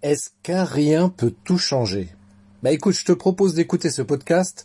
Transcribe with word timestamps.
Est-ce 0.00 0.30
qu'un 0.44 0.62
rien 0.62 1.08
peut 1.08 1.34
tout 1.42 1.58
changer? 1.58 2.08
Bah 2.62 2.70
écoute, 2.70 2.94
je 2.94 3.04
te 3.04 3.10
propose 3.10 3.54
d'écouter 3.54 3.90
ce 3.90 4.00
podcast 4.00 4.64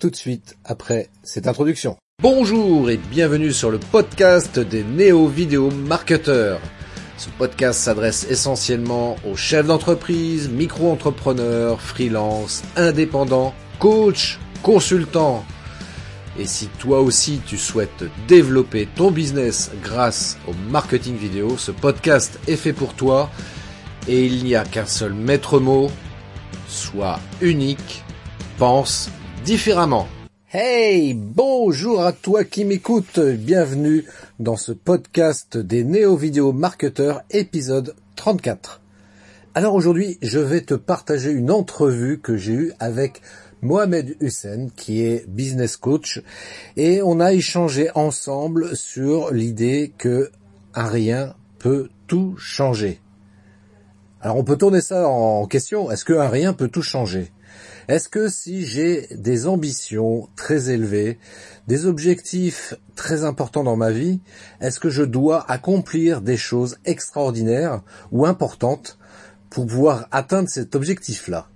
tout 0.00 0.10
de 0.10 0.16
suite 0.16 0.56
après 0.64 1.08
cette 1.22 1.46
introduction. 1.46 1.96
Bonjour 2.20 2.90
et 2.90 2.96
bienvenue 2.96 3.52
sur 3.52 3.70
le 3.70 3.78
podcast 3.78 4.58
des 4.58 4.82
néo-vidéo 4.82 5.70
marketeurs. 5.70 6.60
Ce 7.16 7.28
podcast 7.38 7.78
s'adresse 7.78 8.26
essentiellement 8.28 9.14
aux 9.24 9.36
chefs 9.36 9.68
d'entreprise, 9.68 10.48
micro-entrepreneurs, 10.48 11.80
freelance, 11.80 12.64
indépendants, 12.74 13.54
coachs, 13.78 14.40
consultants. 14.64 15.44
Et 16.40 16.46
si 16.48 16.66
toi 16.80 17.02
aussi 17.02 17.40
tu 17.46 17.56
souhaites 17.56 18.04
développer 18.26 18.88
ton 18.96 19.12
business 19.12 19.70
grâce 19.84 20.38
au 20.48 20.54
marketing 20.72 21.16
vidéo, 21.16 21.56
ce 21.56 21.70
podcast 21.70 22.40
est 22.48 22.56
fait 22.56 22.72
pour 22.72 22.94
toi 22.94 23.30
et 24.08 24.24
il 24.24 24.44
n'y 24.44 24.54
a 24.54 24.64
qu'un 24.64 24.86
seul 24.86 25.14
maître 25.14 25.58
mot, 25.58 25.88
sois 26.68 27.18
unique, 27.40 28.04
pense 28.58 29.10
différemment. 29.44 30.08
Hey, 30.52 31.14
bonjour 31.14 32.02
à 32.02 32.12
toi 32.12 32.44
qui 32.44 32.64
m'écoute, 32.64 33.18
bienvenue 33.18 34.04
dans 34.38 34.56
ce 34.56 34.72
podcast 34.72 35.56
des 35.56 35.82
néo-vidéo 35.82 36.52
marketeurs 36.52 37.22
épisode 37.30 37.94
34. 38.14 38.80
Alors 39.54 39.74
aujourd'hui, 39.74 40.18
je 40.22 40.38
vais 40.38 40.60
te 40.60 40.74
partager 40.74 41.30
une 41.30 41.50
entrevue 41.50 42.20
que 42.20 42.36
j'ai 42.36 42.52
eue 42.52 42.72
avec 42.78 43.22
Mohamed 43.62 44.16
Hussein, 44.20 44.68
qui 44.76 45.02
est 45.02 45.28
business 45.28 45.76
coach, 45.76 46.22
et 46.76 47.02
on 47.02 47.20
a 47.20 47.32
échangé 47.32 47.90
ensemble 47.94 48.76
sur 48.76 49.32
l'idée 49.32 49.92
que 49.98 50.30
rien 50.74 51.34
peut 51.58 51.88
tout 52.06 52.36
changer. 52.36 53.00
Alors 54.26 54.38
on 54.38 54.42
peut 54.42 54.56
tourner 54.56 54.80
ça 54.80 55.06
en 55.06 55.46
question. 55.46 55.88
Est-ce 55.88 56.04
qu'un 56.04 56.28
rien 56.28 56.52
peut 56.52 56.66
tout 56.66 56.82
changer? 56.82 57.30
Est-ce 57.86 58.08
que 58.08 58.26
si 58.26 58.66
j'ai 58.66 59.06
des 59.12 59.46
ambitions 59.46 60.28
très 60.34 60.70
élevées, 60.70 61.20
des 61.68 61.86
objectifs 61.86 62.74
très 62.96 63.22
importants 63.22 63.62
dans 63.62 63.76
ma 63.76 63.92
vie, 63.92 64.18
est-ce 64.60 64.80
que 64.80 64.90
je 64.90 65.04
dois 65.04 65.48
accomplir 65.48 66.22
des 66.22 66.36
choses 66.36 66.78
extraordinaires 66.84 67.82
ou 68.10 68.26
importantes 68.26 68.98
pour 69.48 69.64
pouvoir 69.64 70.08
atteindre 70.10 70.48
cet 70.48 70.74
objectif-là? 70.74 71.46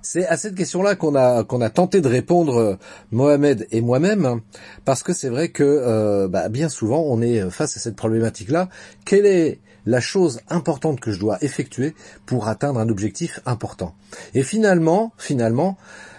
C'est 0.00 0.28
à 0.28 0.36
cette 0.36 0.54
question-là 0.54 0.94
qu'on 0.94 1.16
a 1.16 1.42
qu'on 1.42 1.60
a 1.60 1.70
tenté 1.70 2.00
de 2.00 2.06
répondre 2.06 2.78
Mohamed 3.10 3.66
et 3.72 3.80
moi-même 3.80 4.42
parce 4.84 5.02
que 5.02 5.12
c'est 5.12 5.28
vrai 5.28 5.48
que 5.48 5.64
euh, 5.64 6.28
bah, 6.28 6.48
bien 6.50 6.68
souvent 6.68 7.00
on 7.00 7.20
est 7.20 7.50
face 7.50 7.76
à 7.76 7.80
cette 7.80 7.96
problématique-là. 7.96 8.68
Quelle 9.04 9.26
est 9.26 9.60
la 9.86 10.00
chose 10.00 10.40
importante 10.48 11.00
que 11.00 11.12
je 11.12 11.20
dois 11.20 11.38
effectuer 11.42 11.94
pour 12.26 12.48
atteindre 12.48 12.80
un 12.80 12.88
objectif 12.88 13.40
important. 13.46 13.94
Et 14.34 14.42
finalement, 14.42 15.12
finalement, 15.16 15.78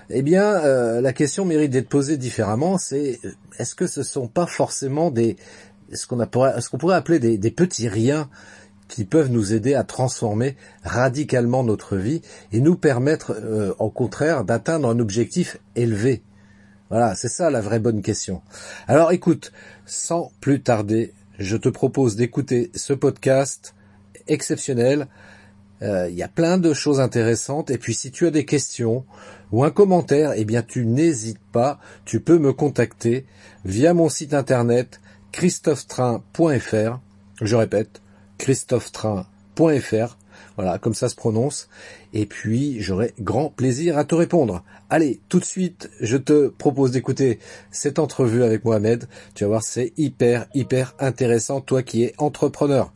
eh 0.09 0.21
bien, 0.21 0.43
euh, 0.43 1.01
la 1.01 1.13
question 1.13 1.45
mérite 1.45 1.71
d'être 1.71 1.89
posée 1.89 2.17
différemment. 2.17 2.77
C'est 2.77 3.19
euh, 3.25 3.31
est-ce 3.59 3.75
que 3.75 3.87
ce 3.87 4.03
sont 4.03 4.27
pas 4.27 4.45
forcément 4.47 5.11
des 5.11 5.35
ce 5.93 6.07
qu'on 6.07 6.17
qu'on 6.17 6.77
pourrait 6.77 6.95
appeler 6.95 7.19
des, 7.19 7.51
petits 7.51 7.87
riens 7.87 8.29
qui 8.89 9.05
peuvent 9.05 9.31
nous 9.31 9.53
aider 9.53 9.73
à 9.73 9.83
transformer 9.83 10.57
radicalement 10.83 11.63
notre 11.63 11.95
vie 11.95 12.21
et 12.51 12.59
nous 12.59 12.75
permettre, 12.75 13.31
euh, 13.31 13.73
au 13.79 13.89
contraire, 13.89 14.43
d'atteindre 14.43 14.89
un 14.89 14.99
objectif 14.99 15.57
élevé? 15.75 16.23
Voilà, 16.89 17.15
c'est 17.15 17.29
ça 17.29 17.49
la 17.49 17.61
vraie 17.61 17.79
bonne 17.79 18.01
question. 18.01 18.41
Alors, 18.87 19.11
écoute, 19.11 19.51
sans 19.85 20.31
plus 20.39 20.61
tarder, 20.61 21.13
je 21.37 21.57
te 21.57 21.69
propose 21.69 22.15
d'écouter 22.15 22.71
ce 22.75 22.93
podcast 22.93 23.75
exceptionnel. 24.27 25.07
Euh, 25.81 26.09
il 26.09 26.15
y 26.15 26.23
a 26.23 26.27
plein 26.27 26.57
de 26.57 26.73
choses 26.73 26.99
intéressantes. 26.99 27.69
Et 27.69 27.77
puis 27.77 27.93
si 27.93 28.11
tu 28.11 28.25
as 28.25 28.31
des 28.31 28.45
questions 28.45 29.05
ou 29.51 29.63
un 29.63 29.71
commentaire, 29.71 30.33
eh 30.35 30.45
bien 30.45 30.63
tu 30.63 30.85
n'hésites 30.85 31.43
pas, 31.51 31.79
tu 32.05 32.19
peux 32.19 32.39
me 32.39 32.53
contacter 32.53 33.25
via 33.65 33.93
mon 33.93 34.09
site 34.09 34.33
internet 34.33 34.99
christophetrain.fr. 35.31 36.99
Je 37.41 37.55
répète, 37.55 38.01
christophetrain.fr. 38.37 40.17
Voilà, 40.55 40.77
comme 40.77 40.93
ça 40.93 41.09
se 41.09 41.15
prononce. 41.15 41.69
Et 42.13 42.25
puis, 42.25 42.81
j'aurai 42.81 43.13
grand 43.19 43.49
plaisir 43.49 43.97
à 43.97 44.03
te 44.03 44.15
répondre. 44.15 44.63
Allez, 44.89 45.19
tout 45.29 45.39
de 45.39 45.45
suite, 45.45 45.89
je 45.99 46.17
te 46.17 46.47
propose 46.47 46.91
d'écouter 46.91 47.39
cette 47.71 47.99
entrevue 47.99 48.43
avec 48.43 48.65
Mohamed. 48.65 49.07
Tu 49.35 49.43
vas 49.43 49.49
voir, 49.49 49.63
c'est 49.63 49.93
hyper, 49.97 50.47
hyper 50.53 50.95
intéressant, 50.99 51.61
toi 51.61 51.83
qui 51.83 52.03
es 52.03 52.13
entrepreneur. 52.17 52.91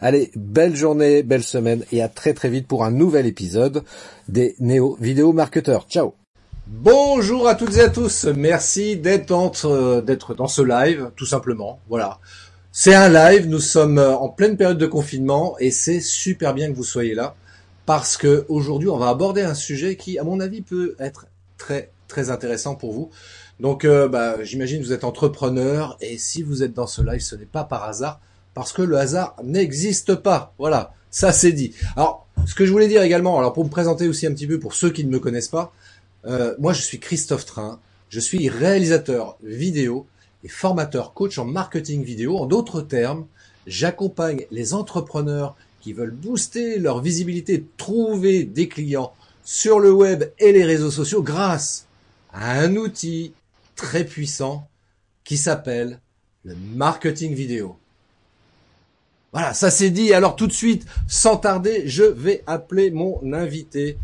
Allez, 0.00 0.32
belle 0.34 0.74
journée, 0.74 1.22
belle 1.22 1.44
semaine 1.44 1.84
et 1.92 2.02
à 2.02 2.08
très 2.08 2.34
très 2.34 2.48
vite 2.48 2.66
pour 2.66 2.84
un 2.84 2.90
nouvel 2.90 3.24
épisode 3.24 3.84
des 4.28 4.56
Néo 4.58 4.96
Vidéo 5.00 5.32
Marketeurs. 5.32 5.86
Ciao 5.88 6.14
Bonjour 6.66 7.48
à 7.48 7.54
toutes 7.54 7.76
et 7.76 7.82
à 7.82 7.88
tous, 7.88 8.24
merci 8.24 8.96
d'être 8.96 10.00
d'être 10.00 10.34
dans 10.34 10.46
ce 10.46 10.62
live, 10.62 11.10
tout 11.16 11.26
simplement. 11.26 11.80
Voilà. 11.88 12.18
C'est 12.74 12.94
un 12.94 13.10
live, 13.10 13.48
nous 13.48 13.60
sommes 13.60 13.98
euh, 13.98 14.16
en 14.16 14.30
pleine 14.30 14.56
période 14.56 14.78
de 14.78 14.86
confinement 14.86 15.58
et 15.60 15.70
c'est 15.70 16.00
super 16.00 16.54
bien 16.54 16.70
que 16.70 16.74
vous 16.74 16.84
soyez 16.84 17.12
là 17.14 17.36
parce 17.84 18.16
que 18.16 18.46
aujourd'hui 18.48 18.88
on 18.88 18.96
va 18.96 19.10
aborder 19.10 19.42
un 19.42 19.52
sujet 19.52 19.96
qui, 19.96 20.18
à 20.18 20.24
mon 20.24 20.40
avis, 20.40 20.62
peut 20.62 20.96
être 20.98 21.26
très 21.58 21.90
très 22.08 22.30
intéressant 22.30 22.74
pour 22.74 22.94
vous. 22.94 23.10
Donc, 23.60 23.84
euh, 23.84 24.08
bah, 24.08 24.42
j'imagine 24.42 24.82
vous 24.82 24.94
êtes 24.94 25.04
entrepreneur 25.04 25.98
et 26.00 26.16
si 26.16 26.42
vous 26.42 26.62
êtes 26.62 26.72
dans 26.72 26.86
ce 26.86 27.02
live, 27.02 27.20
ce 27.20 27.36
n'est 27.36 27.44
pas 27.44 27.64
par 27.64 27.84
hasard 27.84 28.22
parce 28.54 28.72
que 28.72 28.80
le 28.80 28.96
hasard 28.96 29.36
n'existe 29.44 30.14
pas. 30.14 30.54
Voilà, 30.58 30.94
ça 31.10 31.30
c'est 31.30 31.52
dit. 31.52 31.74
Alors, 31.94 32.26
ce 32.46 32.54
que 32.54 32.64
je 32.64 32.72
voulais 32.72 32.88
dire 32.88 33.02
également, 33.02 33.38
alors 33.38 33.52
pour 33.52 33.66
me 33.66 33.70
présenter 33.70 34.08
aussi 34.08 34.26
un 34.26 34.32
petit 34.32 34.46
peu 34.46 34.58
pour 34.58 34.72
ceux 34.72 34.88
qui 34.88 35.04
ne 35.04 35.10
me 35.10 35.18
connaissent 35.18 35.48
pas, 35.48 35.74
euh, 36.24 36.54
moi 36.58 36.72
je 36.72 36.80
suis 36.80 37.00
Christophe 37.00 37.44
Train, 37.44 37.80
je 38.08 38.18
suis 38.18 38.48
réalisateur 38.48 39.36
vidéo 39.42 40.06
et 40.44 40.48
formateur 40.48 41.14
coach 41.14 41.38
en 41.38 41.44
marketing 41.44 42.02
vidéo. 42.02 42.38
En 42.38 42.46
d'autres 42.46 42.82
termes, 42.82 43.26
j'accompagne 43.66 44.46
les 44.50 44.74
entrepreneurs 44.74 45.56
qui 45.80 45.92
veulent 45.92 46.10
booster 46.10 46.78
leur 46.78 47.00
visibilité, 47.00 47.64
trouver 47.76 48.44
des 48.44 48.68
clients 48.68 49.12
sur 49.44 49.80
le 49.80 49.92
web 49.92 50.24
et 50.38 50.52
les 50.52 50.64
réseaux 50.64 50.90
sociaux 50.90 51.22
grâce 51.22 51.86
à 52.32 52.60
un 52.60 52.76
outil 52.76 53.32
très 53.74 54.04
puissant 54.04 54.68
qui 55.24 55.36
s'appelle 55.36 56.00
le 56.44 56.54
marketing 56.54 57.34
vidéo. 57.34 57.76
Voilà, 59.32 59.54
ça 59.54 59.70
c'est 59.70 59.90
dit. 59.90 60.12
Alors 60.12 60.36
tout 60.36 60.46
de 60.46 60.52
suite, 60.52 60.86
sans 61.08 61.36
tarder, 61.36 61.84
je 61.86 62.04
vais 62.04 62.42
appeler 62.46 62.90
mon 62.90 63.20
invité 63.32 63.96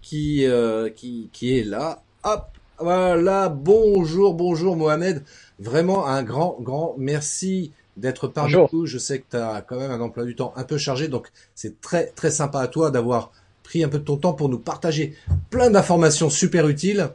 qui 0.00 0.46
euh, 0.46 0.88
qui, 0.90 1.28
qui 1.32 1.58
est 1.58 1.64
là. 1.64 2.02
Hop, 2.22 2.46
voilà. 2.78 3.48
Bonjour, 3.48 4.34
bonjour 4.34 4.76
Mohamed. 4.76 5.24
Vraiment 5.58 6.06
un 6.06 6.22
grand, 6.22 6.58
grand 6.60 6.94
merci 6.98 7.72
d'être 7.96 8.28
parmi 8.28 8.54
nous. 8.72 8.86
Je 8.86 8.98
sais 8.98 9.20
que 9.20 9.24
tu 9.30 9.36
as 9.36 9.62
quand 9.62 9.78
même 9.78 9.90
un 9.90 10.00
emploi 10.00 10.24
du 10.24 10.34
temps 10.34 10.52
un 10.56 10.64
peu 10.64 10.78
chargé, 10.78 11.08
donc 11.08 11.28
c'est 11.54 11.80
très, 11.80 12.06
très 12.06 12.30
sympa 12.30 12.60
à 12.60 12.68
toi 12.68 12.90
d'avoir 12.90 13.32
pris 13.62 13.82
un 13.82 13.88
peu 13.88 13.98
de 13.98 14.04
ton 14.04 14.16
temps 14.16 14.32
pour 14.32 14.48
nous 14.48 14.58
partager 14.58 15.14
plein 15.50 15.70
d'informations 15.70 16.30
super 16.30 16.68
utiles. 16.68 17.10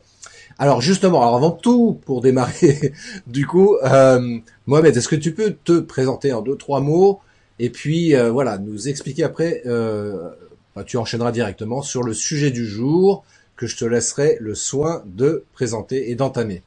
Alors 0.57 0.81
justement, 0.81 1.21
alors 1.21 1.35
avant 1.35 1.51
tout, 1.51 1.99
pour 2.05 2.21
démarrer, 2.21 2.93
du 3.27 3.47
coup, 3.47 3.77
euh, 3.83 4.39
Mohamed, 4.65 4.97
est-ce 4.97 5.07
que 5.07 5.15
tu 5.15 5.33
peux 5.33 5.55
te 5.63 5.79
présenter 5.79 6.33
en 6.33 6.41
deux, 6.41 6.55
trois 6.55 6.81
mots 6.81 7.21
et 7.59 7.69
puis 7.69 8.15
euh, 8.15 8.31
voilà, 8.31 8.57
nous 8.57 8.89
expliquer 8.89 9.23
après, 9.23 9.61
euh, 9.67 10.29
bah, 10.75 10.83
tu 10.83 10.97
enchaîneras 10.97 11.31
directement 11.31 11.83
sur 11.83 12.01
le 12.01 12.13
sujet 12.13 12.49
du 12.49 12.65
jour 12.65 13.23
que 13.55 13.67
je 13.67 13.77
te 13.77 13.85
laisserai 13.85 14.37
le 14.39 14.55
soin 14.55 15.03
de 15.05 15.43
présenter 15.53 16.09
et 16.09 16.15
d'entamer. 16.15 16.63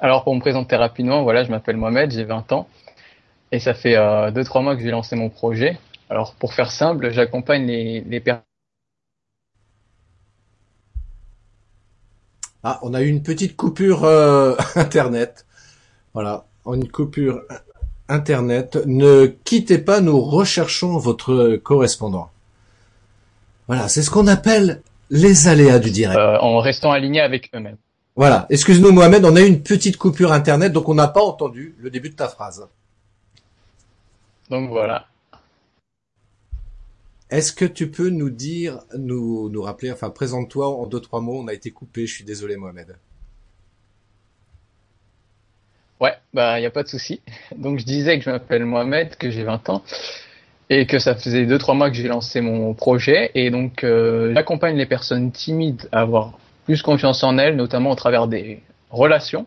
Alors 0.00 0.24
pour 0.24 0.34
me 0.34 0.40
présenter 0.40 0.76
rapidement, 0.76 1.22
voilà, 1.22 1.44
je 1.44 1.50
m'appelle 1.50 1.76
Mohamed, 1.76 2.10
j'ai 2.10 2.24
20 2.24 2.52
ans 2.52 2.68
et 3.50 3.58
ça 3.58 3.74
fait 3.74 3.94
2-3 3.94 3.96
euh, 3.96 4.60
mois 4.60 4.76
que 4.76 4.82
j'ai 4.82 4.90
lancé 4.90 5.16
mon 5.16 5.28
projet. 5.28 5.78
Alors 6.10 6.34
pour 6.34 6.54
faire 6.54 6.70
simple, 6.70 7.10
j'accompagne 7.10 7.66
les, 7.66 8.00
les 8.02 8.20
personnes. 8.20 8.42
Ah, 12.62 12.78
on 12.82 12.92
a 12.94 13.02
eu 13.02 13.08
une 13.08 13.22
petite 13.22 13.56
coupure 13.56 14.04
euh, 14.04 14.54
internet. 14.74 15.46
Voilà, 16.14 16.44
une 16.66 16.88
coupure 16.88 17.42
internet. 18.08 18.78
Ne 18.86 19.26
quittez 19.26 19.78
pas, 19.78 20.00
nous 20.00 20.20
recherchons 20.20 20.98
votre 20.98 21.56
correspondant. 21.56 22.30
Voilà, 23.66 23.88
c'est 23.88 24.02
ce 24.02 24.10
qu'on 24.10 24.26
appelle 24.26 24.82
les 25.10 25.48
aléas 25.48 25.78
du 25.78 25.90
direct. 25.90 26.18
Euh, 26.18 26.38
en 26.38 26.58
restant 26.58 26.90
aligné 26.90 27.20
avec 27.20 27.50
eux-mêmes. 27.54 27.76
Voilà. 28.18 28.48
Excuse-nous 28.50 28.90
Mohamed, 28.90 29.24
on 29.24 29.36
a 29.36 29.42
eu 29.42 29.46
une 29.46 29.62
petite 29.62 29.96
coupure 29.96 30.32
internet, 30.32 30.72
donc 30.72 30.88
on 30.88 30.94
n'a 30.94 31.06
pas 31.06 31.22
entendu 31.22 31.76
le 31.78 31.88
début 31.88 32.10
de 32.10 32.16
ta 32.16 32.26
phrase. 32.26 32.66
Donc 34.50 34.70
voilà. 34.70 35.06
Est-ce 37.30 37.52
que 37.52 37.64
tu 37.64 37.88
peux 37.92 38.08
nous 38.08 38.30
dire, 38.30 38.80
nous, 38.98 39.48
nous 39.50 39.62
rappeler, 39.62 39.92
enfin 39.92 40.10
présente-toi 40.10 40.66
en 40.66 40.86
deux 40.86 40.98
trois 40.98 41.20
mots. 41.20 41.38
On 41.40 41.46
a 41.46 41.54
été 41.54 41.70
coupé. 41.70 42.06
Je 42.06 42.14
suis 42.16 42.24
désolé 42.24 42.56
Mohamed. 42.56 42.96
Ouais, 46.00 46.14
bah 46.34 46.58
y 46.58 46.66
a 46.66 46.72
pas 46.72 46.82
de 46.82 46.88
souci. 46.88 47.20
Donc 47.56 47.78
je 47.78 47.84
disais 47.84 48.18
que 48.18 48.24
je 48.24 48.30
m'appelle 48.30 48.64
Mohamed, 48.64 49.14
que 49.14 49.30
j'ai 49.30 49.44
20 49.44 49.68
ans 49.70 49.84
et 50.70 50.88
que 50.88 50.98
ça 50.98 51.14
faisait 51.14 51.46
deux 51.46 51.58
trois 51.58 51.76
mois 51.76 51.88
que 51.88 51.94
j'ai 51.94 52.08
lancé 52.08 52.40
mon 52.40 52.74
projet 52.74 53.30
et 53.36 53.50
donc 53.50 53.84
euh, 53.84 54.34
j'accompagne 54.34 54.76
les 54.76 54.84
personnes 54.84 55.30
timides 55.32 55.88
à 55.92 56.00
avoir 56.00 56.36
plus 56.68 56.82
confiance 56.82 57.24
en 57.24 57.38
elles, 57.38 57.56
notamment 57.56 57.92
au 57.92 57.94
travers 57.94 58.28
des 58.28 58.60
relations. 58.90 59.46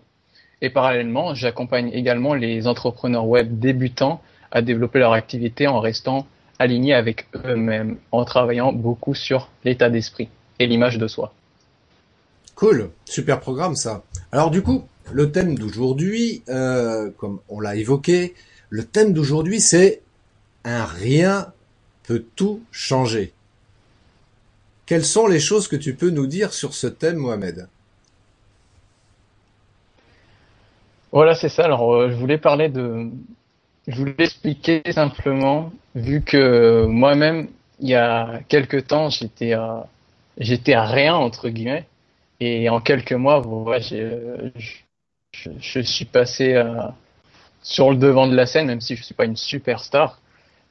Et 0.64 0.72
parallèlement, 0.72 1.36
j'accompagne 1.36 1.92
également 1.94 2.34
les 2.34 2.66
entrepreneurs 2.66 3.28
web 3.28 3.60
débutants 3.60 4.24
à 4.52 4.64
développer 4.64 4.98
leur 4.98 5.14
activité 5.14 5.68
en 5.68 5.80
restant 5.80 6.26
alignés 6.58 6.96
avec 6.96 7.28
eux-mêmes, 7.46 7.98
en 8.12 8.26
travaillant 8.26 8.74
beaucoup 8.74 9.14
sur 9.14 9.50
l'état 9.64 9.92
d'esprit 9.92 10.30
et 10.58 10.66
l'image 10.66 10.98
de 10.98 11.08
soi. 11.08 11.32
Cool, 12.56 12.90
super 13.06 13.40
programme 13.40 13.76
ça. 13.76 14.02
Alors 14.32 14.50
du 14.50 14.64
coup, 14.64 14.86
le 15.14 15.32
thème 15.32 15.54
d'aujourd'hui, 15.60 16.42
euh, 16.50 17.12
comme 17.18 17.40
on 17.50 17.60
l'a 17.60 17.76
évoqué, 17.76 18.34
le 18.72 18.84
thème 18.84 19.14
d'aujourd'hui 19.14 19.62
c'est 19.62 20.02
un 20.64 20.86
rien 20.86 21.54
peut 22.02 22.26
tout 22.36 22.62
changer. 22.72 23.32
Quelles 24.92 25.06
sont 25.06 25.26
les 25.26 25.40
choses 25.40 25.70
que 25.70 25.78
tu 25.78 25.96
peux 25.96 26.10
nous 26.10 26.28
dire 26.28 26.52
sur 26.52 26.74
ce 26.74 26.86
thème, 26.86 27.16
Mohamed? 27.16 27.70
Voilà, 31.14 31.34
c'est 31.34 31.48
ça. 31.48 31.64
Alors, 31.64 31.94
euh, 31.94 32.10
je 32.12 32.16
voulais 32.16 32.38
parler 32.38 32.68
de, 32.68 33.10
je 33.88 33.96
voulais 33.96 34.16
expliquer 34.20 34.82
simplement, 34.92 35.72
vu 35.96 36.22
que 36.22 36.84
moi-même, 36.88 37.48
il 37.80 37.88
y 37.88 37.96
a 37.96 38.42
quelques 38.50 38.88
temps, 38.88 39.10
j'étais 39.10 39.54
à, 39.54 39.88
j'étais 40.38 40.78
rien 40.78 41.16
entre 41.16 41.48
guillemets, 41.48 41.86
et 42.42 42.68
en 42.68 42.82
quelques 42.82 43.14
mois, 43.14 43.42
je, 43.80 44.52
suis 45.84 46.06
passé 46.06 46.56
euh, 46.56 46.74
sur 47.64 47.92
le 47.92 47.96
devant 47.96 48.28
de 48.28 48.36
la 48.36 48.46
scène, 48.46 48.68
même 48.68 48.82
si 48.82 48.98
je 48.98 49.04
suis 49.04 49.16
pas 49.16 49.24
une 49.24 49.38
superstar. 49.38 50.20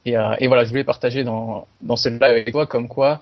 Et, 0.05 0.17
euh, 0.17 0.35
et 0.39 0.47
voilà, 0.47 0.63
je 0.63 0.69
voulais 0.69 0.83
partager 0.83 1.23
dans, 1.23 1.67
dans 1.81 1.95
ce 1.95 2.09
live 2.09 2.23
avec 2.23 2.51
toi 2.51 2.65
comme 2.65 2.87
quoi, 2.87 3.19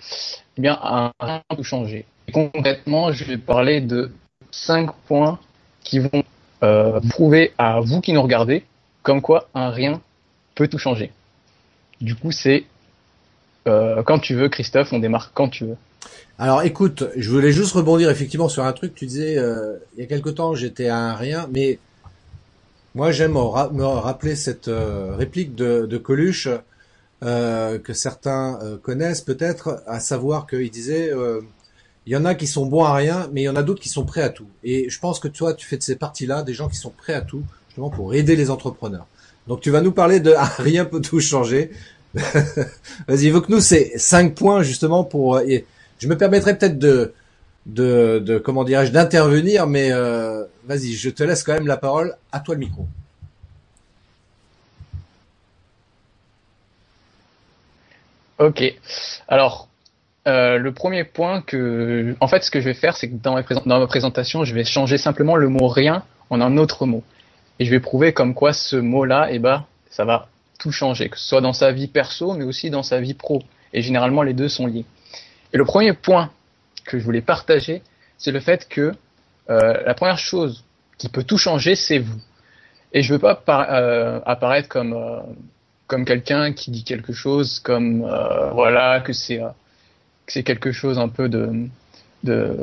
eh 0.58 0.62
bien, 0.62 0.80
rien 1.20 1.42
peut 1.56 1.64
changer. 1.64 2.06
Et 2.28 2.31
concrètement, 2.31 3.12
je 3.12 3.24
vais 3.26 3.38
parler 3.38 3.81
de 3.81 4.12
cinq 4.52 4.92
points 5.08 5.40
qui 5.84 6.00
vont 6.00 6.24
euh, 6.64 7.00
prouver 7.10 7.54
à 7.58 7.80
vous 7.80 8.02
qui 8.02 8.14
nous 8.14 8.22
regardez 8.22 8.64
comme 9.04 9.22
quoi 9.22 9.50
un 9.54 9.70
rien 9.70 10.02
peut 10.56 10.68
tout 10.68 10.78
changer. 10.78 11.12
Du 12.02 12.16
coup, 12.16 12.31
c'est 12.31 12.64
euh, 13.68 14.02
quand 14.04 14.20
tu 14.20 14.36
veux, 14.36 14.48
Christophe, 14.48 14.94
on 14.94 15.00
démarre 15.00 15.31
quand 15.34 15.50
tu 15.50 15.66
veux. 15.66 15.78
Alors 16.38 16.64
écoute, 16.64 17.04
je 17.18 17.30
voulais 17.30 17.52
juste 17.52 17.74
rebondir 17.74 18.10
effectivement 18.10 18.48
sur 18.48 18.64
un 18.64 18.72
truc. 18.72 18.96
Tu 18.96 19.06
disais, 19.06 19.34
il 19.34 20.00
y 20.00 20.04
a 20.04 20.06
quelque 20.06 20.30
temps, 20.30 20.56
j'étais 20.56 20.88
à 20.88 20.96
un 20.96 21.16
rien, 21.16 21.50
mais 21.52 21.80
moi 23.00 23.13
j'aime 23.13 23.31
me 23.31 23.86
rappeler 23.86 24.36
cette 24.36 24.68
euh, 24.68 25.16
réplique 25.16 25.56
de, 25.56 25.98
Coluche 25.98 26.50
euh, 27.24 27.80
que 27.80 27.94
certains 27.94 28.60
euh, 28.62 28.78
connaissent 28.78 29.22
peut-être, 29.22 29.81
à 29.88 30.01
savoir 30.01 30.48
qu'il 30.48 30.69
disait, 30.69 31.10
il 32.06 32.12
y 32.12 32.18
en 32.18 32.25
a 32.25 32.36
qui 32.36 32.46
sont 32.46 32.66
bons 32.66 32.84
à 32.84 32.94
rien, 32.94 33.30
mais 33.31 33.44
il 33.44 33.46
y 33.46 33.50
en 33.50 33.56
a 33.56 33.63
d'autres 33.63 33.81
qui 33.81 33.88
sont 33.88 34.04
prêts 34.04 34.22
à 34.22 34.28
tout. 34.28 34.48
Et 34.66 34.90
je 34.90 35.00
pense 35.00 35.22
que 35.22 35.30
toi, 35.30 35.54
tu 35.54 35.66
fais 35.66 35.78
de 35.78 35.81
ces 35.81 35.96
parties-là 35.96 36.44
des 36.44 36.54
gens 36.54 36.68
qui 36.68 36.75
sont 36.75 36.90
prêts 36.90 37.13
à 37.13 37.22
tout, 37.22 37.44
justement 37.69 37.90
pour 37.90 38.13
aider 38.13 38.36
les 38.36 38.50
entrepreneurs. 38.50 39.07
Donc 39.48 39.62
tu 39.62 39.72
vas 39.72 39.80
nous 39.80 39.94
parler 39.94 40.19
de 40.19 40.34
rien 40.62 40.84
peut 40.84 41.00
tout 41.00 41.22
changer. 41.22 41.72
Vas-y, 42.13 43.28
évoque-nous 43.28 43.62
ces 43.62 43.94
cinq 43.98 44.36
points 44.36 44.62
justement 44.62 45.06
pour 45.06 45.40
je 45.40 46.07
me 46.07 46.18
permettrai 46.18 46.57
peut-être 46.57 46.78
de, 46.78 47.13
de, 47.66 48.19
de, 48.19 48.38
comment 48.38 48.63
dirais-je, 48.63 48.92
d'intervenir, 48.92 49.68
mais 49.68 49.90
euh, 49.92 50.44
vas-y, 50.69 50.94
je 50.94 51.10
te 51.10 51.24
laisse 51.24 51.44
quand 51.44 51.54
même 51.54 51.68
la 51.68 51.77
parole. 51.77 52.16
À 52.31 52.39
toi 52.39 52.54
le 52.54 52.60
micro. 52.60 52.88
Ok. 58.38 58.63
Alors, 59.27 59.68
euh, 60.27 60.57
le 60.60 60.71
premier 60.71 61.04
point 61.04 61.42
que, 61.42 62.16
en 62.21 62.27
fait, 62.27 62.44
ce 62.44 62.51
que 62.51 62.62
je 62.62 62.66
vais 62.66 62.75
faire, 62.75 62.95
c'est 62.95 63.10
que 63.10 63.16
dans 63.16 63.36
ma, 63.66 63.88
présentation, 63.88 64.44
je 64.44 64.54
vais 64.54 64.63
changer 64.63 64.98
simplement 65.00 65.36
le 65.36 65.50
mot 65.50 65.68
rien 65.68 66.04
en 66.30 66.39
un 66.39 66.56
autre 66.57 66.86
mot, 66.86 67.04
et 67.57 67.66
je 67.66 67.71
vais 67.71 67.80
prouver 67.80 68.13
comme 68.13 68.36
quoi 68.36 68.54
ce 68.54 68.75
mot-là, 68.75 69.30
eh 69.31 69.39
ben, 69.39 69.66
ça 69.89 70.06
va 70.06 70.30
tout 70.60 70.71
changer, 70.71 71.10
que 71.10 71.18
ce 71.18 71.27
soit 71.27 71.42
dans 71.42 71.54
sa 71.54 71.71
vie 71.71 71.88
perso, 71.88 72.33
mais 72.33 72.45
aussi 72.45 72.69
dans 72.69 72.83
sa 72.83 73.01
vie 73.01 73.16
pro. 73.16 73.42
Et 73.74 73.81
généralement, 73.81 74.21
les 74.21 74.33
deux 74.33 74.50
sont 74.50 74.68
liés. 74.68 74.86
Et 75.51 75.57
le 75.57 75.66
premier 75.66 75.94
point 75.94 76.30
que 76.86 77.00
je 77.00 77.04
voulais 77.04 77.21
partager, 77.21 77.81
c'est 78.19 78.31
le 78.31 78.39
fait 78.39 78.68
que 78.69 78.94
la 79.50 79.94
première 79.96 80.18
chose 80.18 80.63
qui 80.98 81.10
peut 81.10 81.24
tout 81.24 81.38
changer, 81.38 81.75
c'est 81.75 82.00
vous. 82.00 82.19
Et 82.94 83.01
je 83.01 83.13
veux 83.13 83.19
pas 83.19 83.42
euh, 83.50 84.19
apparaître 84.25 84.68
comme 84.68 84.94
euh, 84.94 85.19
comme 85.88 86.06
quelqu'un 86.06 86.54
qui 86.54 86.72
dit 86.72 86.84
quelque 86.84 87.13
chose 87.13 87.60
comme 87.60 88.04
euh, 88.04 88.51
voilà 88.51 89.00
que 89.00 89.13
c'est 89.13 89.42
c'est 90.28 90.44
quelque 90.44 90.72
chose 90.72 90.98
un 91.00 91.10
peu 91.10 91.30
de, 91.30 91.68
de 92.24 92.56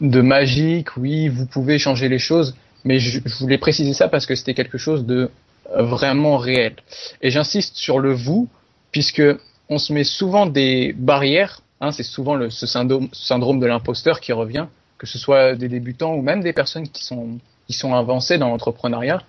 de 0.00 0.20
magique. 0.20 0.96
Oui, 0.96 1.28
vous 1.28 1.46
pouvez 1.46 1.78
changer 1.78 2.08
les 2.08 2.18
choses, 2.18 2.54
mais 2.84 2.98
je, 2.98 3.20
je 3.24 3.38
voulais 3.38 3.58
préciser 3.58 3.92
ça 3.92 4.08
parce 4.08 4.26
que 4.26 4.34
c'était 4.34 4.54
quelque 4.54 4.78
chose 4.78 5.04
de 5.04 5.30
vraiment 5.74 6.36
réel. 6.36 6.74
Et 7.22 7.30
j'insiste 7.30 7.76
sur 7.76 7.98
le 7.98 8.12
vous 8.12 8.48
puisque 8.92 9.22
on 9.68 9.78
se 9.78 9.92
met 9.92 10.04
souvent 10.04 10.46
des 10.46 10.92
barrières 10.96 11.62
Hein, 11.82 11.90
c'est 11.90 12.04
souvent 12.04 12.36
le, 12.36 12.48
ce 12.48 12.64
syndrome, 12.64 13.08
syndrome 13.12 13.58
de 13.58 13.66
l'imposteur 13.66 14.20
qui 14.20 14.32
revient, 14.32 14.66
que 15.02 15.08
ce 15.08 15.18
soit 15.18 15.56
des 15.56 15.68
débutants 15.68 16.14
ou 16.14 16.22
même 16.22 16.42
des 16.42 16.52
personnes 16.52 16.88
qui 16.88 17.04
sont, 17.04 17.40
qui 17.66 17.72
sont 17.72 17.92
avancées 17.92 18.38
dans 18.38 18.48
l'entrepreneuriat, 18.50 19.20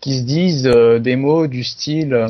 qui 0.00 0.16
se 0.16 0.22
disent 0.22 0.68
euh, 0.68 1.00
des 1.00 1.16
mots 1.16 1.48
du 1.48 1.64
style 1.64 2.14
euh, 2.14 2.28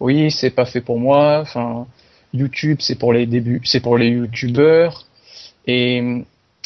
oui 0.00 0.30
c'est 0.30 0.50
pas 0.50 0.66
fait 0.66 0.82
pour 0.82 1.00
moi, 1.00 1.38
enfin 1.40 1.86
YouTube 2.34 2.76
c'est 2.82 2.98
pour 2.98 3.14
les 3.14 3.24
débuts, 3.24 3.62
c'est 3.64 3.80
pour 3.80 3.96
les 3.96 4.08
youtubeurs. 4.08 5.06
Et 5.66 6.22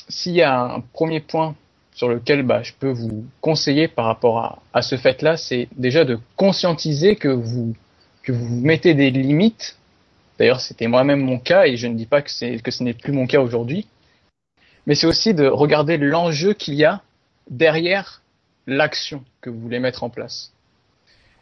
s'il 0.08 0.32
y 0.32 0.42
a 0.42 0.60
un 0.60 0.80
premier 0.80 1.20
point 1.20 1.54
sur 1.94 2.08
lequel 2.08 2.42
bah, 2.42 2.64
je 2.64 2.72
peux 2.76 2.90
vous 2.90 3.24
conseiller 3.40 3.86
par 3.86 4.06
rapport 4.06 4.40
à, 4.40 4.58
à 4.72 4.82
ce 4.82 4.96
fait-là, 4.96 5.36
c'est 5.36 5.68
déjà 5.76 6.04
de 6.04 6.18
conscientiser 6.34 7.14
que 7.14 7.28
vous 7.28 7.76
que 8.24 8.32
vous 8.32 8.60
mettez 8.60 8.94
des 8.94 9.10
limites 9.10 9.76
D'ailleurs, 10.38 10.60
c'était 10.60 10.88
moi-même 10.88 11.20
mon 11.20 11.38
cas 11.38 11.66
et 11.66 11.76
je 11.76 11.86
ne 11.86 11.94
dis 11.94 12.06
pas 12.06 12.22
que, 12.22 12.58
que 12.58 12.70
ce 12.70 12.82
n'est 12.82 12.94
plus 12.94 13.12
mon 13.12 13.26
cas 13.26 13.40
aujourd'hui. 13.40 13.86
Mais 14.86 14.94
c'est 14.94 15.06
aussi 15.06 15.34
de 15.34 15.46
regarder 15.46 15.96
l'enjeu 15.96 16.52
qu'il 16.52 16.74
y 16.74 16.84
a 16.84 17.02
derrière 17.50 18.22
l'action 18.66 19.24
que 19.40 19.50
vous 19.50 19.60
voulez 19.60 19.78
mettre 19.78 20.04
en 20.04 20.10
place. 20.10 20.52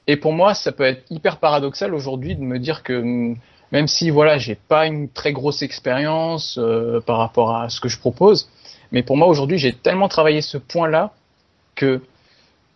Et 0.06 0.16
pour 0.16 0.32
moi, 0.32 0.54
ça 0.54 0.72
peut 0.72 0.84
être 0.84 1.04
hyper 1.10 1.38
paradoxal 1.38 1.94
aujourd'hui 1.94 2.34
de 2.34 2.42
me 2.42 2.58
dire 2.58 2.82
que 2.82 3.34
même 3.70 3.86
si 3.86 4.10
voilà, 4.10 4.36
j'ai 4.38 4.54
pas 4.54 4.86
une 4.86 5.08
très 5.08 5.32
grosse 5.32 5.62
expérience 5.62 6.58
euh, 6.58 7.00
par 7.00 7.18
rapport 7.18 7.56
à 7.56 7.68
ce 7.68 7.80
que 7.80 7.88
je 7.88 7.98
propose, 7.98 8.50
mais 8.90 9.02
pour 9.02 9.16
moi 9.16 9.28
aujourd'hui, 9.28 9.58
j'ai 9.58 9.72
tellement 9.72 10.08
travaillé 10.08 10.42
ce 10.42 10.58
point-là 10.58 11.12
que 11.74 12.02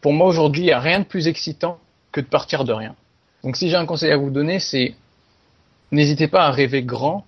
pour 0.00 0.12
moi 0.12 0.26
aujourd'hui, 0.26 0.62
il 0.62 0.66
n'y 0.66 0.72
a 0.72 0.80
rien 0.80 1.00
de 1.00 1.04
plus 1.04 1.28
excitant 1.28 1.78
que 2.12 2.20
de 2.20 2.26
partir 2.26 2.64
de 2.64 2.72
rien. 2.72 2.94
Donc 3.42 3.56
si 3.56 3.68
j'ai 3.68 3.76
un 3.76 3.86
conseil 3.86 4.10
à 4.12 4.16
vous 4.16 4.30
donner, 4.30 4.58
c'est 4.58 4.94
n'hésitez 5.90 6.28
pas 6.28 6.46
à 6.46 6.50
rêver 6.50 6.82
grand, 6.82 7.26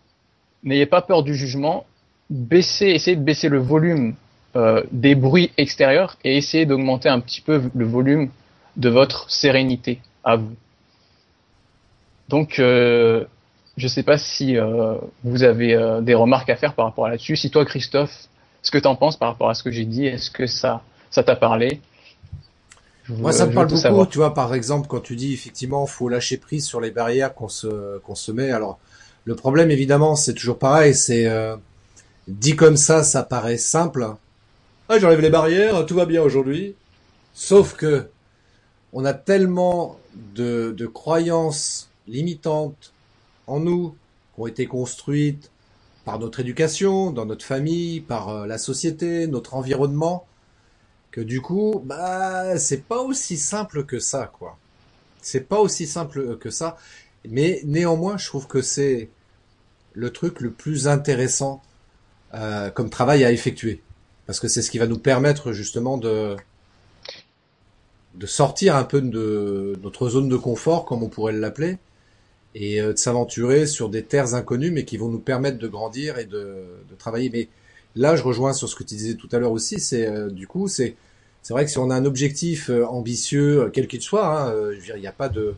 n'ayez 0.62 0.86
pas 0.86 1.02
peur 1.02 1.22
du 1.22 1.34
jugement, 1.34 1.84
baissez, 2.30 2.86
essayez 2.86 3.16
de 3.16 3.22
baisser 3.22 3.48
le 3.48 3.58
volume 3.58 4.14
euh, 4.56 4.82
des 4.92 5.14
bruits 5.14 5.52
extérieurs 5.56 6.16
et 6.24 6.36
essayez 6.36 6.66
d'augmenter 6.66 7.08
un 7.08 7.20
petit 7.20 7.40
peu 7.40 7.62
le 7.74 7.84
volume 7.84 8.30
de 8.76 8.88
votre 8.88 9.30
sérénité 9.30 10.00
à 10.24 10.36
vous. 10.36 10.54
Donc, 12.28 12.58
euh, 12.58 13.24
je 13.76 13.84
ne 13.84 13.88
sais 13.88 14.02
pas 14.02 14.18
si 14.18 14.56
euh, 14.56 14.94
vous 15.24 15.42
avez 15.42 16.00
des 16.02 16.14
remarques 16.14 16.50
à 16.50 16.56
faire 16.56 16.74
par 16.74 16.86
rapport 16.86 17.06
à 17.06 17.10
là-dessus. 17.10 17.36
Si 17.36 17.50
toi, 17.50 17.64
Christophe, 17.64 18.28
ce 18.62 18.70
que 18.70 18.78
tu 18.78 18.86
en 18.86 18.96
penses 18.96 19.16
par 19.16 19.28
rapport 19.28 19.48
à 19.48 19.54
ce 19.54 19.62
que 19.62 19.70
j'ai 19.70 19.84
dit, 19.84 20.06
est-ce 20.06 20.30
que 20.30 20.46
ça, 20.46 20.82
ça 21.10 21.22
t'a 21.22 21.36
parlé? 21.36 21.80
Moi, 23.08 23.32
ça 23.32 23.46
me 23.46 23.54
parle 23.54 23.68
beaucoup. 23.68 24.06
Tu 24.06 24.18
vois, 24.18 24.34
par 24.34 24.54
exemple, 24.54 24.86
quand 24.88 25.00
tu 25.00 25.16
dis 25.16 25.32
effectivement, 25.32 25.86
faut 25.86 26.08
lâcher 26.08 26.36
prise 26.36 26.66
sur 26.66 26.80
les 26.80 26.90
barrières 26.90 27.34
qu'on 27.34 27.48
se 27.48 27.98
qu'on 28.00 28.14
se 28.14 28.32
met. 28.32 28.50
Alors, 28.50 28.78
le 29.24 29.34
problème, 29.34 29.70
évidemment, 29.70 30.14
c'est 30.14 30.34
toujours 30.34 30.58
pareil. 30.58 30.94
C'est 30.94 31.26
dit 32.28 32.56
comme 32.56 32.76
ça, 32.76 33.02
ça 33.02 33.22
paraît 33.22 33.56
simple. 33.56 34.06
Ah, 34.88 34.98
j'enlève 34.98 35.20
les 35.20 35.30
barrières, 35.30 35.84
tout 35.86 35.94
va 35.94 36.06
bien 36.06 36.22
aujourd'hui. 36.22 36.74
Sauf 37.34 37.74
que 37.74 38.08
on 38.92 39.04
a 39.04 39.14
tellement 39.14 39.98
de, 40.34 40.74
croyances 40.92 41.88
limitantes 42.06 42.92
en 43.46 43.60
nous 43.60 43.94
qui 44.34 44.40
ont 44.40 44.46
été 44.46 44.66
construites 44.66 45.50
par 46.04 46.18
notre 46.18 46.40
éducation, 46.40 47.10
dans 47.10 47.26
notre 47.26 47.44
famille, 47.44 48.00
par 48.00 48.28
euh, 48.30 48.46
la 48.46 48.56
société, 48.56 49.26
notre 49.26 49.54
environnement, 49.54 50.26
que 51.10 51.20
du 51.20 51.42
coup, 51.42 51.82
bah, 51.84 52.58
c'est 52.58 52.84
pas 52.84 53.00
aussi 53.00 53.36
simple 53.36 53.84
que 53.84 53.98
ça, 53.98 54.30
quoi. 54.38 54.56
C'est 55.20 55.48
pas 55.48 55.58
aussi 55.58 55.86
simple 55.86 56.38
que 56.38 56.50
ça, 56.50 56.78
mais 57.28 57.60
néanmoins, 57.64 58.16
je 58.16 58.26
trouve 58.26 58.46
que 58.46 58.62
c'est 58.62 59.10
le 59.92 60.10
truc 60.10 60.40
le 60.40 60.50
plus 60.50 60.88
intéressant 60.88 61.62
euh, 62.34 62.70
comme 62.70 62.90
travail 62.90 63.24
à 63.24 63.32
effectuer, 63.32 63.80
parce 64.26 64.40
que 64.40 64.48
c'est 64.48 64.62
ce 64.62 64.70
qui 64.70 64.78
va 64.78 64.86
nous 64.86 64.98
permettre 64.98 65.52
justement 65.52 65.98
de 65.98 66.36
de 68.14 68.26
sortir 68.26 68.74
un 68.74 68.84
peu 68.84 69.00
de 69.00 69.78
notre 69.82 70.08
zone 70.08 70.28
de 70.28 70.36
confort, 70.36 70.84
comme 70.84 71.02
on 71.02 71.08
pourrait 71.08 71.32
l'appeler, 71.32 71.78
et 72.54 72.80
de 72.82 72.96
s'aventurer 72.96 73.66
sur 73.66 73.88
des 73.90 74.02
terres 74.02 74.34
inconnues, 74.34 74.72
mais 74.72 74.84
qui 74.84 74.96
vont 74.96 75.08
nous 75.08 75.20
permettre 75.20 75.58
de 75.58 75.68
grandir 75.68 76.18
et 76.18 76.24
de, 76.24 76.64
de 76.90 76.94
travailler. 76.98 77.30
Mais 77.30 77.48
là, 77.94 78.16
je 78.16 78.24
rejoins 78.24 78.52
sur 78.52 78.68
ce 78.68 78.74
que 78.74 78.82
tu 78.82 78.96
disais 78.96 79.14
tout 79.14 79.28
à 79.30 79.38
l'heure 79.38 79.52
aussi. 79.52 79.78
C'est 79.78 80.30
du 80.32 80.48
coup, 80.48 80.66
c'est 80.66 80.96
c'est 81.42 81.54
vrai 81.54 81.64
que 81.64 81.70
si 81.70 81.78
on 81.78 81.90
a 81.90 81.94
un 81.94 82.04
objectif 82.04 82.70
ambitieux, 82.88 83.70
quel 83.72 83.86
qu'il 83.86 84.02
soit, 84.02 84.26
hein, 84.26 84.52
je 84.72 84.78
veux 84.78 84.84
dire, 84.84 84.96
il 84.96 85.00
n'y 85.00 85.06
a 85.06 85.12
pas 85.12 85.28
de 85.28 85.54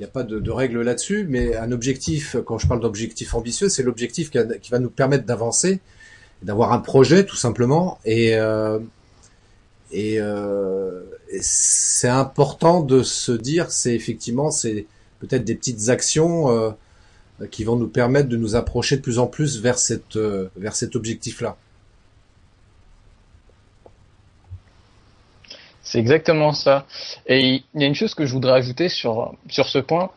n'y 0.00 0.06
a 0.06 0.12
pas 0.12 0.22
de, 0.22 0.38
de 0.38 0.50
règle 0.50 0.80
là-dessus, 0.82 1.26
mais 1.28 1.56
un 1.56 1.72
objectif, 1.72 2.36
quand 2.44 2.58
je 2.58 2.66
parle 2.66 2.80
d'objectif 2.80 3.34
ambitieux, 3.34 3.68
c'est 3.68 3.82
l'objectif 3.82 4.30
qui, 4.30 4.70
va 4.70 4.78
nous 4.78 4.90
permettre 4.90 5.24
d'avancer, 5.24 5.80
d'avoir 6.42 6.72
un 6.72 6.78
projet 6.78 7.24
tout 7.24 7.36
simplement, 7.36 7.98
et, 8.04 8.36
euh, 8.36 8.78
euh, 9.94 11.02
et 11.28 11.38
c'est 11.42 12.08
important 12.08 12.82
de 12.82 13.02
se 13.02 13.32
dire, 13.32 13.70
c'est 13.70 13.94
effectivement, 13.94 14.50
c'est 14.50 14.86
peut-être 15.18 15.44
des 15.44 15.54
petites 15.54 15.90
actions 15.90 16.50
euh, 16.50 16.70
qui 17.50 17.64
vont 17.64 17.76
nous 17.76 17.88
permettre 17.88 18.28
de 18.28 18.36
nous 18.36 18.56
approcher 18.56 18.96
de 18.96 19.02
plus 19.02 19.18
en 19.18 19.26
plus 19.26 19.60
vers 19.60 19.78
vers 20.56 20.76
cet 20.76 20.96
objectif-là. 20.96 21.56
C'est 25.90 25.98
exactement 25.98 26.52
ça. 26.52 26.86
Et 27.26 27.64
il 27.74 27.80
y 27.80 27.82
a 27.82 27.88
une 27.88 27.96
chose 27.96 28.14
que 28.14 28.24
je 28.24 28.32
voudrais 28.32 28.52
ajouter 28.52 28.88
sur, 28.88 29.34
sur 29.48 29.66
ce 29.66 29.78
point, 29.78 30.10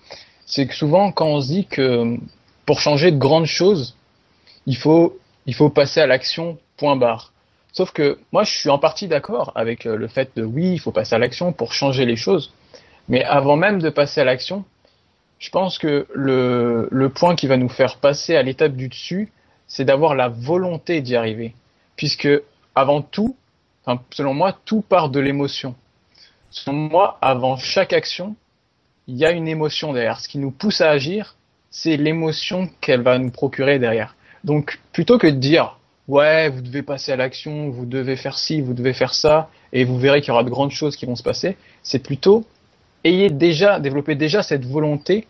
c'est 0.45 0.67
que 0.67 0.75
souvent 0.75 1.11
quand 1.11 1.25
on 1.25 1.41
se 1.41 1.47
dit 1.47 1.65
que 1.65 2.15
pour 2.67 2.79
changer 2.79 3.09
de 3.11 3.17
grandes 3.17 3.47
choses, 3.47 3.97
il 4.67 4.77
faut, 4.77 5.19
passer 5.73 5.99
à 5.99 6.05
l'action, 6.05 6.59
point 6.77 6.95
barre. 6.95 7.33
Sauf 7.71 7.91
que 7.91 8.19
moi, 8.31 8.43
je 8.43 8.51
suis 8.51 8.69
en 8.69 8.77
partie 8.77 9.07
d'accord 9.07 9.51
avec 9.55 9.87
euh, 9.87 9.95
le 9.95 10.07
fait 10.07 10.29
de 10.35 10.43
oui, 10.43 10.73
il 10.73 10.79
faut 10.79 10.91
passer 10.91 11.15
à 11.15 11.17
l'action 11.17 11.53
pour 11.53 11.73
changer 11.73 12.05
les 12.05 12.17
choses. 12.17 12.53
Mais 13.09 13.23
avant 13.23 13.55
même 13.55 13.81
de 13.81 13.89
passer 13.89 14.21
à 14.21 14.25
l'action, 14.25 14.65
je 15.39 15.49
pense 15.49 15.79
que 15.79 16.05
le 16.13 17.07
point 17.07 17.35
qui 17.35 17.47
va 17.47 17.57
nous 17.57 17.67
faire 17.67 17.97
passer 17.97 18.35
à 18.35 18.43
l'étape 18.43 18.75
du 18.75 18.89
dessus, 18.89 19.31
c'est 19.65 19.85
d'avoir 19.85 20.13
la 20.13 20.29
volonté 20.29 21.01
d'y 21.01 21.15
arriver. 21.15 21.55
Puisque 21.95 22.29
avant 22.75 23.01
tout, 23.01 23.35
selon 24.11 24.33
moi, 24.33 24.57
tout 24.65 24.81
part 24.81 25.09
de 25.09 25.19
l'émotion. 25.19 25.75
Selon 26.49 26.77
moi, 26.77 27.17
avant 27.21 27.57
chaque 27.57 27.93
action, 27.93 28.35
il 29.07 29.17
y 29.17 29.25
a 29.25 29.31
une 29.31 29.47
émotion 29.47 29.93
derrière. 29.93 30.19
Ce 30.19 30.27
qui 30.27 30.37
nous 30.37 30.51
pousse 30.51 30.81
à 30.81 30.89
agir, 30.89 31.35
c'est 31.69 31.97
l'émotion 31.97 32.69
qu'elle 32.81 33.01
va 33.01 33.17
nous 33.17 33.31
procurer 33.31 33.79
derrière. 33.79 34.15
Donc, 34.43 34.79
plutôt 34.91 35.17
que 35.17 35.27
de 35.27 35.37
dire, 35.37 35.77
ouais, 36.07 36.49
vous 36.49 36.61
devez 36.61 36.83
passer 36.83 37.11
à 37.11 37.15
l'action, 37.15 37.69
vous 37.69 37.85
devez 37.85 38.15
faire 38.15 38.37
ci, 38.37 38.61
vous 38.61 38.73
devez 38.73 38.93
faire 38.93 39.13
ça, 39.13 39.49
et 39.71 39.83
vous 39.83 39.97
verrez 39.97 40.21
qu'il 40.21 40.29
y 40.29 40.31
aura 40.31 40.43
de 40.43 40.49
grandes 40.49 40.71
choses 40.71 40.95
qui 40.95 41.05
vont 41.05 41.15
se 41.15 41.23
passer, 41.23 41.57
c'est 41.81 41.99
plutôt, 41.99 42.45
ayez 43.03 43.29
déjà, 43.29 43.79
développez 43.79 44.15
déjà 44.15 44.43
cette 44.43 44.65
volonté 44.65 45.27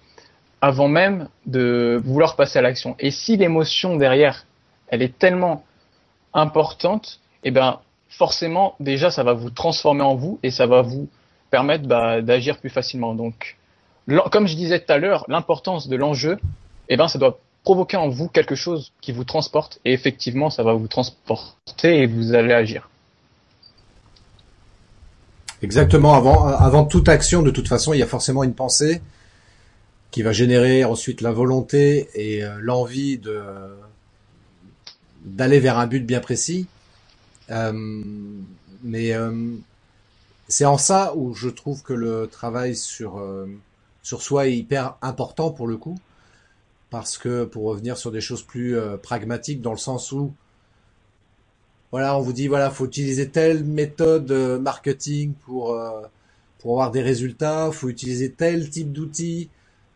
avant 0.62 0.88
même 0.88 1.27
de 1.45 2.01
vouloir 2.03 2.36
passer 2.36 2.60
à 2.60 2.62
l'action. 2.62 2.95
Et 3.00 3.12
si 3.12 3.38
l'émotion 3.38 3.98
derrière, 3.98 4.45
elle 4.88 5.01
est 5.01 5.17
tellement 5.17 5.65
importante, 6.33 7.19
eh 7.43 7.51
ben, 7.51 7.79
forcément, 8.17 8.75
déjà, 8.79 9.12
ça 9.12 9.24
va 9.24 9.34
vous 9.34 9.50
transformer 9.50 10.03
en 10.03 10.15
vous 10.15 10.39
et 10.43 10.51
ça 10.51 10.67
va 10.67 10.82
vous 10.82 11.10
permettre 11.50 11.88
bah, 11.88 12.22
d'agir 12.22 12.58
plus 12.60 12.70
facilement. 12.70 13.13
Donc, 13.13 13.58
comme 14.32 14.48
je 14.48 14.55
disais 14.55 14.79
tout 14.79 14.91
à 14.91 14.98
l'heure, 14.98 15.25
l'importance 15.27 15.88
de 15.88 15.96
l'enjeu, 15.96 16.38
eh 16.89 16.98
ben, 16.98 17.08
ça 17.08 17.20
doit 17.20 17.39
provoquer 17.63 17.98
en 17.98 18.10
vous 18.10 18.27
quelque 18.27 18.55
chose 18.55 18.91
qui 19.01 19.12
vous 19.12 19.24
transporte 19.24 19.79
et 19.86 19.93
effectivement, 19.93 20.50
ça 20.50 20.63
va 20.63 20.74
vous 20.74 20.88
transporter 20.88 22.01
et 22.01 22.08
vous 22.08 22.34
allez 22.34 22.53
agir. 22.53 22.89
Exactement. 25.62 26.13
Avant, 26.13 26.48
avant 26.48 26.84
toute 26.84 27.08
action, 27.08 27.41
de 27.41 27.51
toute 27.51 27.70
façon, 27.70 27.93
il 27.93 28.00
y 28.00 28.03
a 28.03 28.08
forcément 28.08 28.43
une 28.43 28.53
pensée 28.53 29.01
qui 30.12 30.22
va 30.22 30.34
générer 30.34 30.84
ensuite 30.84 31.22
la 31.22 31.32
volonté 31.32 32.10
et 32.13 32.43
euh, 32.43 32.58
l'envie 32.60 33.20
d'aller 35.25 35.60
vers 35.60 35.79
un 35.79 35.88
but 35.88 36.05
bien 36.05 36.20
précis. 36.20 36.67
Euh, 37.51 37.71
mais 38.83 39.13
euh, 39.13 39.55
c'est 40.47 40.65
en 40.65 40.77
ça 40.77 41.15
où 41.15 41.33
je 41.33 41.50
trouve 41.50 41.83
que 41.83 41.93
le 41.93 42.27
travail 42.27 42.75
sur 42.75 43.17
euh, 43.17 43.47
sur 44.01 44.21
soi 44.21 44.47
est 44.47 44.55
hyper 44.57 44.95
important 45.01 45.51
pour 45.51 45.67
le 45.67 45.77
coup, 45.77 45.97
parce 46.89 47.17
que 47.17 47.45
pour 47.45 47.63
revenir 47.65 47.97
sur 47.97 48.12
des 48.12 48.21
choses 48.21 48.43
plus 48.43 48.77
pragmatiques 49.01 49.62
dans 49.62 49.71
le 49.71 49.77
sens 49.77 50.12
où 50.12 50.33
voilà, 51.91 52.17
on 52.17 52.21
vous 52.21 52.33
dit 52.33 52.47
voilà, 52.47 52.69
faut 52.71 52.85
utiliser 52.85 53.29
telle 53.29 53.63
méthode 53.63 54.31
marketing 54.62 55.33
pour 55.45 55.77
pour 56.59 56.71
avoir 56.73 56.91
des 56.91 57.01
résultats, 57.01 57.71
faut 57.71 57.89
utiliser 57.89 58.31
tel 58.31 58.69
type 58.69 58.91
d'outils. 58.91 59.50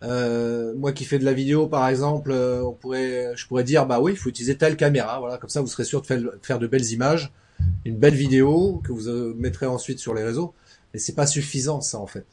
Euh, 0.04 0.76
moi 0.76 0.92
qui 0.92 1.06
fais 1.06 1.18
de 1.18 1.26
la 1.26 1.34
vidéo 1.34 1.68
par 1.68 1.88
exemple, 1.88 2.32
on 2.32 2.74
pourrait, 2.74 3.32
je 3.36 3.48
pourrais 3.48 3.64
dire 3.64 3.86
bah 3.86 4.00
oui, 4.00 4.12
il 4.14 4.18
faut 4.18 4.30
utiliser 4.30 4.58
telle 4.58 4.78
caméra, 4.78 5.20
voilà, 5.20 5.38
comme 5.38 5.50
ça 5.50 5.62
vous 5.62 5.68
serez 5.68 5.86
sûr 5.86 6.02
de 6.02 6.40
faire 6.42 6.60
de 6.60 6.68
belles 6.68 6.92
images 6.92 7.32
une 7.86 7.98
belle 7.98 8.16
vidéo 8.16 8.82
que 8.84 8.92
vous 8.92 9.08
euh, 9.08 9.34
mettrez 9.38 9.66
ensuite 9.66 10.00
sur 10.00 10.14
les 10.14 10.24
réseaux. 10.24 10.54
Mais 10.94 11.00
c'est 11.00 11.16
pas 11.16 11.28
suffisant 11.28 11.82
ça 11.82 12.00
en 12.00 12.08
fait. 12.08 12.26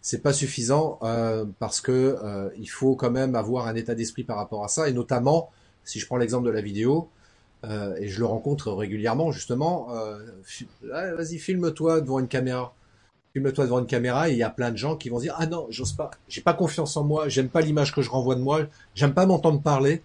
C'est 0.00 0.22
pas 0.22 0.32
suffisant 0.32 0.98
euh, 1.02 1.44
parce 1.58 1.80
que 1.80 2.18
euh, 2.22 2.50
il 2.58 2.68
faut 2.68 2.96
quand 2.96 3.10
même 3.10 3.34
avoir 3.36 3.68
un 3.68 3.74
état 3.74 3.94
d'esprit 3.94 4.24
par 4.24 4.36
rapport 4.36 4.64
à 4.64 4.68
ça 4.68 4.88
et 4.88 4.92
notamment 4.92 5.50
si 5.84 6.00
je 6.00 6.06
prends 6.06 6.16
l'exemple 6.16 6.46
de 6.46 6.52
la 6.52 6.60
vidéo 6.60 7.08
et 8.00 8.08
je 8.08 8.18
le 8.18 8.26
rencontre 8.26 8.72
régulièrement 8.72 9.30
justement. 9.30 9.88
Vas-y 10.82 11.38
filme-toi 11.38 12.00
devant 12.00 12.18
une 12.18 12.26
caméra. 12.26 12.74
Filme-toi 13.32 13.64
devant 13.64 13.78
une 13.78 13.86
caméra 13.86 14.28
et 14.28 14.32
il 14.32 14.38
y 14.38 14.42
a 14.42 14.50
plein 14.50 14.70
de 14.70 14.76
gens 14.76 14.96
qui 14.96 15.08
vont 15.08 15.18
dire 15.18 15.34
ah 15.38 15.46
non 15.46 15.66
j'ose 15.70 15.92
pas, 15.92 16.10
j'ai 16.28 16.42
pas 16.42 16.52
confiance 16.52 16.96
en 16.96 17.04
moi, 17.04 17.28
j'aime 17.28 17.48
pas 17.48 17.62
l'image 17.62 17.94
que 17.94 18.02
je 18.02 18.10
renvoie 18.10 18.34
de 18.34 18.42
moi, 18.42 18.60
j'aime 18.94 19.14
pas 19.14 19.24
m'entendre 19.24 19.62
parler 19.62 20.02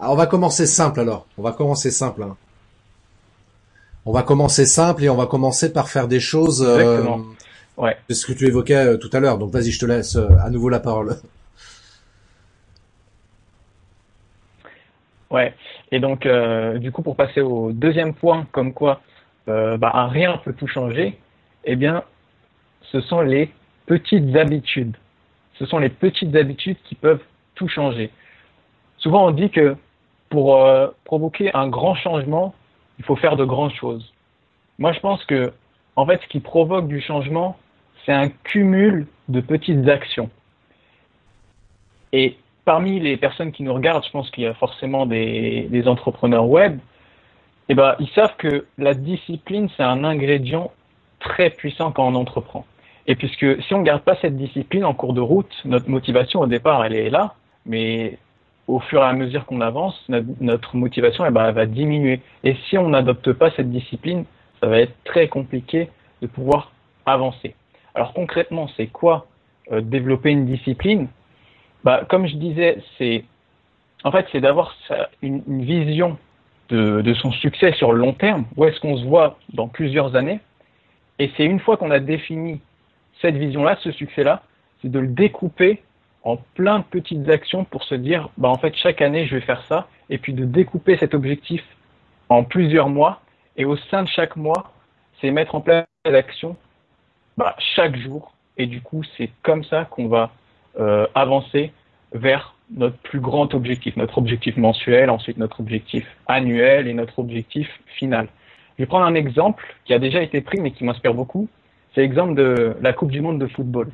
on 0.00 0.14
va 0.14 0.26
commencer 0.26 0.66
simple 0.66 1.00
alors. 1.00 1.26
On 1.36 1.42
va 1.42 1.52
commencer 1.52 1.90
simple. 1.90 2.22
Hein. 2.22 2.36
On 4.06 4.12
va 4.12 4.22
commencer 4.22 4.64
simple 4.64 5.04
et 5.04 5.10
on 5.10 5.16
va 5.16 5.26
commencer 5.26 5.72
par 5.72 5.88
faire 5.88 6.08
des 6.08 6.20
choses. 6.20 6.62
Euh, 6.62 6.80
Exactement. 6.80 7.24
Ouais. 7.76 7.96
C'est 8.08 8.14
ce 8.14 8.26
que 8.26 8.32
tu 8.32 8.46
évoquais 8.46 8.74
euh, 8.74 8.96
tout 8.96 9.10
à 9.12 9.20
l'heure. 9.20 9.38
Donc 9.38 9.52
vas-y, 9.52 9.70
je 9.70 9.78
te 9.78 9.86
laisse 9.86 10.16
euh, 10.16 10.28
à 10.42 10.50
nouveau 10.50 10.68
la 10.68 10.80
parole. 10.80 11.16
Ouais. 15.30 15.54
Et 15.92 16.00
donc, 16.00 16.26
du 16.78 16.92
coup, 16.92 17.02
pour 17.02 17.16
passer 17.16 17.40
au 17.40 17.72
deuxième 17.72 18.14
point, 18.14 18.46
comme 18.52 18.72
quoi 18.72 19.00
bah, 19.46 19.90
un 19.94 20.08
rien 20.08 20.36
peut 20.44 20.52
tout 20.52 20.66
changer, 20.66 21.18
eh 21.64 21.76
bien, 21.76 22.04
ce 22.82 23.00
sont 23.00 23.20
les 23.20 23.50
petites 23.86 24.34
habitudes. 24.36 24.96
Ce 25.54 25.66
sont 25.66 25.78
les 25.78 25.88
petites 25.88 26.34
habitudes 26.36 26.78
qui 26.84 26.94
peuvent 26.94 27.22
tout 27.54 27.68
changer. 27.68 28.10
Souvent, 28.98 29.26
on 29.26 29.30
dit 29.30 29.50
que 29.50 29.76
pour 30.28 30.56
euh, 30.56 30.88
provoquer 31.04 31.54
un 31.54 31.68
grand 31.68 31.94
changement, 31.94 32.54
il 32.98 33.04
faut 33.04 33.16
faire 33.16 33.36
de 33.36 33.44
grandes 33.44 33.74
choses. 33.74 34.12
Moi, 34.78 34.92
je 34.92 35.00
pense 35.00 35.24
que, 35.24 35.52
en 35.96 36.06
fait, 36.06 36.20
ce 36.22 36.28
qui 36.28 36.40
provoque 36.40 36.88
du 36.88 37.00
changement, 37.00 37.58
c'est 38.04 38.12
un 38.12 38.28
cumul 38.28 39.06
de 39.28 39.40
petites 39.40 39.88
actions. 39.88 40.30
Et 42.12 42.36
parmi 42.64 43.00
les 43.00 43.16
personnes 43.16 43.52
qui 43.52 43.62
nous 43.62 43.74
regardent, 43.74 44.04
je 44.04 44.10
pense 44.10 44.30
qu'il 44.30 44.44
y 44.44 44.46
a 44.46 44.54
forcément 44.54 45.04
des 45.06 45.82
entrepreneurs 45.86 46.46
web. 46.46 46.78
Eh 47.70 47.74
ben, 47.76 47.94
ils 48.00 48.08
savent 48.08 48.34
que 48.36 48.66
la 48.78 48.94
discipline, 48.94 49.68
c'est 49.76 49.84
un 49.84 50.02
ingrédient 50.02 50.72
très 51.20 51.50
puissant 51.50 51.92
quand 51.92 52.04
on 52.04 52.16
entreprend. 52.16 52.66
Et 53.06 53.14
puisque 53.14 53.62
si 53.62 53.74
on 53.74 53.78
ne 53.78 53.84
garde 53.84 54.02
pas 54.02 54.16
cette 54.20 54.36
discipline 54.36 54.84
en 54.84 54.92
cours 54.92 55.14
de 55.14 55.20
route, 55.20 55.54
notre 55.64 55.88
motivation 55.88 56.40
au 56.40 56.48
départ, 56.48 56.84
elle 56.84 56.94
est 56.94 57.10
là, 57.10 57.34
mais 57.66 58.18
au 58.66 58.80
fur 58.80 59.00
et 59.00 59.06
à 59.06 59.12
mesure 59.12 59.46
qu'on 59.46 59.60
avance, 59.60 60.04
notre 60.40 60.74
motivation 60.74 61.24
eh 61.24 61.30
ben, 61.30 61.46
elle 61.46 61.54
va 61.54 61.66
diminuer. 61.66 62.20
Et 62.42 62.56
si 62.68 62.76
on 62.76 62.88
n'adopte 62.88 63.32
pas 63.34 63.52
cette 63.52 63.70
discipline, 63.70 64.24
ça 64.60 64.66
va 64.66 64.80
être 64.80 64.94
très 65.04 65.28
compliqué 65.28 65.90
de 66.22 66.26
pouvoir 66.26 66.72
avancer. 67.06 67.54
Alors 67.94 68.12
concrètement, 68.14 68.68
c'est 68.76 68.88
quoi 68.88 69.28
euh, 69.70 69.80
développer 69.80 70.30
une 70.30 70.46
discipline? 70.46 71.06
Bah, 71.84 72.04
Comme 72.08 72.26
je 72.26 72.34
disais, 72.34 72.82
c'est 72.98 73.24
en 74.02 74.10
fait 74.10 74.26
c'est 74.32 74.40
d'avoir 74.40 74.74
une, 75.22 75.44
une, 75.46 75.62
vision 75.62 76.18
de, 76.70 77.14
son 77.14 77.32
succès 77.32 77.72
sur 77.72 77.92
le 77.92 77.98
long 77.98 78.12
terme. 78.12 78.44
Où 78.56 78.64
est-ce 78.64 78.80
qu'on 78.80 78.96
se 78.96 79.04
voit 79.04 79.38
dans 79.52 79.68
plusieurs 79.68 80.16
années 80.16 80.40
Et 81.18 81.30
c'est 81.36 81.44
une 81.44 81.60
fois 81.60 81.76
qu'on 81.76 81.90
a 81.90 82.00
défini 82.00 82.60
cette 83.20 83.36
vision-là, 83.36 83.76
ce 83.80 83.90
succès-là, 83.92 84.42
c'est 84.80 84.90
de 84.90 84.98
le 84.98 85.08
découper 85.08 85.82
en 86.22 86.36
plein 86.54 86.80
de 86.80 86.84
petites 86.84 87.28
actions 87.28 87.64
pour 87.64 87.84
se 87.84 87.94
dire, 87.94 88.28
bah 88.36 88.48
en 88.48 88.56
fait 88.56 88.74
chaque 88.76 89.00
année 89.00 89.26
je 89.26 89.36
vais 89.36 89.40
faire 89.40 89.62
ça, 89.68 89.88
et 90.10 90.18
puis 90.18 90.32
de 90.32 90.44
découper 90.44 90.96
cet 90.98 91.14
objectif 91.14 91.62
en 92.28 92.44
plusieurs 92.44 92.88
mois, 92.88 93.20
et 93.56 93.64
au 93.64 93.76
sein 93.76 94.02
de 94.02 94.08
chaque 94.08 94.36
mois, 94.36 94.72
c'est 95.20 95.30
mettre 95.30 95.54
en 95.54 95.60
place 95.60 95.86
l'action 96.04 96.56
bah, 97.36 97.56
chaque 97.74 97.96
jour, 97.96 98.32
et 98.58 98.66
du 98.66 98.80
coup 98.80 99.02
c'est 99.16 99.30
comme 99.42 99.64
ça 99.64 99.86
qu'on 99.86 100.08
va 100.08 100.30
euh, 100.78 101.06
avancer 101.14 101.72
vers 102.12 102.54
notre 102.70 102.96
plus 102.98 103.20
grand 103.20 103.54
objectif, 103.54 103.96
notre 103.96 104.18
objectif 104.18 104.56
mensuel, 104.56 105.10
ensuite 105.10 105.38
notre 105.38 105.60
objectif 105.60 106.06
annuel 106.26 106.86
et 106.88 106.94
notre 106.94 107.18
objectif 107.18 107.68
final. 107.86 108.28
Je 108.78 108.84
vais 108.84 108.86
prendre 108.86 109.04
un 109.06 109.14
exemple 109.14 109.76
qui 109.84 109.94
a 109.94 109.98
déjà 109.98 110.22
été 110.22 110.40
pris 110.40 110.60
mais 110.60 110.70
qui 110.70 110.84
m'inspire 110.84 111.14
beaucoup. 111.14 111.48
C'est 111.94 112.02
l'exemple 112.02 112.34
de 112.34 112.76
la 112.80 112.92
Coupe 112.92 113.10
du 113.10 113.20
Monde 113.20 113.38
de 113.38 113.46
football. 113.46 113.90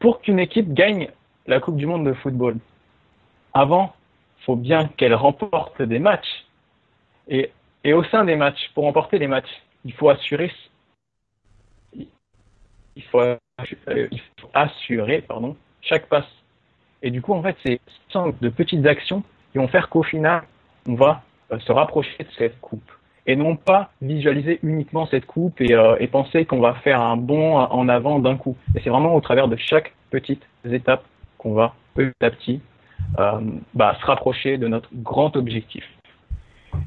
pour 0.00 0.20
qu'une 0.20 0.38
équipe 0.38 0.72
gagne 0.74 1.08
la 1.46 1.60
Coupe 1.60 1.76
du 1.76 1.86
Monde 1.86 2.06
de 2.06 2.12
football, 2.12 2.56
avant, 3.54 3.94
faut 4.40 4.56
bien 4.56 4.88
qu'elle 4.96 5.14
remporte 5.14 5.82
des 5.82 5.98
matchs. 5.98 6.46
Et, 7.28 7.50
et 7.84 7.92
au 7.92 8.04
sein 8.04 8.24
des 8.24 8.36
matchs, 8.36 8.70
pour 8.74 8.84
remporter 8.84 9.18
les 9.18 9.26
matchs, 9.26 9.50
il 9.84 9.92
faut 9.92 10.08
assurer, 10.08 10.52
il 11.94 12.06
il 12.96 13.04
assurer, 14.54 15.22
pardon, 15.22 15.56
chaque 15.80 16.06
passe. 16.08 16.26
Et 17.02 17.10
du 17.10 17.22
coup, 17.22 17.32
en 17.32 17.42
fait, 17.42 17.56
c'est 17.64 17.80
de 18.14 18.48
petites 18.48 18.86
actions 18.86 19.22
qui 19.52 19.58
vont 19.58 19.68
faire 19.68 19.88
qu'au 19.88 20.02
final, 20.02 20.42
on 20.88 20.94
va 20.94 21.22
euh, 21.52 21.58
se 21.60 21.72
rapprocher 21.72 22.16
de 22.18 22.30
cette 22.36 22.60
coupe. 22.60 22.90
Et 23.26 23.36
non 23.36 23.56
pas 23.56 23.90
visualiser 24.00 24.58
uniquement 24.62 25.06
cette 25.06 25.26
coupe 25.26 25.60
et, 25.60 25.74
euh, 25.74 25.96
et 26.00 26.06
penser 26.06 26.46
qu'on 26.46 26.60
va 26.60 26.74
faire 26.74 27.00
un 27.00 27.16
bond 27.16 27.56
en 27.56 27.88
avant 27.88 28.18
d'un 28.18 28.36
coup. 28.36 28.56
Et 28.74 28.80
c'est 28.80 28.90
vraiment 28.90 29.14
au 29.14 29.20
travers 29.20 29.48
de 29.48 29.56
chaque 29.56 29.92
petite 30.10 30.42
étape 30.64 31.04
qu'on 31.36 31.52
va 31.52 31.74
petit 31.94 32.24
à 32.24 32.30
petit 32.30 32.60
euh, 33.18 33.40
bah, 33.74 33.96
se 34.00 34.06
rapprocher 34.06 34.58
de 34.58 34.68
notre 34.68 34.88
grand 34.92 35.36
objectif. 35.36 35.84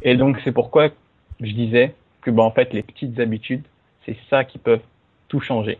Et 0.01 0.15
donc 0.15 0.39
c'est 0.43 0.51
pourquoi 0.51 0.89
je 1.39 1.51
disais 1.51 1.95
que 2.21 2.31
bah, 2.31 2.43
en 2.43 2.51
fait 2.51 2.73
les 2.73 2.83
petites 2.83 3.19
habitudes, 3.19 3.63
c'est 4.05 4.17
ça 4.29 4.43
qui 4.43 4.57
peut 4.57 4.79
tout 5.27 5.39
changer. 5.39 5.77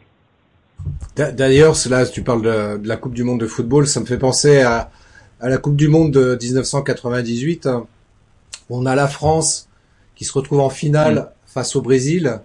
D'ailleurs, 1.16 1.76
là, 1.90 2.06
tu 2.06 2.24
parles 2.24 2.42
de, 2.42 2.88
la 2.88 2.98
Coupe 2.98 3.14
du 3.14 3.24
Monde 3.24 3.40
de 3.40 3.48
football, 3.48 3.88
ça 3.88 4.00
me 4.00 4.06
fait 4.06 4.18
penser 4.18 4.62
à, 4.62 4.90
à 5.40 5.50
la 5.50 5.58
Coupe 5.58 5.76
du 5.76 5.88
Monde 5.88 6.12
de 6.12 6.38
1998. 6.42 7.70
On 8.70 8.86
a 8.86 8.96
la 8.96 9.08
France 9.08 9.68
qui 10.16 10.26
se 10.26 10.34
retrouve 10.34 10.60
en 10.60 10.70
finale 10.70 11.16
mm. 11.16 11.28
face 11.46 11.76
au 11.76 11.82
Brésil. 11.82 12.40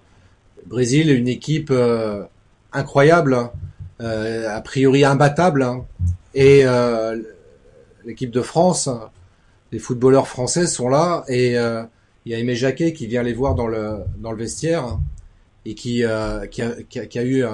Brésil, 0.66 1.10
une 1.10 1.28
équipe 1.28 1.70
euh, 1.70 2.24
incroyable, 2.72 3.50
euh, 4.00 4.48
a 4.50 4.60
priori 4.60 5.04
imbattable, 5.04 5.62
hein. 5.62 5.84
et 6.34 6.62
euh, 6.64 7.16
l'équipe 8.04 8.30
de 8.30 8.42
France, 8.42 8.88
les 9.72 9.78
footballeurs 9.78 10.28
français 10.28 10.66
sont 10.66 10.88
là, 10.88 11.24
et 11.28 11.58
euh, 11.58 11.82
il 12.24 12.32
y 12.32 12.34
a 12.34 12.38
Aimé 12.38 12.54
Jacquet 12.54 12.92
qui 12.92 13.06
vient 13.06 13.22
les 13.22 13.32
voir 13.32 13.54
dans 13.54 13.66
le 13.66 13.98
dans 14.18 14.32
le 14.32 14.38
vestiaire 14.38 14.98
et 15.64 15.74
qui 15.74 16.04
euh, 16.04 16.46
qui, 16.46 16.62
a, 16.62 16.72
qui, 16.84 17.18
a, 17.18 17.24
eu 17.24 17.44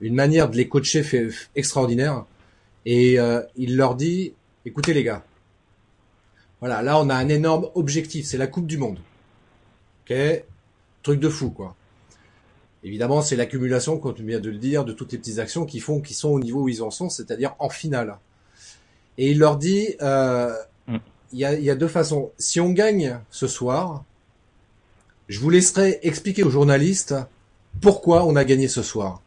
une 0.00 0.14
manière 0.14 0.50
de 0.50 0.56
les 0.56 0.68
coacher 0.68 1.02
fait, 1.02 1.28
extraordinaire, 1.54 2.24
et 2.84 3.18
il 3.56 3.76
leur 3.76 3.94
dit 3.94 4.34
écoutez 4.64 4.94
les 4.94 5.04
gars, 5.04 5.24
voilà, 6.60 6.82
là 6.82 7.00
on 7.00 7.08
a 7.08 7.14
un 7.14 7.28
énorme 7.28 7.68
objectif, 7.74 8.26
c'est 8.26 8.38
la 8.38 8.46
Coupe 8.46 8.66
du 8.66 8.78
Monde, 8.78 8.98
ok, 10.04 10.14
truc 11.02 11.20
de 11.20 11.28
fou 11.28 11.50
quoi. 11.50 11.74
Évidemment, 12.86 13.20
c'est 13.20 13.34
l'accumulation, 13.34 13.98
comme 13.98 14.14
tu 14.14 14.22
viens 14.22 14.38
de 14.38 14.48
le 14.48 14.58
dire, 14.58 14.84
de 14.84 14.92
toutes 14.92 15.10
les 15.10 15.18
petites 15.18 15.40
actions 15.40 15.66
qui 15.66 15.80
font, 15.80 16.00
qui 16.00 16.14
sont 16.14 16.28
au 16.28 16.38
niveau 16.38 16.62
où 16.62 16.68
ils 16.68 16.84
en 16.84 16.92
sont, 16.92 17.08
c'est-à-dire 17.08 17.56
en 17.58 17.68
finale. 17.68 18.18
Et 19.18 19.32
il 19.32 19.40
leur 19.40 19.56
dit, 19.56 19.96
euh, 20.02 20.54
mm. 20.86 20.98
il 21.32 21.38
y, 21.40 21.44
a, 21.44 21.58
y 21.58 21.68
a 21.68 21.74
deux 21.74 21.88
façons. 21.88 22.30
Si 22.38 22.60
on 22.60 22.70
gagne 22.70 23.18
ce 23.28 23.48
soir, 23.48 24.04
je 25.26 25.40
vous 25.40 25.50
laisserai 25.50 25.98
expliquer 26.02 26.44
aux 26.44 26.50
journalistes 26.50 27.16
pourquoi 27.80 28.24
on 28.24 28.36
a 28.36 28.44
gagné 28.44 28.68
ce 28.68 28.84
soir. 28.84 29.20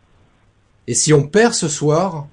Et 0.89 0.95
si 0.95 1.13
on 1.13 1.27
perd 1.27 1.53
ce 1.53 1.67
soir, 1.67 2.27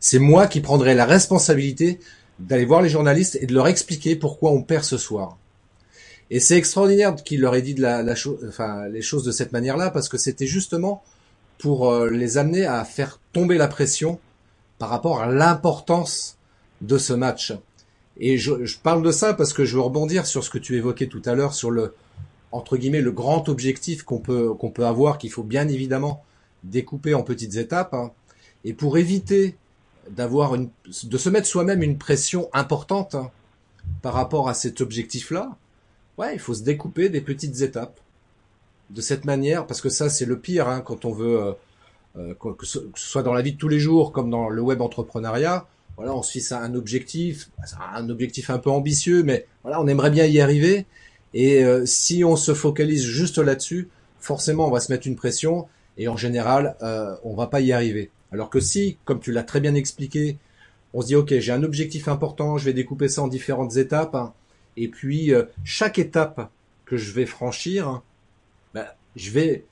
c'est 0.00 0.18
moi 0.18 0.46
qui 0.46 0.60
prendrai 0.60 0.94
la 0.94 1.06
responsabilité 1.06 1.98
d'aller 2.38 2.66
voir 2.66 2.82
les 2.82 2.90
journalistes 2.90 3.38
et 3.40 3.46
de 3.46 3.54
leur 3.54 3.68
expliquer 3.68 4.16
pourquoi 4.16 4.50
on 4.50 4.62
perd 4.62 4.84
ce 4.84 4.98
soir. 4.98 5.38
Et 6.28 6.40
c'est 6.40 6.58
extraordinaire 6.58 7.16
qu'il 7.16 7.40
leur 7.40 7.54
ait 7.54 7.62
dit 7.62 7.72
de 7.72 7.80
la, 7.80 8.02
la 8.02 8.12
enfin, 8.46 8.86
les 8.88 9.00
choses 9.00 9.24
de 9.24 9.32
cette 9.32 9.52
manière-là, 9.52 9.88
parce 9.88 10.10
que 10.10 10.18
c'était 10.18 10.46
justement 10.46 11.02
pour 11.56 11.90
euh, 11.90 12.10
les 12.10 12.36
amener 12.36 12.66
à 12.66 12.84
faire 12.84 13.18
tomber 13.32 13.56
la 13.56 13.66
pression 13.66 14.20
par 14.78 14.90
rapport 14.90 15.22
à 15.22 15.32
l'importance 15.32 16.36
de 16.82 16.98
ce 16.98 17.14
match. 17.14 17.54
Et 18.18 18.36
je, 18.36 18.62
je, 18.66 18.76
parle 18.76 19.02
de 19.02 19.10
ça 19.10 19.32
parce 19.32 19.54
que 19.54 19.64
je 19.64 19.76
veux 19.76 19.80
rebondir 19.80 20.26
sur 20.26 20.44
ce 20.44 20.50
que 20.50 20.58
tu 20.58 20.76
évoquais 20.76 21.06
tout 21.06 21.22
à 21.24 21.32
l'heure 21.32 21.54
sur 21.54 21.70
le 21.70 21.94
entre 22.52 22.76
guillemets 22.76 23.00
le 23.00 23.12
grand 23.12 23.48
objectif 23.48 24.02
qu'on 24.02 24.18
peut 24.18 24.52
qu'on 24.52 24.70
peut 24.70 24.84
avoir 24.84 25.16
qu'il 25.16 25.30
faut 25.30 25.44
bien 25.44 25.66
évidemment 25.68 26.22
découper 26.64 27.14
en 27.14 27.22
petites 27.22 27.56
étapes 27.56 27.94
hein. 27.94 28.12
et 28.64 28.72
pour 28.72 28.98
éviter 28.98 29.56
d'avoir 30.10 30.54
une 30.54 30.70
de 31.04 31.18
se 31.18 31.28
mettre 31.28 31.46
soi-même 31.46 31.82
une 31.82 31.98
pression 31.98 32.48
importante 32.52 33.14
hein, 33.14 33.30
par 34.02 34.14
rapport 34.14 34.48
à 34.48 34.54
cet 34.54 34.80
objectif 34.80 35.30
là 35.30 35.56
ouais, 36.20 36.34
il 36.34 36.38
faut 36.38 36.54
se 36.54 36.62
découper 36.62 37.08
des 37.08 37.20
petites 37.20 37.62
étapes 37.62 37.98
de 38.90 39.00
cette 39.00 39.24
manière, 39.24 39.66
parce 39.66 39.80
que 39.80 39.88
ça 39.88 40.10
c'est 40.10 40.26
le 40.26 40.38
pire 40.38 40.68
hein, 40.68 40.80
quand 40.80 41.04
on 41.04 41.12
veut 41.12 41.40
euh, 41.40 41.52
euh, 42.18 42.34
que, 42.34 42.66
ce, 42.66 42.78
soit 42.94 43.22
dans 43.22 43.32
la 43.32 43.42
vie 43.42 43.52
de 43.52 43.58
tous 43.58 43.68
les 43.68 43.80
jours 43.80 44.12
comme 44.12 44.30
dans 44.30 44.48
le 44.48 44.60
web 44.60 44.80
entrepreneuriat. 44.80 45.66
Voilà, 45.96 46.14
on 46.14 46.22
se 46.22 46.32
fixe 46.32 46.52
un 46.52 46.74
objectif, 46.74 47.50
un 47.94 48.08
objectif 48.08 48.48
un 48.48 48.58
peu 48.58 48.70
ambitieux, 48.70 49.22
mais 49.22 49.46
voilà, 49.62 49.80
on 49.80 49.86
aimerait 49.86 50.10
bien 50.10 50.24
y 50.24 50.40
arriver. 50.40 50.86
Et 51.34 51.62
euh, 51.62 51.84
si 51.84 52.24
on 52.24 52.36
se 52.36 52.54
focalise 52.54 53.04
juste 53.04 53.38
là-dessus, 53.38 53.88
forcément, 54.18 54.66
on 54.66 54.70
va 54.70 54.80
se 54.80 54.90
mettre 54.90 55.06
une 55.06 55.16
pression 55.16 55.68
et 56.00 56.08
en 56.08 56.16
général, 56.16 56.76
euh, 56.82 57.14
on 57.24 57.34
va 57.34 57.46
pas 57.46 57.60
y 57.60 57.72
arriver. 57.72 58.10
Alors 58.32 58.48
que 58.48 58.58
si, 58.58 58.96
comme 59.04 59.20
tu 59.20 59.32
l'as 59.32 59.42
très 59.42 59.60
bien 59.60 59.74
expliqué, 59.74 60.38
on 60.94 61.02
se 61.02 61.08
dit 61.08 61.14
ok, 61.14 61.38
j'ai 61.38 61.52
un 61.52 61.62
objectif 61.62 62.08
important, 62.08 62.56
je 62.56 62.64
vais 62.64 62.72
découper 62.72 63.08
ça 63.08 63.22
en 63.22 63.28
différentes 63.28 63.76
étapes. 63.76 64.14
Hein, 64.14 64.32
et 64.78 64.88
puis 64.88 65.34
euh, 65.34 65.44
chaque 65.62 65.98
étape 65.98 66.50
que 66.86 66.96
je 66.96 67.12
vais 67.12 67.26
franchir, 67.26 68.00
ben, 68.72 68.86
je 69.14 69.30
vais 69.30 69.64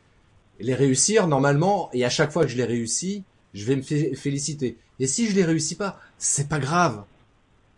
les 0.60 0.74
réussir 0.74 1.28
normalement, 1.28 1.88
et 1.94 2.04
à 2.04 2.10
chaque 2.10 2.30
fois 2.30 2.44
que 2.44 2.50
je 2.50 2.58
les 2.58 2.64
réussis, 2.64 3.24
je 3.54 3.64
vais 3.64 3.76
me 3.76 3.82
féliciter. 3.82 4.76
Et 5.00 5.06
si 5.06 5.30
je 5.30 5.34
les 5.34 5.44
réussis 5.44 5.76
pas, 5.76 5.98
c'est 6.18 6.48
pas 6.48 6.58
grave. 6.58 7.04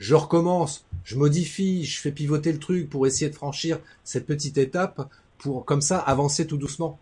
Je 0.00 0.16
recommence, 0.16 0.84
je 1.04 1.14
modifie, 1.14 1.84
je 1.84 2.00
fais 2.00 2.10
pivoter 2.10 2.52
le 2.52 2.58
truc 2.58 2.90
pour 2.90 3.06
essayer 3.06 3.30
de 3.30 3.36
franchir 3.36 3.78
cette 4.02 4.26
petite 4.26 4.58
étape 4.58 5.08
pour 5.38 5.64
comme 5.64 5.82
ça 5.82 5.98
avancer 5.98 6.48
tout 6.48 6.56
doucement. 6.56 6.98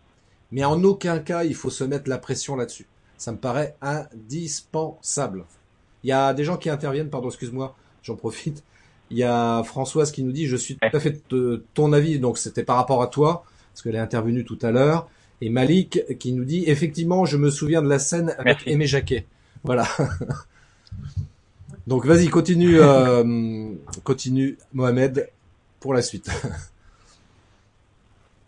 Mais 0.51 0.63
en 0.63 0.83
aucun 0.83 1.19
cas 1.19 1.43
il 1.43 1.55
faut 1.55 1.69
se 1.69 1.83
mettre 1.83 2.09
la 2.09 2.17
pression 2.17 2.55
là-dessus. 2.55 2.87
Ça 3.17 3.31
me 3.31 3.37
paraît 3.37 3.75
indispensable. 3.81 5.45
Il 6.03 6.09
y 6.09 6.13
a 6.13 6.33
des 6.33 6.45
gens 6.45 6.57
qui 6.57 6.69
interviennent, 6.69 7.09
pardon, 7.09 7.27
excuse-moi, 7.27 7.75
j'en 8.01 8.15
profite. 8.15 8.63
Il 9.11 9.17
y 9.17 9.23
a 9.23 9.63
Françoise 9.63 10.11
qui 10.11 10.23
nous 10.23 10.31
dit, 10.31 10.47
je 10.47 10.55
suis 10.55 10.75
tout 10.75 10.87
à 10.93 10.99
fait 10.99 11.21
de 11.29 11.65
ton 11.73 11.93
avis, 11.93 12.19
donc 12.19 12.37
c'était 12.37 12.63
par 12.63 12.77
rapport 12.77 13.01
à 13.01 13.07
toi, 13.07 13.43
parce 13.73 13.81
qu'elle 13.81 13.95
est 13.95 13.99
intervenue 13.99 14.45
tout 14.45 14.59
à 14.61 14.71
l'heure. 14.71 15.09
Et 15.41 15.49
Malik 15.49 16.01
qui 16.19 16.31
nous 16.31 16.45
dit, 16.45 16.63
effectivement, 16.67 17.25
je 17.25 17.37
me 17.37 17.49
souviens 17.49 17.81
de 17.81 17.89
la 17.89 17.99
scène 17.99 18.35
avec 18.37 18.67
Aimé 18.67 18.85
Jacquet. 18.85 19.25
Voilà. 19.63 19.87
donc 21.87 22.05
vas-y, 22.05 22.27
continue, 22.27 22.79
euh, 22.79 23.73
continue 24.03 24.57
Mohamed 24.73 25.29
pour 25.79 25.93
la 25.93 26.01
suite. 26.01 26.29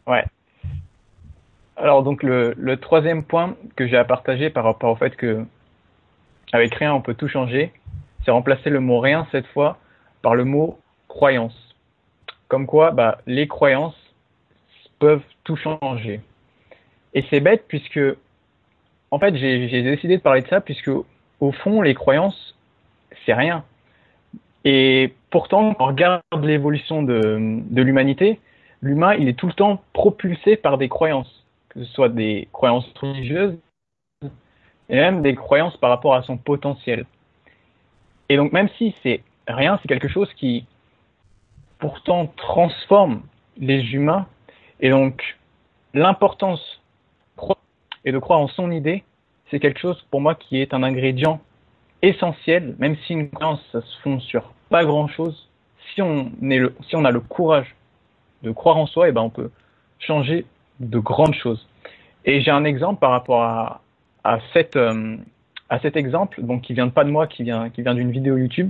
ouais. 0.08 0.24
Alors 1.82 2.04
donc 2.04 2.22
le, 2.22 2.76
troisième 2.76 3.24
point 3.24 3.56
que 3.76 3.88
j'ai 3.88 3.98
à 3.98 4.06
partager 4.06 4.52
par 4.52 4.64
rapport 4.64 4.92
au 4.92 4.96
fait 4.96 5.16
que 5.16 5.44
avec 6.54 6.76
rien 6.76 6.94
on 6.94 7.02
peut 7.02 7.16
tout 7.16 7.28
changer, 7.28 7.74
c'est 8.24 8.30
remplacer 8.30 8.70
le 8.70 8.80
mot 8.80 9.00
rien 9.00 9.28
cette 9.32 9.48
fois 9.48 9.80
par 10.22 10.36
le 10.36 10.46
mot 10.46 10.78
croyance. 11.08 11.76
Comme 12.50 12.68
quoi, 12.68 12.92
bah, 12.92 13.18
les 13.26 13.48
croyances 13.48 13.98
peuvent 15.00 15.24
tout 15.44 15.56
changer. 15.56 16.22
Et 17.16 17.26
c'est 17.32 17.40
bête 17.40 17.64
puisque, 17.68 18.00
en 19.10 19.18
fait, 19.18 19.36
j'ai 19.36 19.82
décidé 19.82 20.18
de 20.18 20.22
parler 20.22 20.42
de 20.42 20.48
ça 20.48 20.62
puisque, 20.62 20.92
au 21.40 21.52
fond, 21.52 21.82
les 21.82 21.96
croyances, 21.96 22.56
c'est 23.26 23.34
rien. 23.34 23.64
Et 24.66 25.16
pourtant, 25.32 25.74
quand 25.74 25.86
on 25.86 25.88
regarde 25.88 26.22
l'évolution 26.44 27.02
de, 27.02 27.38
de 27.40 27.82
l'humanité, 27.82 28.40
l'humain, 28.82 29.16
il 29.16 29.28
est 29.28 29.34
tout 29.34 29.48
le 29.48 29.54
temps 29.54 29.82
propulsé 29.94 30.58
par 30.58 30.78
des 30.78 30.88
croyances, 30.88 31.41
que 31.72 31.84
ce 31.84 31.92
soit 31.94 32.10
des 32.10 32.50
croyances 32.52 32.88
religieuses 33.00 33.58
et 34.90 34.96
même 34.96 35.22
des 35.22 35.36
croyances 35.36 35.78
par 35.78 35.90
rapport 35.90 36.16
à 36.16 36.22
son 36.24 36.38
potentiel. 36.38 37.06
Et 38.28 38.36
donc, 38.36 38.52
même 38.52 38.68
si 38.78 38.94
c'est 39.04 39.24
rien, 39.48 39.80
c'est 39.82 39.88
quelque 39.88 40.10
chose 40.10 40.32
qui 40.34 40.66
pourtant 41.80 42.28
transforme 42.38 43.24
les 43.58 43.94
humains. 43.94 44.28
Et 44.82 44.90
donc, 44.90 45.38
l'importance 45.94 46.82
et 48.04 48.12
de 48.12 48.20
croire 48.20 48.40
en 48.40 48.48
son 48.48 48.72
idée, 48.72 49.04
c'est 49.50 49.60
quelque 49.60 49.80
chose 49.80 50.02
pour 50.10 50.22
moi 50.22 50.36
qui 50.36 50.58
est 50.58 50.74
un 50.74 50.84
ingrédient 50.84 51.40
essentiel, 52.02 52.76
même 52.80 52.98
si 53.06 53.14
une 53.14 53.30
croyance, 53.30 53.62
ça 53.72 53.82
se 53.82 54.00
fonde 54.02 54.22
sur 54.22 54.54
pas 54.70 54.84
grand 54.84 55.08
chose. 55.08 55.50
Si 55.94 56.02
on, 56.02 56.32
est 56.50 56.58
le, 56.58 56.76
si 56.88 56.96
on 56.96 57.06
a 57.06 57.12
le 57.12 57.20
courage 57.20 57.76
de 58.42 58.52
croire 58.52 58.78
en 58.78 58.88
soi, 58.88 59.06
et 59.06 59.10
eh 59.10 59.12
ben 59.14 59.22
on 59.22 59.30
peut 59.30 59.52
changer 60.00 60.46
de 60.82 61.00
grandes 61.00 61.36
choses. 61.36 61.68
Et 62.26 62.42
j'ai 62.42 62.52
un 62.52 62.66
exemple 62.66 63.00
par 63.00 63.12
rapport 63.12 63.44
à, 63.44 63.82
à, 64.24 64.40
cette, 64.54 64.76
euh, 64.76 65.18
à 65.70 65.80
cet 65.80 65.96
exemple, 65.96 66.42
donc 66.42 66.62
qui 66.62 66.74
vient 66.74 66.88
de 66.88 66.92
pas 66.92 67.04
de 67.04 67.10
moi, 67.10 67.28
qui 67.28 67.44
vient, 67.44 67.70
qui 67.70 67.82
vient 67.82 67.96
d'une 67.96 68.12
vidéo 68.12 68.38
YouTube 68.38 68.70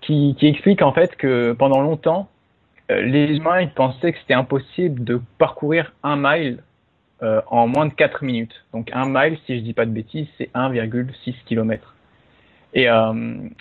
qui, 0.00 0.36
qui, 0.38 0.46
explique 0.46 0.82
en 0.82 0.92
fait 0.92 1.16
que 1.16 1.52
pendant 1.52 1.80
longtemps, 1.80 2.28
euh, 2.90 3.02
les 3.02 3.36
humains 3.36 3.66
pensaient 3.66 4.12
que 4.12 4.18
c'était 4.20 4.34
impossible 4.34 5.02
de 5.02 5.20
parcourir 5.38 5.92
un 6.02 6.16
mile 6.16 6.62
euh, 7.22 7.40
en 7.48 7.66
moins 7.66 7.86
de 7.86 7.92
4 7.94 8.22
minutes. 8.22 8.64
Donc 8.72 8.90
un 8.92 9.06
mile, 9.08 9.38
si 9.46 9.58
je 9.58 9.62
dis 9.62 9.72
pas 9.72 9.86
de 9.86 9.90
bêtises, 9.90 10.28
c'est 10.38 10.50
1,6 10.54 11.34
km. 11.46 11.94
Et, 12.74 12.86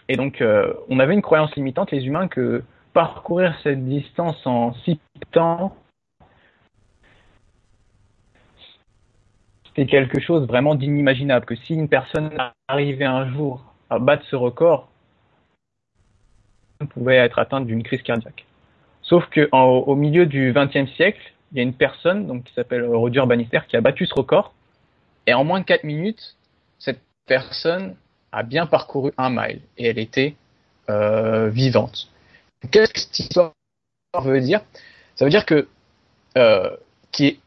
et 0.10 0.15
donc 0.17 0.43
on 0.89 0.99
avait 0.99 1.13
une 1.13 1.21
croyance 1.21 1.56
limitante, 1.56 1.91
les 1.91 2.06
humains, 2.06 2.27
que 2.27 2.62
parcourir 2.93 3.56
cette 3.63 3.86
distance 3.86 4.45
en 4.45 4.73
si 4.84 4.99
temps, 5.32 5.73
c'était 9.78 9.90
quelque 9.92 10.20
chose 10.20 10.48
vraiment 10.48 10.76
d'inimaginable. 10.76 11.46
Que 11.46 11.56
si 11.56 11.74
une 11.76 11.88
personne 11.88 12.32
arrivait 12.68 13.06
un 13.06 13.32
jour 13.32 13.63
à 13.90 14.00
battre 14.00 14.26
ce 14.30 14.36
record, 14.36 14.90
pouvait 16.90 17.18
être 17.18 17.40
atteinte 17.40 17.68
d'une 17.68 17.84
crise 17.84 18.02
cardiaque. 18.02 18.46
Sauf 19.02 19.26
que 19.30 19.48
au 19.52 19.96
milieu 19.96 20.26
du 20.26 20.54
XXe 20.54 20.92
siècle, 20.94 21.22
il 21.52 21.58
y 21.58 21.60
a 21.60 21.63
une 21.63 21.74
personne 21.74 22.28
donc 22.28 22.44
qui 22.44 22.54
s'appelle 22.54 22.86
Roger 22.86 23.24
Bannister 23.26 23.60
qui 23.68 23.78
a 23.78 23.82
battu 23.82 24.06
ce 24.06 24.13
record 24.13 24.54
et 25.28 25.34
en 25.34 25.44
moins 25.44 25.62
de 25.62 25.66
4 25.66 25.84
minutes, 25.84 26.36
cette 26.78 27.02
personne 27.26 27.96
a 28.32 28.44
bien 28.44 28.66
parcouru 28.66 29.12
un 29.18 29.30
mile 29.30 29.62
et 29.78 29.88
elle 29.88 30.00
était 30.00 30.36
euh, 30.90 31.50
vivante. 31.50 32.10
Qu'est-ce 32.72 32.94
que 32.94 33.00
cette 33.00 33.20
histoire 33.20 33.54
veut 34.22 34.42
dire? 34.42 34.62
Ça 35.16 35.26
veut 35.26 35.32
dire 35.32 35.46
que 35.46 35.68
euh, 36.38 36.76
qui 37.12 37.28
est 37.28 37.40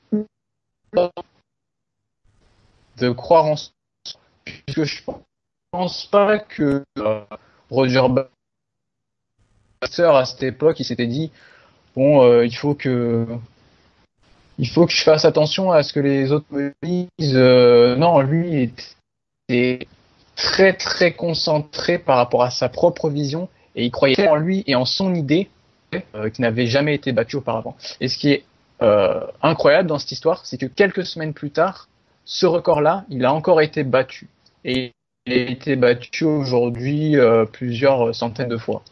de 3.00 3.10
croire 3.10 3.46
en 3.46 3.56
puisque 4.44 4.84
je 4.84 5.02
pense 5.70 6.06
pas 6.06 6.38
que 6.38 6.84
euh, 6.98 7.20
Roger 7.70 8.02
à 9.82 10.24
cette 10.24 10.42
époque, 10.42 10.80
il 10.80 10.84
s'était 10.84 11.06
dit 11.06 11.30
bon, 11.96 12.22
euh, 12.22 12.44
il 12.44 12.54
faut 12.54 12.74
que 12.74 13.26
il 14.58 14.68
faut 14.68 14.86
que 14.86 14.92
je 14.92 15.02
fasse 15.02 15.24
attention 15.24 15.72
à 15.72 15.82
ce 15.82 15.92
que 15.92 16.00
les 16.00 16.32
autres 16.32 16.46
me 16.50 16.72
disent. 16.82 17.34
Euh, 17.34 17.96
non, 17.96 18.20
lui 18.20 18.70
était 19.48 19.86
très 20.36 20.74
très 20.74 21.12
concentré 21.12 21.98
par 21.98 22.16
rapport 22.16 22.42
à 22.42 22.50
sa 22.50 22.68
propre 22.68 23.08
vision 23.08 23.48
et 23.74 23.84
il 23.86 23.90
croyait 23.90 24.28
en 24.28 24.36
lui 24.36 24.62
et 24.66 24.74
en 24.74 24.84
son 24.84 25.14
idée 25.14 25.48
qui 26.34 26.40
n'avait 26.40 26.66
jamais 26.66 26.94
été 26.94 27.12
battue 27.12 27.36
auparavant. 27.36 27.76
Et 28.00 28.08
ce 28.08 28.18
qui 28.18 28.30
est 28.30 28.44
incroyable 29.42 29.88
dans 29.88 29.98
cette 29.98 30.12
histoire, 30.12 30.44
c'est 30.44 30.58
que 30.58 30.66
quelques 30.66 31.04
semaines 31.04 31.32
plus 31.34 31.50
tard, 31.50 31.88
ce 32.24 32.46
record-là, 32.46 33.04
il 33.08 33.24
a 33.24 33.32
encore 33.32 33.60
été 33.60 33.84
battu. 33.84 34.28
Et 34.64 34.92
il 35.26 35.32
a 35.32 35.36
été 35.36 35.76
battu 35.76 36.24
aujourd'hui 36.24 37.16
plusieurs 37.52 38.14
centaines 38.14 38.48
de 38.48 38.56
fois. 38.56 38.82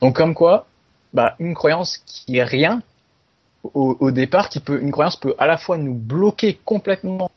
Donc 0.00 0.16
comme 0.16 0.34
quoi, 0.34 0.66
bah, 1.12 1.36
une 1.38 1.54
croyance 1.54 1.98
qui 1.98 2.38
est 2.38 2.44
rien 2.44 2.82
au, 3.74 4.10
départ, 4.10 4.48
qui 4.48 4.60
peut, 4.60 4.80
une 4.80 4.90
croyance 4.90 5.16
peut 5.16 5.34
à 5.38 5.46
la 5.46 5.56
fois 5.56 5.78
nous 5.78 5.94
bloquer 5.94 6.58
complètement 6.64 7.30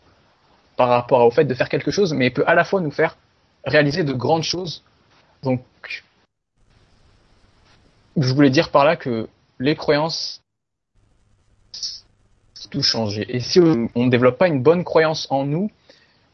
par 0.75 0.89
rapport 0.89 1.23
au 1.25 1.31
fait 1.31 1.45
de 1.45 1.53
faire 1.53 1.69
quelque 1.69 1.91
chose, 1.91 2.13
mais 2.13 2.31
peut 2.31 2.43
à 2.47 2.55
la 2.55 2.63
fois 2.63 2.81
nous 2.81 2.91
faire 2.91 3.15
réaliser 3.63 4.03
de 4.03 4.13
grandes 4.13 4.43
choses. 4.43 4.83
Donc, 5.43 5.61
je 8.17 8.33
voulais 8.33 8.49
dire 8.49 8.71
par 8.71 8.85
là 8.85 8.95
que 8.95 9.27
les 9.59 9.75
croyances 9.75 10.41
tout 12.69 12.84
changer. 12.84 13.25
Et 13.30 13.39
si 13.39 13.60
on 13.60 14.06
ne 14.06 14.10
développe 14.10 14.38
pas 14.38 14.47
une 14.47 14.62
bonne 14.62 14.84
croyance 14.84 15.28
en 15.30 15.45
nous, 15.45 15.69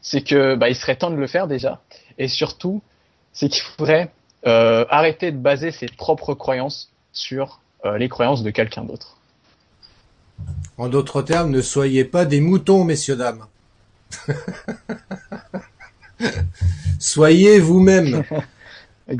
c'est 0.02 0.22
que 0.22 0.56
bah, 0.56 0.68
il 0.68 0.74
serait 0.74 0.96
temps 0.96 1.10
de 1.10 1.16
le 1.16 1.26
faire 1.26 1.46
déjà. 1.46 1.80
Et 2.18 2.28
surtout, 2.28 2.82
c'est 3.32 3.48
qu'il 3.48 3.62
faudrait 3.62 4.10
euh, 4.46 4.84
arrêter 4.90 5.30
de 5.32 5.38
baser 5.38 5.70
ses 5.70 5.86
propres 5.86 6.34
croyances 6.34 6.90
sur 7.12 7.60
euh, 7.84 7.96
les 7.96 8.08
croyances 8.08 8.42
de 8.42 8.50
quelqu'un 8.50 8.84
d'autre. 8.84 9.16
En 10.76 10.88
d'autres 10.88 11.22
termes, 11.22 11.50
ne 11.50 11.60
soyez 11.60 12.04
pas 12.04 12.24
des 12.24 12.40
moutons, 12.40 12.84
messieurs, 12.84 13.16
dames. 13.16 13.46
soyez 16.98 17.60
vous-même. 17.60 18.24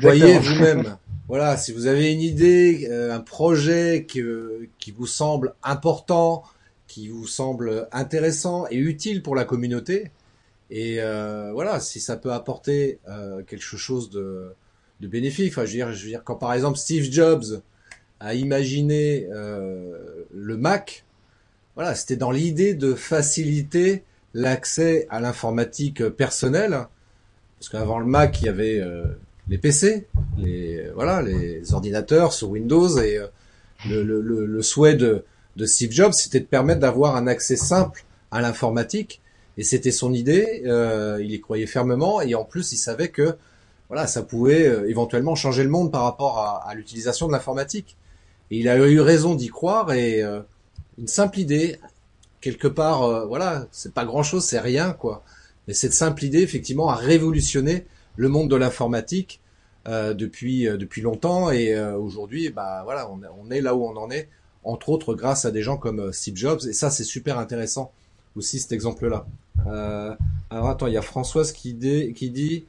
Soyez 0.00 0.38
vous-même. 0.38 0.96
Voilà, 1.28 1.56
si 1.56 1.72
vous 1.72 1.86
avez 1.86 2.12
une 2.12 2.20
idée, 2.20 2.88
euh, 2.90 3.14
un 3.14 3.20
projet 3.20 4.06
qui, 4.08 4.22
qui 4.78 4.90
vous 4.90 5.06
semble 5.06 5.54
important, 5.62 6.44
qui 6.92 7.08
vous 7.08 7.26
semble 7.26 7.88
intéressant 7.90 8.66
et 8.70 8.76
utile 8.76 9.22
pour 9.22 9.34
la 9.34 9.44
communauté, 9.44 10.10
et 10.70 10.98
voilà, 11.52 11.80
si 11.80 12.00
ça 12.00 12.16
peut 12.16 12.32
apporter 12.32 12.98
quelque 13.46 13.76
chose 13.76 14.10
de, 14.10 14.54
de 15.02 15.08
bénéfice. 15.08 15.50
Enfin, 15.50 15.66
je 15.66 15.72
veux 15.72 15.76
dire, 15.76 15.92
je 15.92 16.02
veux 16.04 16.08
dire, 16.08 16.24
quand 16.24 16.36
par 16.36 16.54
exemple 16.54 16.78
Steve 16.78 17.10
Jobs 17.10 17.60
a 18.20 18.34
imaginé 18.34 19.26
euh, 19.32 20.24
le 20.32 20.56
Mac, 20.56 21.04
voilà, 21.74 21.94
c'était 21.94 22.16
dans 22.16 22.30
l'idée 22.30 22.74
de 22.74 22.94
faciliter 22.94 24.04
l'accès 24.32 25.06
à 25.10 25.20
l'informatique 25.20 26.08
personnelle, 26.08 26.86
parce 27.58 27.68
qu'avant 27.68 27.98
le 27.98 28.06
Mac, 28.06 28.40
il 28.40 28.46
y 28.46 28.48
avait 28.48 28.80
euh, 28.80 29.04
les 29.48 29.58
PC, 29.58 30.06
les 30.38 30.88
voilà, 30.94 31.20
les 31.20 31.74
ordinateurs 31.74 32.32
sur 32.32 32.50
Windows, 32.50 32.98
et 32.98 33.18
euh, 33.18 33.26
le, 33.88 34.02
le, 34.02 34.46
le, 34.46 34.62
souhait 34.62 34.94
de, 34.94 35.24
de 35.56 35.66
Steve 35.66 35.92
Jobs, 35.92 36.12
c'était 36.12 36.40
de 36.40 36.46
permettre 36.46 36.80
d'avoir 36.80 37.16
un 37.16 37.26
accès 37.26 37.56
simple 37.56 38.04
à 38.30 38.40
l'informatique, 38.40 39.20
et 39.58 39.64
c'était 39.64 39.90
son 39.90 40.12
idée. 40.12 40.62
il 41.20 41.30
y 41.30 41.40
croyait 41.40 41.66
fermement, 41.66 42.20
et 42.20 42.34
en 42.34 42.44
plus, 42.44 42.72
il 42.72 42.78
savait 42.78 43.08
que 43.08 43.36
voilà, 43.92 44.06
ça 44.06 44.22
pouvait 44.22 44.66
euh, 44.66 44.88
éventuellement 44.88 45.34
changer 45.34 45.62
le 45.62 45.68
monde 45.68 45.92
par 45.92 46.04
rapport 46.04 46.38
à, 46.38 46.74
l'utilisation 46.74 47.26
de 47.26 47.32
l'informatique. 47.32 47.98
Et 48.50 48.56
il 48.56 48.66
a 48.70 48.78
eu 48.88 49.00
raison 49.00 49.34
d'y 49.34 49.48
croire 49.48 49.92
et 49.92 50.22
euh, 50.22 50.40
une 50.96 51.08
simple 51.08 51.38
idée, 51.38 51.78
quelque 52.40 52.68
part, 52.68 53.02
euh, 53.02 53.26
voilà, 53.26 53.66
c'est 53.70 53.92
pas 53.92 54.06
grand 54.06 54.22
chose, 54.22 54.46
c'est 54.46 54.60
rien 54.60 54.94
quoi. 54.94 55.22
Mais 55.68 55.74
cette 55.74 55.92
simple 55.92 56.24
idée, 56.24 56.40
effectivement, 56.40 56.88
a 56.88 56.94
révolutionné 56.94 57.84
le 58.16 58.30
monde 58.30 58.48
de 58.48 58.56
l'informatique 58.56 59.40
depuis 59.86 60.64
depuis 60.64 61.02
longtemps 61.02 61.50
et 61.50 61.78
aujourd'hui, 61.78 62.48
bah 62.50 62.82
voilà, 62.84 63.10
on, 63.10 63.50
est 63.50 63.60
là 63.60 63.74
où 63.74 63.84
on 63.84 63.96
en 63.96 64.10
est, 64.10 64.28
entre 64.64 64.88
autres 64.90 65.14
grâce 65.14 65.44
à 65.44 65.50
des 65.50 65.62
gens 65.62 65.76
comme 65.76 66.12
Steve 66.12 66.36
Jobs. 66.36 66.60
Et 66.68 66.72
ça, 66.72 66.90
c'est 66.90 67.04
super 67.04 67.38
intéressant 67.38 67.92
aussi 68.36 68.58
cet 68.58 68.72
exemple-là. 68.72 69.26
alors 70.50 70.68
attends, 70.68 70.86
il 70.86 70.94
y 70.94 70.98
a 70.98 71.02
Françoise 71.02 71.52
qui, 71.52 71.76
qui 72.14 72.30
dit 72.30 72.64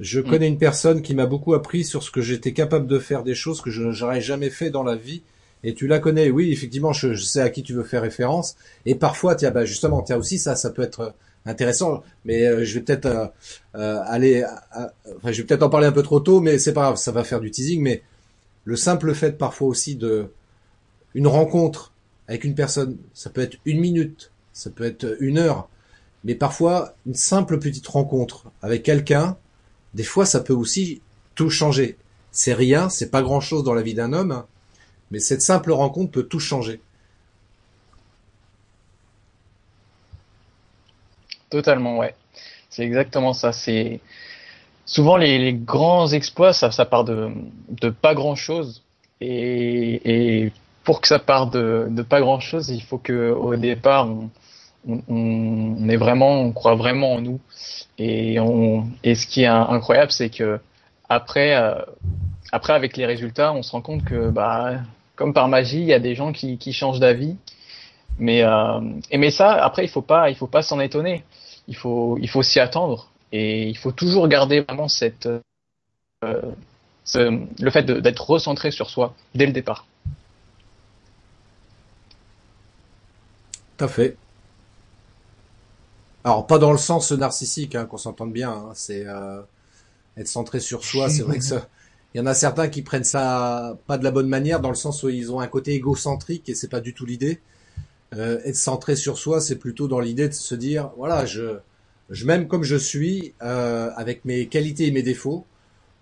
je 0.00 0.20
connais 0.20 0.48
une 0.48 0.58
personne 0.58 1.02
qui 1.02 1.14
m'a 1.14 1.26
beaucoup 1.26 1.54
appris 1.54 1.84
sur 1.84 2.02
ce 2.02 2.10
que 2.10 2.20
j'étais 2.20 2.52
capable 2.52 2.86
de 2.86 2.98
faire 2.98 3.22
des 3.22 3.34
choses 3.34 3.60
que 3.60 3.70
je 3.70 3.82
n'aurais 3.82 4.20
jamais 4.20 4.50
fait 4.50 4.70
dans 4.70 4.82
la 4.82 4.96
vie. 4.96 5.22
Et 5.62 5.72
tu 5.72 5.86
la 5.86 5.98
connais, 5.98 6.30
oui, 6.30 6.52
effectivement, 6.52 6.92
je, 6.92 7.14
sais 7.14 7.40
à 7.40 7.48
qui 7.48 7.62
tu 7.62 7.72
veux 7.72 7.84
faire 7.84 8.02
référence. 8.02 8.56
Et 8.84 8.94
parfois, 8.96 9.34
tiens, 9.34 9.50
bah 9.50 9.64
justement, 9.64 10.02
tiens 10.02 10.18
aussi 10.18 10.38
ça, 10.38 10.56
ça 10.56 10.70
peut 10.70 10.82
être 10.82 11.14
intéressant. 11.46 12.02
Mais 12.24 12.44
euh, 12.46 12.64
je 12.64 12.74
vais 12.74 12.80
peut-être 12.80 13.06
euh, 13.06 13.26
euh, 13.76 14.00
aller, 14.04 14.44
enfin, 15.16 15.32
je 15.32 15.40
vais 15.40 15.46
peut-être 15.46 15.62
en 15.62 15.70
parler 15.70 15.86
un 15.86 15.92
peu 15.92 16.02
trop 16.02 16.20
tôt, 16.20 16.40
mais 16.40 16.58
c'est 16.58 16.74
pas 16.74 16.82
grave, 16.82 16.96
ça 16.96 17.12
va 17.12 17.24
faire 17.24 17.40
du 17.40 17.50
teasing. 17.50 17.80
Mais 17.80 18.02
le 18.64 18.76
simple 18.76 19.14
fait 19.14 19.38
parfois 19.38 19.68
aussi 19.68 19.94
de 19.96 20.26
une 21.14 21.26
rencontre 21.26 21.92
avec 22.28 22.44
une 22.44 22.54
personne, 22.54 22.96
ça 23.12 23.30
peut 23.30 23.40
être 23.40 23.58
une 23.64 23.80
minute, 23.80 24.30
ça 24.52 24.70
peut 24.70 24.84
être 24.84 25.16
une 25.20 25.38
heure, 25.38 25.68
mais 26.24 26.34
parfois 26.34 26.94
une 27.06 27.14
simple 27.14 27.58
petite 27.58 27.86
rencontre 27.86 28.46
avec 28.62 28.82
quelqu'un 28.82 29.36
des 29.94 30.04
fois 30.04 30.26
ça 30.26 30.40
peut 30.40 30.54
aussi 30.54 31.00
tout 31.34 31.50
changer. 31.50 31.96
C'est 32.32 32.54
rien, 32.54 32.88
c'est 32.88 33.10
pas 33.10 33.22
grand 33.22 33.40
chose 33.40 33.62
dans 33.62 33.74
la 33.74 33.82
vie 33.82 33.94
d'un 33.94 34.12
homme, 34.12 34.44
mais 35.10 35.20
cette 35.20 35.42
simple 35.42 35.70
rencontre 35.70 36.10
peut 36.10 36.24
tout 36.24 36.40
changer. 36.40 36.80
Totalement, 41.48 41.98
ouais. 41.98 42.16
C'est 42.70 42.82
exactement 42.82 43.32
ça. 43.32 43.52
C'est 43.52 44.00
souvent 44.84 45.16
les, 45.16 45.52
grands 45.52 46.08
exploits, 46.08 46.52
ça, 46.52 46.72
ça 46.72 46.84
part 46.84 47.04
de, 47.04 47.30
pas 48.02 48.14
grand 48.14 48.34
chose. 48.34 48.82
Et, 49.20 50.50
pour 50.84 51.00
que 51.00 51.08
ça 51.08 51.18
parte 51.18 51.52
de, 51.54 52.02
pas 52.02 52.20
grand 52.20 52.40
chose, 52.40 52.68
il 52.68 52.82
faut 52.82 52.98
que 52.98 53.30
au 53.32 53.56
départ 53.56 54.06
on, 54.06 54.30
on, 55.08 55.88
est 55.88 55.96
vraiment, 55.96 56.40
on 56.42 56.52
croit 56.52 56.74
vraiment 56.74 57.14
en 57.14 57.20
nous. 57.20 57.40
Et, 57.98 58.38
on, 58.40 58.86
et 59.02 59.14
ce 59.14 59.26
qui 59.26 59.42
est 59.42 59.46
incroyable, 59.46 60.12
c'est 60.12 60.30
que 60.30 60.60
après, 61.08 61.56
euh, 61.56 61.74
après 62.52 62.72
avec 62.72 62.96
les 62.96 63.06
résultats, 63.06 63.52
on 63.52 63.62
se 63.62 63.72
rend 63.72 63.80
compte 63.80 64.04
que, 64.04 64.30
bah, 64.30 64.80
comme 65.16 65.32
par 65.32 65.48
magie, 65.48 65.80
il 65.80 65.86
y 65.86 65.92
a 65.92 65.98
des 65.98 66.14
gens 66.14 66.32
qui, 66.32 66.58
qui 66.58 66.72
changent 66.72 67.00
d'avis. 67.00 67.36
Mais, 68.18 68.42
euh, 68.42 68.80
et 69.10 69.18
mais 69.18 69.30
ça, 69.30 69.52
après, 69.52 69.84
il 69.84 69.88
faut 69.88 70.02
pas, 70.02 70.30
il 70.30 70.36
faut 70.36 70.46
pas 70.46 70.62
s'en 70.62 70.80
étonner. 70.80 71.24
Il 71.66 71.76
faut, 71.76 72.18
il 72.20 72.28
faut 72.28 72.42
s'y 72.42 72.60
attendre. 72.60 73.10
Et 73.32 73.68
il 73.68 73.76
faut 73.76 73.92
toujours 73.92 74.28
garder 74.28 74.60
vraiment 74.60 74.88
cette, 74.88 75.28
euh, 76.24 76.42
ce, 77.04 77.40
le 77.62 77.70
fait 77.70 77.84
d'être 77.84 78.30
recentré 78.30 78.70
sur 78.70 78.90
soi 78.90 79.14
dès 79.34 79.46
le 79.46 79.52
départ. 79.52 79.86
Tout 83.76 83.84
à 83.84 83.88
fait. 83.88 84.16
Alors 86.22 86.46
pas 86.46 86.58
dans 86.58 86.72
le 86.72 86.78
sens 86.78 87.12
narcissique, 87.12 87.74
hein, 87.74 87.84
qu'on 87.84 87.98
s'entende 87.98 88.32
bien. 88.32 88.50
Hein, 88.50 88.72
c'est 88.74 89.04
euh, 89.06 89.40
être 90.16 90.28
centré 90.28 90.60
sur 90.60 90.84
soi. 90.84 91.10
C'est 91.10 91.22
vrai 91.22 91.38
que 91.38 91.44
ça, 91.44 91.68
il 92.14 92.18
y 92.18 92.20
en 92.20 92.26
a 92.26 92.34
certains 92.34 92.68
qui 92.68 92.82
prennent 92.82 93.04
ça 93.04 93.76
pas 93.86 93.98
de 93.98 94.04
la 94.04 94.10
bonne 94.10 94.28
manière, 94.28 94.60
dans 94.60 94.70
le 94.70 94.74
sens 94.74 95.02
où 95.02 95.08
ils 95.08 95.32
ont 95.32 95.40
un 95.40 95.48
côté 95.48 95.72
égocentrique 95.72 96.48
et 96.48 96.54
c'est 96.54 96.68
pas 96.68 96.80
du 96.80 96.94
tout 96.94 97.04
l'idée. 97.04 97.40
Euh, 98.14 98.40
être 98.44 98.56
centré 98.56 98.96
sur 98.96 99.18
soi, 99.18 99.40
c'est 99.40 99.56
plutôt 99.56 99.88
dans 99.88 100.00
l'idée 100.00 100.28
de 100.28 100.34
se 100.34 100.54
dire, 100.54 100.92
voilà, 100.96 101.26
je, 101.26 101.58
je 102.10 102.26
m'aime 102.26 102.46
comme 102.46 102.62
je 102.62 102.76
suis, 102.76 103.34
euh, 103.42 103.90
avec 103.96 104.24
mes 104.24 104.46
qualités 104.46 104.86
et 104.86 104.92
mes 104.92 105.02
défauts. 105.02 105.44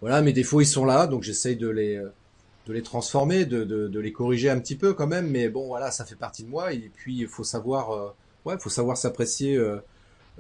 Voilà, 0.02 0.20
mes 0.20 0.32
défauts, 0.32 0.60
ils 0.60 0.66
sont 0.66 0.84
là, 0.84 1.06
donc 1.06 1.22
j'essaye 1.22 1.56
de 1.56 1.68
les, 1.68 2.02
de 2.66 2.72
les 2.72 2.82
transformer, 2.82 3.44
de, 3.44 3.64
de, 3.64 3.88
de, 3.88 4.00
les 4.00 4.12
corriger 4.12 4.50
un 4.50 4.58
petit 4.60 4.76
peu 4.76 4.94
quand 4.94 5.06
même. 5.06 5.28
Mais 5.28 5.48
bon, 5.48 5.66
voilà, 5.66 5.90
ça 5.90 6.04
fait 6.04 6.16
partie 6.16 6.44
de 6.44 6.48
moi. 6.48 6.72
Et 6.72 6.90
puis, 6.94 7.18
il 7.18 7.28
faut 7.28 7.44
savoir, 7.44 7.90
euh, 7.92 8.14
ouais, 8.44 8.56
faut 8.58 8.70
savoir 8.70 8.96
s'apprécier 8.96 9.56
euh, 9.56 9.76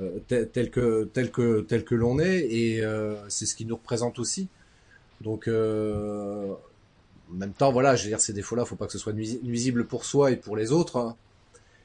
euh 0.00 0.18
tel, 0.28 0.70
que, 0.70 1.04
tel 1.12 1.30
que, 1.30 1.60
tel 1.60 1.84
que 1.84 1.94
l'on 1.94 2.18
est. 2.18 2.40
Et 2.50 2.82
c'est 3.28 3.46
ce 3.46 3.54
qui 3.54 3.66
nous 3.66 3.76
représente 3.76 4.18
aussi. 4.18 4.48
Donc, 5.20 5.48
en 5.48 7.34
même 7.34 7.52
temps, 7.52 7.72
voilà, 7.72 7.96
je 7.96 8.04
veux 8.04 8.08
dire, 8.08 8.20
ces 8.20 8.32
défauts-là, 8.32 8.64
faut 8.64 8.76
pas 8.76 8.86
que 8.86 8.92
ce 8.92 8.98
soit 8.98 9.12
nuisible 9.12 9.86
pour 9.86 10.04
soi 10.04 10.30
et 10.30 10.36
pour 10.36 10.56
les 10.56 10.72
autres. 10.72 10.96
Hein 10.96 11.16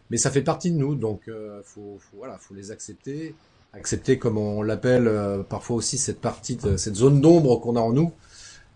mais 0.09 0.17
ça 0.17 0.31
fait 0.31 0.41
partie 0.41 0.71
de 0.71 0.77
nous, 0.77 0.95
donc 0.95 1.27
euh, 1.27 1.61
faut, 1.63 1.97
faut, 1.99 2.17
voilà, 2.17 2.37
faut 2.37 2.53
les 2.53 2.71
accepter, 2.71 3.35
accepter 3.73 4.17
comme 4.17 4.37
on 4.37 4.61
l'appelle 4.61 5.07
euh, 5.07 5.43
parfois 5.43 5.75
aussi 5.75 5.97
cette 5.97 6.21
partie, 6.21 6.55
de, 6.55 6.77
cette 6.77 6.95
zone 6.95 7.21
d'ombre 7.21 7.59
qu'on 7.59 7.75
a 7.75 7.81
en 7.81 7.91
nous. 7.91 8.13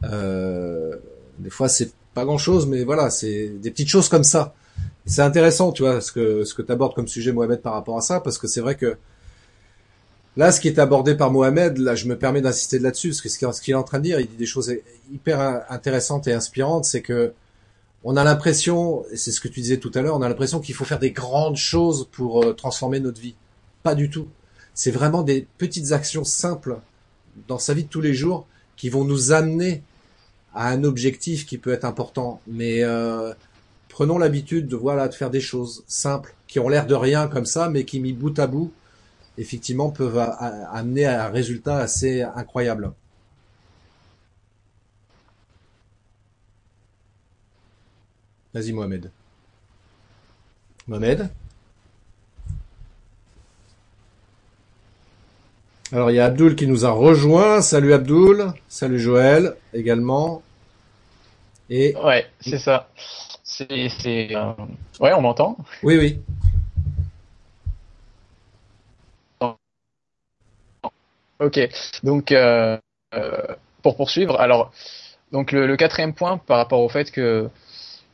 Euh, 0.03 0.97
des 1.41 1.49
fois, 1.49 1.69
c'est 1.69 1.91
pas 2.13 2.25
grand-chose, 2.25 2.67
mais 2.67 2.83
voilà, 2.83 3.09
c'est 3.09 3.49
des 3.49 3.71
petites 3.71 3.89
choses 3.89 4.09
comme 4.09 4.23
ça. 4.23 4.53
C'est 5.05 5.21
intéressant, 5.21 5.71
tu 5.71 5.83
vois, 5.83 6.01
ce 6.01 6.11
que 6.11 6.43
ce 6.43 6.53
que 6.53 6.61
tu 6.61 6.71
abordes 6.71 6.93
comme 6.93 7.07
sujet, 7.07 7.31
Mohamed, 7.31 7.61
par 7.61 7.73
rapport 7.73 7.97
à 7.97 8.01
ça, 8.01 8.19
parce 8.19 8.37
que 8.37 8.47
c'est 8.47 8.61
vrai 8.61 8.75
que 8.75 8.97
là, 10.37 10.51
ce 10.51 10.61
qui 10.61 10.67
est 10.67 10.79
abordé 10.79 11.15
par 11.15 11.31
Mohamed, 11.31 11.77
là, 11.77 11.95
je 11.95 12.05
me 12.05 12.17
permets 12.17 12.41
d'insister 12.41 12.79
là-dessus, 12.79 13.09
parce 13.09 13.21
que 13.21 13.29
ce 13.29 13.61
qu'il 13.61 13.73
est 13.73 13.77
en 13.77 13.83
train 13.83 13.99
de 13.99 14.03
dire, 14.03 14.19
il 14.19 14.27
dit 14.27 14.35
des 14.35 14.45
choses 14.45 14.73
hyper 15.11 15.63
intéressantes 15.69 16.27
et 16.27 16.33
inspirantes, 16.33 16.85
c'est 16.85 17.01
que 17.01 17.33
on 18.03 18.17
a 18.17 18.23
l'impression, 18.23 19.05
et 19.11 19.17
c'est 19.17 19.31
ce 19.31 19.39
que 19.39 19.47
tu 19.47 19.61
disais 19.61 19.77
tout 19.77 19.91
à 19.93 20.01
l'heure, 20.01 20.15
on 20.17 20.21
a 20.21 20.29
l'impression 20.29 20.59
qu'il 20.59 20.73
faut 20.73 20.85
faire 20.85 20.99
des 20.99 21.11
grandes 21.11 21.57
choses 21.57 22.07
pour 22.11 22.43
euh, 22.43 22.53
transformer 22.53 22.99
notre 22.99 23.21
vie. 23.21 23.35
Pas 23.83 23.93
du 23.93 24.09
tout. 24.09 24.27
C'est 24.73 24.91
vraiment 24.91 25.21
des 25.21 25.47
petites 25.57 25.91
actions 25.91 26.23
simples 26.23 26.79
dans 27.47 27.59
sa 27.59 27.73
vie 27.73 27.83
de 27.83 27.89
tous 27.89 28.01
les 28.01 28.13
jours 28.13 28.47
qui 28.75 28.89
vont 28.89 29.03
nous 29.03 29.31
amener 29.31 29.83
à 30.53 30.69
un 30.69 30.83
objectif 30.83 31.45
qui 31.45 31.57
peut 31.57 31.71
être 31.71 31.85
important. 31.85 32.41
Mais 32.47 32.83
euh, 32.83 33.33
prenons 33.89 34.17
l'habitude 34.17 34.67
de 34.67 34.75
voilà 34.75 35.07
de 35.07 35.13
faire 35.13 35.29
des 35.29 35.41
choses 35.41 35.83
simples 35.87 36.35
qui 36.47 36.59
ont 36.59 36.69
l'air 36.69 36.85
de 36.87 36.95
rien 36.95 37.27
comme 37.27 37.45
ça, 37.45 37.69
mais 37.69 37.85
qui 37.85 37.99
mis 37.99 38.13
bout 38.13 38.37
à 38.39 38.47
bout, 38.47 38.71
effectivement, 39.37 39.89
peuvent 39.89 40.17
amener 40.17 41.05
à 41.05 41.27
un 41.27 41.29
résultat 41.29 41.77
assez 41.77 42.21
incroyable. 42.21 42.91
Vas-y 48.53 48.73
Mohamed. 48.73 49.11
Mohamed? 50.87 51.29
Alors 55.93 56.09
il 56.09 56.15
y 56.15 56.19
a 56.19 56.25
Abdul 56.25 56.55
qui 56.55 56.67
nous 56.67 56.85
a 56.85 56.91
rejoint. 56.91 57.61
Salut 57.61 57.93
Abdul. 57.93 58.53
Salut 58.69 58.99
Joël 58.99 59.55
également. 59.73 60.41
Et 61.69 61.95
ouais, 62.01 62.27
c'est 62.39 62.59
ça. 62.59 62.87
C'est 63.43 63.89
c'est 63.89 64.33
euh, 64.33 64.53
ouais, 65.01 65.11
on 65.13 65.21
m'entend 65.21 65.57
Oui 65.83 65.97
oui. 65.97 66.21
Ok. 71.41 71.59
Donc 72.03 72.31
euh, 72.31 72.77
euh, 73.13 73.47
pour 73.81 73.97
poursuivre, 73.97 74.39
alors 74.39 74.71
donc 75.33 75.51
le, 75.51 75.67
le, 75.67 75.75
quatrième 75.75 76.13
point 76.13 76.37
par 76.37 76.57
rapport 76.57 76.81
au 76.81 76.89
fait 76.89 77.11
que 77.11 77.49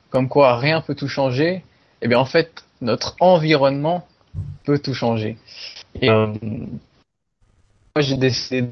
comme 0.10 0.30
quoi 0.30 0.58
rien 0.58 0.82
peut 0.82 0.96
tout 0.96 1.10
changer, 1.10 1.64
eh 2.02 2.08
bien 2.08 2.18
en 2.18 2.26
fait 2.26 2.64
notre 2.82 3.16
environnement 3.20 4.08
peut 4.64 4.80
tout 4.80 4.94
changer. 4.96 5.38
Et 6.02 6.10
euh, 6.10 6.34
j'ai 8.02 8.18
décidé 8.18 8.66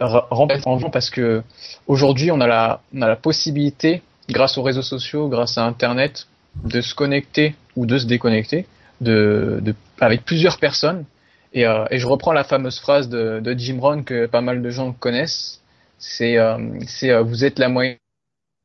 remplacer 0.00 0.62
en 0.66 0.90
parce 0.90 1.10
que 1.10 1.42
aujourd'hui 1.86 2.30
on 2.30 2.40
a 2.40 2.46
la 2.46 2.80
on 2.94 3.02
a 3.02 3.08
la 3.08 3.16
possibilité 3.16 4.02
grâce 4.28 4.58
aux 4.58 4.62
réseaux 4.62 4.82
sociaux, 4.82 5.28
grâce 5.28 5.58
à 5.58 5.64
internet 5.64 6.26
de 6.64 6.80
se 6.80 6.94
connecter 6.94 7.54
ou 7.76 7.86
de 7.86 7.98
se 7.98 8.06
déconnecter 8.06 8.66
de, 9.00 9.60
de 9.62 9.74
avec 10.00 10.24
plusieurs 10.24 10.58
personnes 10.58 11.04
et, 11.52 11.66
euh, 11.66 11.86
et, 11.90 11.98
je 11.98 12.06
reprends 12.06 12.32
la 12.32 12.44
fameuse 12.44 12.78
phrase 12.78 13.08
de, 13.08 13.54
Jim 13.56 13.78
Rohn 13.80 14.04
que 14.04 14.26
pas 14.26 14.40
mal 14.40 14.60
de 14.60 14.70
gens 14.70 14.92
connaissent 14.92 15.62
c'est 15.98 16.36
euh, 16.38 16.58
c'est 16.86 17.10
euh, 17.10 17.22
vous 17.22 17.44
êtes 17.44 17.58
la 17.58 17.68
moyenne 17.68 17.98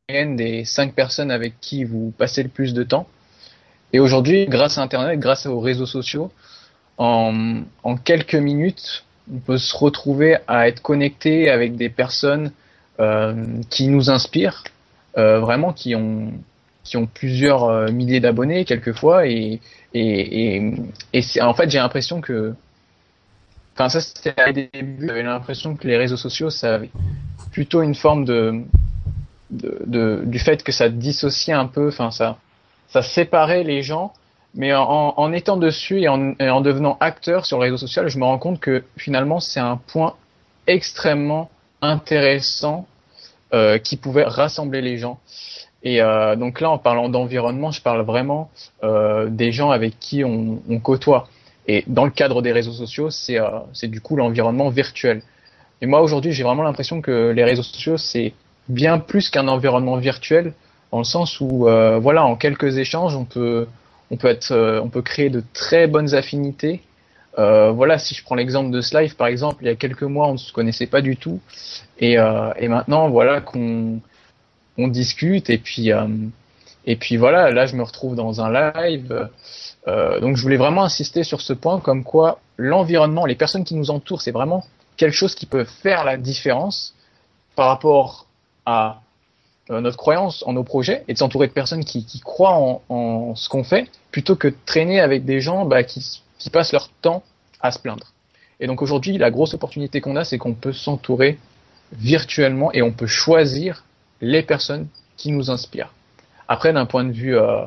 des 0.10 0.66
cinq 0.66 0.94
personnes 0.94 1.32
avec 1.32 1.60
qui 1.60 1.84
vous 1.84 2.14
passez 2.18 2.44
le 2.44 2.50
plus 2.50 2.74
de 2.74 2.84
temps. 2.84 3.08
Et 3.94 4.00
aujourd'hui, 4.00 4.48
grâce 4.48 4.78
à 4.78 4.82
Internet, 4.82 5.20
grâce 5.20 5.46
aux 5.46 5.60
réseaux 5.60 5.86
sociaux, 5.86 6.32
en, 6.98 7.62
en, 7.84 7.96
quelques 7.96 8.36
minutes, 8.36 9.06
on 9.32 9.40
peut 9.40 9.58
se 9.58 9.76
retrouver 9.76 10.38
à 10.48 10.68
être 10.68 10.82
connecté 10.82 11.50
avec 11.50 11.76
des 11.76 11.90
personnes 11.90 12.52
euh, 13.00 13.46
qui 13.70 13.88
nous 13.88 14.10
inspirent, 14.10 14.64
euh, 15.18 15.40
vraiment 15.40 15.74
qui 15.74 15.96
ont 15.96 16.34
qui 16.84 16.98
ont 16.98 17.08
plusieurs 17.08 17.64
euh, 17.64 17.92
milliers 17.92 18.20
d'abonnés 18.20 18.66
quelquefois 18.66 19.26
et 19.26 19.62
et, 19.94 20.58
et, 21.14 21.42
en 21.42 21.54
fait 21.54 21.70
j'ai 21.70 21.78
l'impression 21.78 22.20
que 22.20 22.54
enfin 23.74 23.90
ça 23.90 24.02
c'était 24.02 24.34
à 24.42 24.52
début 24.52 25.08
j'avais 25.08 25.24
l'impression 25.24 25.76
que 25.76 25.88
les 25.88 25.98
réseaux 25.98 26.18
sociaux 26.18 26.50
ça 26.50 26.76
avait 26.76 26.90
plutôt 27.52 27.82
une 27.84 27.96
forme 27.96 28.26
de 28.26 28.64
de, 29.54 30.24
du 30.26 30.40
fait 30.40 30.64
que 30.64 30.72
ça 30.72 30.90
dissociait 30.90 31.54
un 31.54 31.68
peu, 31.68 31.88
enfin 31.88 32.12
ça, 32.12 32.38
ça 32.88 33.02
séparait 33.02 33.64
les 33.64 33.82
gens. 33.82 34.14
Mais 34.56 34.74
en, 34.74 35.14
en 35.18 35.34
étant 35.34 35.58
dessus 35.58 36.02
et 36.02 36.08
en, 36.08 36.34
en, 36.40 36.62
devenant 36.62 36.98
acteur 37.00 37.46
sur 37.46 37.58
le 37.58 37.64
réseau 37.64 37.78
social, 37.78 38.08
je 38.08 38.20
me 38.20 38.24
rends 38.24 38.38
compte 38.38 38.60
que 38.60 38.84
finalement 38.98 39.40
c'est 39.40 39.60
un 39.60 39.78
point 39.78 40.16
extrêmement 40.68 41.50
intéressant 41.82 42.88
euh, 43.54 43.78
qui 43.78 43.98
pouvait 43.98 44.24
rassembler 44.24 44.82
les 44.82 44.98
gens. 44.98 45.20
Et 45.84 46.02
euh, 46.02 46.36
donc 46.36 46.62
là, 46.62 46.70
en 46.70 46.78
parlant 46.78 47.10
d'environnement, 47.10 47.72
je 47.72 47.82
parle 47.82 48.02
vraiment 48.02 48.50
euh, 48.84 49.28
des 49.30 49.52
gens 49.52 49.72
avec 49.72 50.00
qui 50.00 50.24
on, 50.24 50.62
on, 50.70 50.80
côtoie. 50.80 51.28
Et 51.68 51.84
dans 51.88 52.06
le 52.06 52.12
cadre 52.12 52.42
des 52.42 52.52
réseaux 52.52 52.72
sociaux, 52.72 53.10
c'est 53.10 53.40
euh, 53.40 53.50
du 53.84 54.00
coup 54.00 54.16
l'environnement 54.16 54.70
virtuel. 54.70 55.24
Et 55.82 55.86
moi 55.86 56.02
aujourd'hui, 56.02 56.32
j'ai 56.32 56.44
vraiment 56.44 56.64
l'impression 56.64 57.02
que 57.02 57.32
les 57.32 57.44
réseaux 57.44 57.64
sociaux, 57.64 57.98
c'est 57.98 58.34
bien 58.70 59.00
plus 59.00 59.30
qu'un 59.30 59.48
environnement 59.48 59.98
virtuel, 59.98 60.54
dans 60.92 61.00
le 61.00 61.04
sens 61.04 61.40
où, 61.42 61.68
euh, 61.68 62.00
voilà, 62.00 62.24
en 62.24 62.36
quelques 62.36 62.78
échanges, 62.78 63.16
on 63.16 63.26
peut, 63.26 63.68
on 64.14 64.18
peut 64.18 64.28
être, 64.28 64.52
euh, 64.52 64.80
on 64.82 64.90
peut 64.90 65.02
créer 65.02 65.30
de 65.30 65.44
très 65.54 65.88
bonnes 65.88 66.14
affinités. 66.14 66.82
Euh, 67.40 67.72
voilà, 67.72 67.98
si 67.98 68.14
je 68.14 68.24
prends 68.24 68.36
l'exemple 68.36 68.70
de 68.70 68.80
Slive, 68.80 69.16
par 69.16 69.28
exemple, 69.28 69.64
il 69.64 69.66
y 69.66 69.72
a 69.72 69.76
quelques 69.76 70.04
mois, 70.04 70.28
on 70.28 70.34
ne 70.34 70.38
se 70.38 70.54
connaissait 70.54 70.86
pas 70.86 71.02
du 71.02 71.18
tout, 71.18 71.40
et, 71.98 72.14
et 72.14 72.68
maintenant, 72.68 73.10
voilà, 73.10 73.42
qu'on 73.42 74.00
on 74.78 74.88
discute, 74.88 75.50
et 75.50 75.58
puis, 75.58 75.90
et 76.86 76.96
puis 76.96 77.18
voilà, 77.18 77.50
là, 77.50 77.66
je 77.66 77.76
me 77.76 77.82
retrouve 77.82 78.16
dans 78.16 78.40
un 78.40 78.52
live. 78.52 79.30
donc, 80.22 80.38
je 80.38 80.42
voulais 80.44 80.58
vraiment 80.58 80.84
insister 80.84 81.24
sur 81.24 81.42
ce 81.42 81.54
point, 81.54 81.80
comme 81.80 82.04
quoi 82.04 82.40
l'environnement, 82.58 83.26
les 83.26 83.34
personnes 83.34 83.64
qui 83.64 83.74
nous 83.74 83.90
entourent, 83.90 84.22
c'est 84.22 84.32
vraiment 84.32 84.64
quelque 84.98 85.16
chose 85.16 85.34
qui 85.34 85.48
peut 85.48 85.64
faire 85.64 86.04
la 86.04 86.18
différence 86.18 86.94
par 87.56 87.68
rapport 87.68 88.28
à 88.66 88.90
euh, 88.90 88.94
notre 89.70 89.98
croyance 89.98 90.44
en 90.46 90.54
nos 90.54 90.64
projets 90.64 91.04
et 91.08 91.14
de 91.14 91.18
s'entourer 91.18 91.48
de 91.48 91.54
personnes 91.54 91.86
qui, 91.86 92.20
croient 92.20 92.82
en, 92.90 93.36
ce 93.36 93.48
qu'on 93.50 93.64
fait 93.64 93.90
plutôt 94.12 94.36
que 94.36 94.50
de 94.50 94.56
traîner 94.66 95.00
avec 95.00 95.26
des 95.26 95.40
gens 95.40 95.66
bah, 95.66 95.84
qui, 95.84 96.22
passent 96.52 96.74
leur 96.74 96.90
temps 97.02 97.24
à 97.62 97.72
se 97.72 97.80
plaindre. 97.80 98.08
Et 98.60 98.68
donc 98.68 98.82
aujourd'hui, 98.82 99.18
la 99.18 99.32
grosse 99.32 99.54
opportunité 99.54 100.02
qu'on 100.02 100.16
a, 100.16 100.26
c'est 100.26 100.38
qu'on 100.38 100.54
peut 100.54 100.74
s'entourer 100.74 101.40
virtuellement 101.94 102.72
et 102.74 102.82
on 102.82 102.92
peut 102.92 103.08
choisir 103.08 103.86
les 104.20 104.44
personnes 104.44 104.88
qui 105.16 105.32
nous 105.32 105.50
inspirent. 105.50 105.94
Après, 106.48 106.74
d'un 106.74 106.86
point 106.86 107.06
de 107.06 107.12
vue 107.12 107.38
euh, 107.38 107.64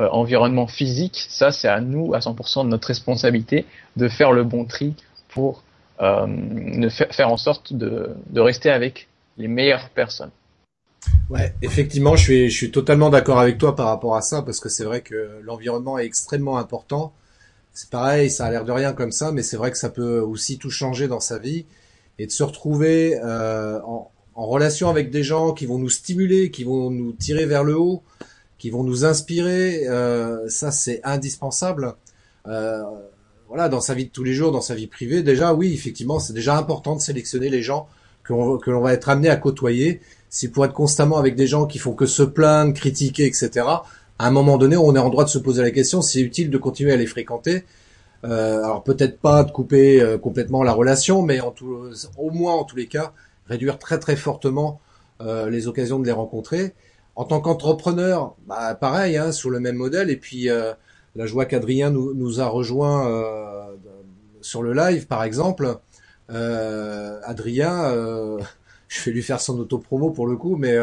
euh, 0.00 0.08
environnement 0.10 0.66
physique, 0.66 1.26
ça 1.28 1.52
c'est 1.52 1.68
à 1.68 1.80
nous, 1.80 2.14
à 2.14 2.20
100% 2.20 2.64
de 2.64 2.68
notre 2.68 2.88
responsabilité, 2.88 3.66
de 3.96 4.08
faire 4.08 4.32
le 4.32 4.44
bon 4.44 4.64
tri 4.64 4.94
pour 5.28 5.62
euh, 6.00 6.26
ne 6.26 6.88
faire 6.88 7.30
en 7.30 7.36
sorte 7.36 7.74
de 7.74 8.40
rester 8.40 8.70
avec 8.70 9.08
les 9.36 9.48
meilleures 9.48 9.90
personnes. 9.90 10.30
Ouais, 11.30 11.54
effectivement, 11.62 12.16
je 12.16 12.22
suis, 12.22 12.50
je 12.50 12.56
suis 12.56 12.70
totalement 12.70 13.10
d'accord 13.10 13.40
avec 13.40 13.58
toi 13.58 13.74
par 13.74 13.86
rapport 13.86 14.16
à 14.16 14.22
ça, 14.22 14.42
parce 14.42 14.60
que 14.60 14.68
c'est 14.68 14.84
vrai 14.84 15.00
que 15.00 15.40
l'environnement 15.42 15.98
est 15.98 16.04
extrêmement 16.04 16.58
important. 16.58 17.12
C'est 17.72 17.90
pareil, 17.90 18.30
ça 18.30 18.46
a 18.46 18.50
l'air 18.50 18.64
de 18.64 18.72
rien 18.72 18.92
comme 18.92 19.10
ça, 19.10 19.32
mais 19.32 19.42
c'est 19.42 19.56
vrai 19.56 19.70
que 19.70 19.78
ça 19.78 19.90
peut 19.90 20.20
aussi 20.20 20.58
tout 20.58 20.70
changer 20.70 21.08
dans 21.08 21.20
sa 21.20 21.38
vie 21.38 21.66
et 22.18 22.26
de 22.26 22.30
se 22.30 22.42
retrouver 22.42 23.18
euh, 23.24 23.80
en, 23.82 24.10
en, 24.34 24.46
relation 24.46 24.88
avec 24.88 25.10
des 25.10 25.24
gens 25.24 25.52
qui 25.52 25.66
vont 25.66 25.78
nous 25.78 25.90
stimuler, 25.90 26.50
qui 26.50 26.62
vont 26.62 26.90
nous 26.90 27.12
tirer 27.12 27.46
vers 27.46 27.64
le 27.64 27.76
haut, 27.76 28.02
qui 28.58 28.70
vont 28.70 28.84
nous 28.84 29.04
inspirer. 29.04 29.88
Euh, 29.88 30.48
ça, 30.48 30.70
c'est 30.70 31.00
indispensable. 31.04 31.94
Euh, 32.46 32.82
voilà, 33.48 33.68
dans 33.68 33.80
sa 33.80 33.94
vie 33.94 34.06
de 34.06 34.10
tous 34.10 34.24
les 34.24 34.34
jours, 34.34 34.52
dans 34.52 34.60
sa 34.60 34.74
vie 34.74 34.86
privée, 34.86 35.22
déjà, 35.22 35.52
oui, 35.54 35.72
effectivement, 35.72 36.18
c'est 36.18 36.32
déjà 36.32 36.56
important 36.56 36.96
de 36.96 37.00
sélectionner 37.00 37.48
les 37.48 37.62
gens 37.62 37.88
que 38.22 38.32
l'on 38.32 38.80
va 38.80 38.94
être 38.94 39.10
amené 39.10 39.28
à 39.28 39.36
côtoyer. 39.36 40.00
C'est 40.34 40.48
pour 40.48 40.64
être 40.64 40.72
constamment 40.72 41.16
avec 41.16 41.36
des 41.36 41.46
gens 41.46 41.64
qui 41.64 41.78
font 41.78 41.92
que 41.92 42.06
se 42.06 42.24
plaindre, 42.24 42.74
critiquer, 42.74 43.24
etc. 43.24 43.50
à 43.66 43.86
un 44.18 44.32
moment 44.32 44.58
donné, 44.58 44.76
on 44.76 44.96
est 44.96 44.98
en 44.98 45.08
droit 45.08 45.22
de 45.22 45.28
se 45.28 45.38
poser 45.38 45.62
la 45.62 45.70
question 45.70 46.02
si 46.02 46.18
c'est 46.18 46.24
utile 46.24 46.50
de 46.50 46.58
continuer 46.58 46.92
à 46.92 46.96
les 46.96 47.06
fréquenter. 47.06 47.62
Euh, 48.24 48.64
alors 48.64 48.82
peut-être 48.82 49.20
pas 49.20 49.44
de 49.44 49.52
couper 49.52 50.02
euh, 50.02 50.18
complètement 50.18 50.64
la 50.64 50.72
relation, 50.72 51.22
mais 51.22 51.40
en 51.40 51.52
tout, 51.52 51.88
au 52.18 52.30
moins 52.30 52.54
en 52.54 52.64
tous 52.64 52.74
les 52.74 52.88
cas, 52.88 53.12
réduire 53.46 53.78
très 53.78 54.00
très 54.00 54.16
fortement 54.16 54.80
euh, 55.20 55.48
les 55.50 55.68
occasions 55.68 56.00
de 56.00 56.04
les 56.06 56.10
rencontrer. 56.10 56.74
En 57.14 57.24
tant 57.26 57.40
qu'entrepreneur, 57.40 58.34
bah, 58.48 58.74
pareil, 58.74 59.16
hein, 59.16 59.30
sur 59.30 59.50
le 59.50 59.60
même 59.60 59.76
modèle. 59.76 60.10
Et 60.10 60.16
puis 60.16 60.48
la 61.14 61.26
joie 61.26 61.44
qu'Adrien 61.44 61.90
nous, 61.90 62.12
nous, 62.12 62.40
a 62.40 62.46
rejoint 62.46 63.08
sur 64.40 64.64
le 64.64 64.72
live, 64.72 65.06
par 65.06 65.22
exemple. 65.22 65.78
Adrien, 66.28 67.94
je 68.94 69.04
vais 69.04 69.12
lui 69.12 69.22
faire 69.22 69.40
son 69.40 69.58
auto-promo 69.58 70.10
pour 70.10 70.26
le 70.26 70.36
coup, 70.36 70.56
mais 70.56 70.76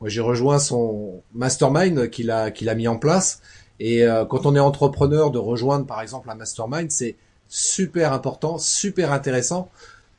moi, 0.00 0.08
j'ai 0.08 0.20
rejoint 0.20 0.58
son 0.58 1.22
mastermind 1.32 2.10
qu'il 2.10 2.30
a 2.32 2.50
qu'il 2.50 2.68
a 2.68 2.74
mis 2.74 2.88
en 2.88 2.98
place. 2.98 3.40
Et 3.78 4.04
euh, 4.04 4.24
quand 4.24 4.46
on 4.46 4.54
est 4.54 4.60
entrepreneur, 4.60 5.30
de 5.30 5.38
rejoindre 5.38 5.86
par 5.86 6.00
exemple 6.02 6.30
un 6.30 6.34
mastermind, 6.34 6.90
c'est 6.90 7.16
super 7.48 8.12
important, 8.12 8.58
super 8.58 9.12
intéressant, 9.12 9.70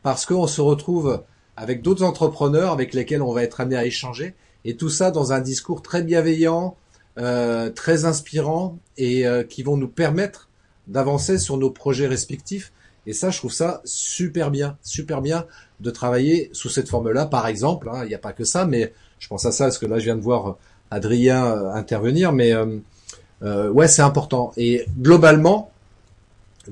parce 0.02 0.26
qu'on 0.26 0.48
se 0.48 0.62
retrouve 0.62 1.24
avec 1.56 1.82
d'autres 1.82 2.04
entrepreneurs 2.04 2.72
avec 2.72 2.94
lesquels 2.94 3.22
on 3.22 3.34
va 3.34 3.44
être 3.44 3.62
amené 3.62 3.76
à 3.76 3.86
échanger, 3.86 4.36
et 4.66 4.76
tout 4.76 4.90
ça 4.90 5.12
dans 5.12 5.34
un 5.34 5.42
discours 5.42 5.82
très 5.82 6.04
bienveillant, 6.04 6.76
euh, 7.18 7.70
très 7.70 8.06
inspirant, 8.06 8.78
et 8.98 9.28
euh, 9.28 9.44
qui 9.44 9.64
vont 9.64 9.78
nous 9.78 9.88
permettre 9.88 10.50
d'avancer 10.88 11.38
sur 11.38 11.58
nos 11.58 11.70
projets 11.70 12.08
respectifs. 12.08 12.72
Et 13.06 13.14
ça, 13.14 13.30
je 13.30 13.38
trouve 13.38 13.52
ça 13.52 13.82
super 13.84 14.50
bien, 14.50 14.78
super 14.82 15.22
bien 15.22 15.46
de 15.80 15.90
travailler 15.90 16.50
sous 16.54 16.70
cette 16.70 16.90
forme-là. 16.90 17.26
Par 17.26 17.48
exemple, 17.48 17.90
hein, 17.90 18.04
il 18.04 18.08
n'y 18.08 18.16
a 18.16 18.20
pas 18.20 18.34
que 18.34 18.46
ça, 18.46 18.66
mais 18.66 18.94
je 19.24 19.30
pense 19.30 19.46
à 19.46 19.54
ça 19.54 19.66
parce 19.66 19.78
que 19.78 19.86
là 19.86 20.00
je 20.00 20.04
viens 20.04 20.18
de 20.18 20.22
voir 20.22 20.48
euh, 20.48 20.54
Adrien 20.92 21.46
euh, 21.46 21.74
intervenir, 21.74 22.34
mais 22.34 22.54
euh, 22.54 23.70
ouais 23.72 23.88
c'est 23.88 24.02
important. 24.02 24.52
Et 24.58 24.86
globalement, 25.00 25.72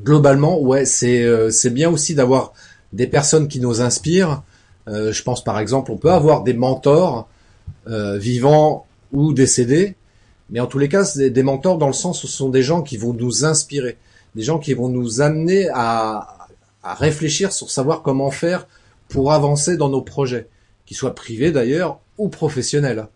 globalement 0.03 0.59
ouais 0.59 0.85
c'est 0.85 1.25
c'est 1.49 1.69
bien 1.69 1.89
aussi 1.89 2.13
d'avoir 2.13 2.51
des 2.91 3.07
personnes 3.07 3.47
qui 3.47 3.61
nous 3.61 3.81
inspirent. 3.81 4.43
je 4.87 5.21
pense 5.23 5.43
par 5.43 5.59
exemple 5.59 5.91
on 5.91 5.97
peut 5.97 6.11
avoir 6.11 6.43
des 6.43 6.53
mentors 6.53 7.29
vivants 7.87 8.85
ou 9.11 9.33
décédés, 9.33 9.95
mais 10.49 10.59
en 10.59 10.67
tous 10.67 10.79
les 10.79 10.89
cas 10.89 11.03
c'est 11.05 11.29
des 11.29 11.43
mentors 11.43 11.77
dans 11.77 11.87
le 11.87 11.93
sens 11.93 12.23
où 12.23 12.27
ce 12.27 12.37
sont 12.37 12.49
des 12.49 12.63
gens 12.63 12.81
qui 12.81 12.97
vont 12.97 13.13
nous 13.13 13.45
inspirer, 13.45 13.97
des 14.35 14.43
gens 14.43 14.59
qui 14.59 14.73
vont 14.73 14.89
nous 14.89 15.21
amener 15.21 15.69
à, 15.73 16.47
réfléchir 16.83 17.53
sur 17.53 17.69
savoir 17.69 18.01
comment 18.01 18.31
faire 18.31 18.67
pour 19.07 19.33
avancer 19.33 19.77
dans 19.77 19.89
nos 19.89 20.01
projets, 20.01 20.47
qu'ils 20.85 20.97
soient 20.97 21.13
privés 21.13 21.51
d'ailleurs 21.51 21.99
ou 22.17 22.27
professionnels. 22.27 23.07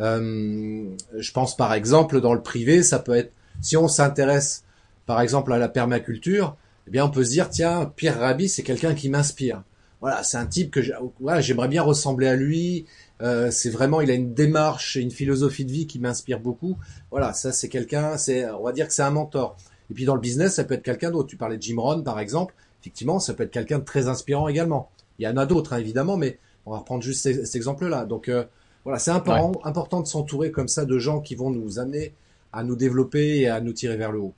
Euh, 0.00 0.84
je 1.16 1.32
pense 1.32 1.56
par 1.56 1.72
exemple 1.72 2.20
dans 2.20 2.34
le 2.34 2.42
privé, 2.42 2.82
ça 2.82 2.98
peut 2.98 3.14
être 3.14 3.32
si 3.62 3.76
on 3.78 3.88
s'intéresse 3.88 4.64
par 5.06 5.22
exemple 5.22 5.52
à 5.54 5.58
la 5.58 5.70
permaculture, 5.70 6.56
eh 6.86 6.90
bien 6.90 7.06
on 7.06 7.10
peut 7.10 7.24
se 7.24 7.30
dire 7.30 7.48
tiens 7.48 7.90
Pierre 7.96 8.20
Rabhi 8.20 8.50
c'est 8.50 8.62
quelqu'un 8.62 8.94
qui 8.94 9.08
m'inspire. 9.08 9.62
Voilà, 10.02 10.22
c'est 10.22 10.36
un 10.36 10.44
type 10.46 10.70
que 10.70 10.82
j'aimerais 10.82 11.68
bien 11.68 11.82
ressembler 11.82 12.26
à 12.28 12.36
lui. 12.36 12.84
Euh, 13.22 13.50
c'est 13.50 13.70
vraiment 13.70 14.02
il 14.02 14.10
a 14.10 14.14
une 14.14 14.34
démarche 14.34 14.98
et 14.98 15.00
une 15.00 15.10
philosophie 15.10 15.64
de 15.64 15.72
vie 15.72 15.86
qui 15.86 15.98
m'inspire 15.98 16.38
beaucoup. 16.38 16.76
Voilà, 17.10 17.32
ça 17.32 17.50
c'est 17.50 17.70
quelqu'un, 17.70 18.18
c'est 18.18 18.48
on 18.50 18.62
va 18.62 18.72
dire 18.72 18.88
que 18.88 18.92
c'est 18.92 19.02
un 19.02 19.10
mentor. 19.10 19.56
Et 19.90 19.94
puis 19.94 20.04
dans 20.04 20.14
le 20.14 20.20
business, 20.20 20.54
ça 20.54 20.64
peut 20.64 20.74
être 20.74 20.82
quelqu'un 20.82 21.10
d'autre. 21.10 21.28
Tu 21.28 21.36
parlais 21.36 21.56
de 21.56 21.62
Jim 21.62 21.76
Rohn 21.78 22.02
par 22.02 22.18
exemple. 22.18 22.54
Effectivement, 22.82 23.18
ça 23.18 23.34
peut 23.34 23.44
être 23.44 23.50
quelqu'un 23.50 23.78
de 23.78 23.84
très 23.84 24.08
inspirant 24.08 24.48
également. 24.48 24.90
Il 25.18 25.24
y 25.24 25.28
en 25.28 25.36
a 25.36 25.46
d'autres 25.46 25.72
hein, 25.72 25.78
évidemment, 25.78 26.16
mais 26.16 26.38
on 26.66 26.72
va 26.72 26.78
reprendre 26.78 27.02
juste 27.02 27.22
cet 27.22 27.54
exemple-là. 27.54 28.04
Donc 28.04 28.28
euh, 28.28 28.44
voilà, 28.84 28.98
c'est 28.98 29.10
important, 29.10 29.52
important 29.64 30.00
de 30.00 30.06
s'entourer 30.06 30.50
comme 30.50 30.68
ça 30.68 30.84
de 30.84 30.98
gens 30.98 31.20
qui 31.20 31.34
vont 31.34 31.50
nous 31.50 31.78
amener 31.78 32.12
à 32.52 32.62
nous 32.62 32.76
développer 32.76 33.40
et 33.40 33.48
à 33.48 33.60
nous 33.60 33.72
tirer 33.72 33.96
vers 33.96 34.12
le 34.12 34.20
haut. 34.20 34.34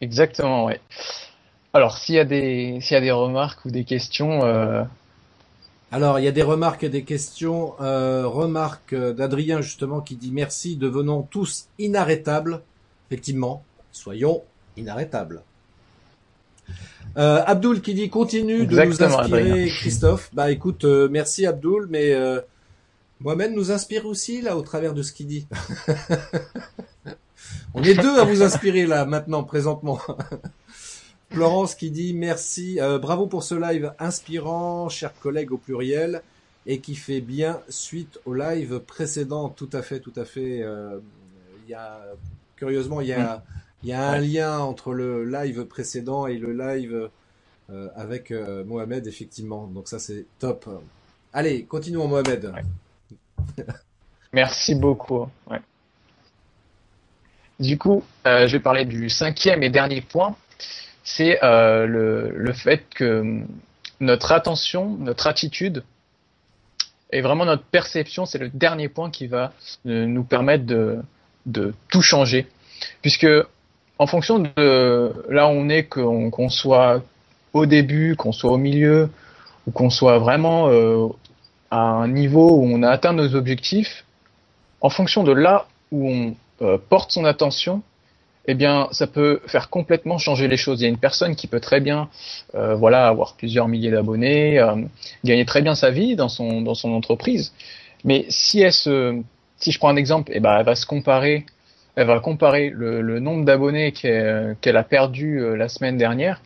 Exactement, 0.00 0.64
ouais. 0.64 0.80
Alors, 1.74 1.96
s'il 1.96 2.16
y 2.16 2.18
a 2.18 2.24
des 2.24 2.78
s'il 2.80 2.94
y 2.94 2.98
a 2.98 3.00
des 3.00 3.12
remarques 3.12 3.64
ou 3.64 3.70
des 3.70 3.84
questions. 3.84 4.44
Euh... 4.44 4.84
Alors, 5.92 6.18
il 6.18 6.24
y 6.24 6.28
a 6.28 6.32
des 6.32 6.42
remarques 6.42 6.84
et 6.84 6.88
des 6.88 7.04
questions. 7.04 7.74
Euh, 7.80 8.26
remarque 8.26 8.94
d'Adrien 8.94 9.60
justement 9.60 10.00
qui 10.00 10.16
dit 10.16 10.32
merci, 10.32 10.76
devenons 10.76 11.22
tous 11.22 11.66
inarrêtables. 11.78 12.62
Effectivement, 13.08 13.62
soyons 13.92 14.42
inarrêtables. 14.78 15.42
Euh, 17.18 17.42
Abdul 17.46 17.82
qui 17.82 17.92
dit 17.92 18.08
continue 18.08 18.66
de 18.66 18.74
nous 18.74 19.02
inspirer, 19.02 19.68
Christophe. 19.68 20.30
Bah 20.32 20.50
écoute, 20.50 20.84
euh, 20.84 21.08
merci 21.10 21.46
Abdul, 21.46 21.86
mais 21.90 22.14
euh, 22.14 22.40
Mohamed 23.20 23.52
nous 23.52 23.70
inspire 23.70 24.06
aussi 24.06 24.40
là 24.40 24.56
au 24.56 24.62
travers 24.62 24.94
de 24.94 25.02
ce 25.02 25.12
qu'il 25.12 25.26
dit. 25.26 25.46
On 27.74 27.82
est 27.82 27.94
deux 27.94 28.18
à 28.18 28.24
vous 28.24 28.42
inspirer 28.42 28.86
là 28.86 29.04
maintenant, 29.04 29.44
présentement. 29.44 30.00
Florence 31.32 31.74
qui 31.74 31.90
dit 31.90 32.14
merci, 32.14 32.80
euh, 32.80 32.98
bravo 32.98 33.26
pour 33.26 33.42
ce 33.42 33.54
live 33.54 33.92
inspirant, 33.98 34.88
chers 34.88 35.18
collègues 35.18 35.52
au 35.52 35.58
pluriel, 35.58 36.22
et 36.66 36.80
qui 36.80 36.94
fait 36.94 37.20
bien 37.20 37.60
suite 37.68 38.20
au 38.24 38.34
live 38.34 38.80
précédent. 38.80 39.48
Tout 39.48 39.70
à 39.72 39.82
fait, 39.82 40.00
tout 40.00 40.12
à 40.16 40.24
fait. 40.24 40.64
Il 41.64 41.70
y 41.70 41.74
a 41.74 42.00
curieusement, 42.56 43.00
il 43.00 43.08
y 43.08 43.12
a 43.12 43.38
mm. 43.38 43.42
Y 43.84 43.92
a 43.92 44.10
un 44.10 44.18
lien 44.18 44.58
entre 44.60 44.92
le 44.92 45.24
live 45.24 45.64
précédent 45.64 46.26
et 46.28 46.38
le 46.38 46.52
live 46.52 47.08
euh, 47.70 47.88
avec 47.96 48.30
euh, 48.30 48.64
Mohamed, 48.64 49.06
effectivement. 49.06 49.66
Donc 49.66 49.88
ça, 49.88 49.98
c'est 49.98 50.26
top. 50.38 50.68
Allez, 51.32 51.64
continuons, 51.64 52.06
Mohamed. 52.06 52.52
Merci 54.32 54.76
beaucoup. 54.76 55.26
Ouais. 55.50 55.60
Du 57.58 57.76
coup, 57.76 58.04
euh, 58.26 58.46
je 58.46 58.56
vais 58.56 58.62
parler 58.62 58.84
du 58.84 59.10
cinquième 59.10 59.62
et 59.62 59.70
dernier 59.70 60.00
point. 60.00 60.36
C'est 61.04 61.38
le, 61.42 62.30
le 62.34 62.52
fait 62.52 62.84
que 62.94 63.40
notre 64.00 64.32
attention, 64.32 64.96
notre 64.98 65.26
attitude 65.26 65.82
et 67.10 67.20
vraiment 67.20 67.44
notre 67.44 67.64
perception, 67.64 68.24
c'est 68.24 68.38
le 68.38 68.48
dernier 68.48 68.88
point 68.88 69.10
qui 69.10 69.26
va 69.26 69.52
nous 69.84 70.24
permettre 70.24 70.64
de, 70.64 71.00
de 71.46 71.74
tout 71.90 72.02
changer. 72.02 72.46
Puisque 73.02 73.26
en 73.98 74.06
fonction 74.06 74.38
de 74.38 75.12
là 75.28 75.46
où 75.46 75.50
on 75.50 75.68
est, 75.68 75.84
qu'on 75.84 76.48
soit 76.48 77.02
au 77.52 77.66
début, 77.66 78.16
qu'on 78.16 78.32
soit 78.32 78.50
au 78.50 78.56
milieu, 78.56 79.10
ou 79.66 79.70
qu'on 79.70 79.90
soit 79.90 80.18
vraiment 80.18 80.68
euh, 80.68 81.08
à 81.70 81.80
un 81.80 82.08
niveau 82.08 82.56
où 82.56 82.64
on 82.64 82.82
a 82.82 82.90
atteint 82.90 83.12
nos 83.12 83.34
objectifs, 83.34 84.04
en 84.80 84.88
fonction 84.88 85.22
de 85.22 85.32
là 85.32 85.66
où 85.90 86.10
on 86.10 86.34
euh, 86.62 86.78
porte 86.78 87.12
son 87.12 87.24
attention, 87.24 87.82
eh 88.46 88.54
bien, 88.54 88.88
ça 88.90 89.06
peut 89.06 89.40
faire 89.46 89.70
complètement 89.70 90.18
changer 90.18 90.48
les 90.48 90.56
choses. 90.56 90.80
Il 90.80 90.84
y 90.84 90.86
a 90.86 90.90
une 90.90 90.98
personne 90.98 91.36
qui 91.36 91.46
peut 91.46 91.60
très 91.60 91.80
bien, 91.80 92.08
euh, 92.54 92.74
voilà, 92.74 93.06
avoir 93.06 93.34
plusieurs 93.34 93.68
milliers 93.68 93.90
d'abonnés, 93.90 94.60
gagner 95.24 95.44
très 95.44 95.62
bien 95.62 95.74
sa 95.74 95.90
vie 95.90 96.16
dans 96.16 96.28
son 96.28 96.60
dans 96.62 96.74
son 96.74 96.92
entreprise, 96.92 97.52
mais 98.04 98.26
si 98.28 98.60
elle 98.60 98.72
se, 98.72 99.20
si 99.58 99.70
je 99.70 99.78
prends 99.78 99.90
un 99.90 99.96
exemple, 99.96 100.32
eh 100.34 100.40
ben, 100.40 100.58
elle 100.58 100.66
va 100.66 100.74
se 100.74 100.86
comparer 100.86 101.46
elle 101.94 102.06
va 102.06 102.20
comparer 102.20 102.70
le, 102.70 103.20
nombre 103.20 103.44
d'abonnés 103.44 103.92
qu'elle 103.92 104.76
a 104.76 104.82
perdu 104.82 105.40
euh, 105.40 105.56
la 105.56 105.68
semaine 105.68 105.96
dernière, 105.96 106.40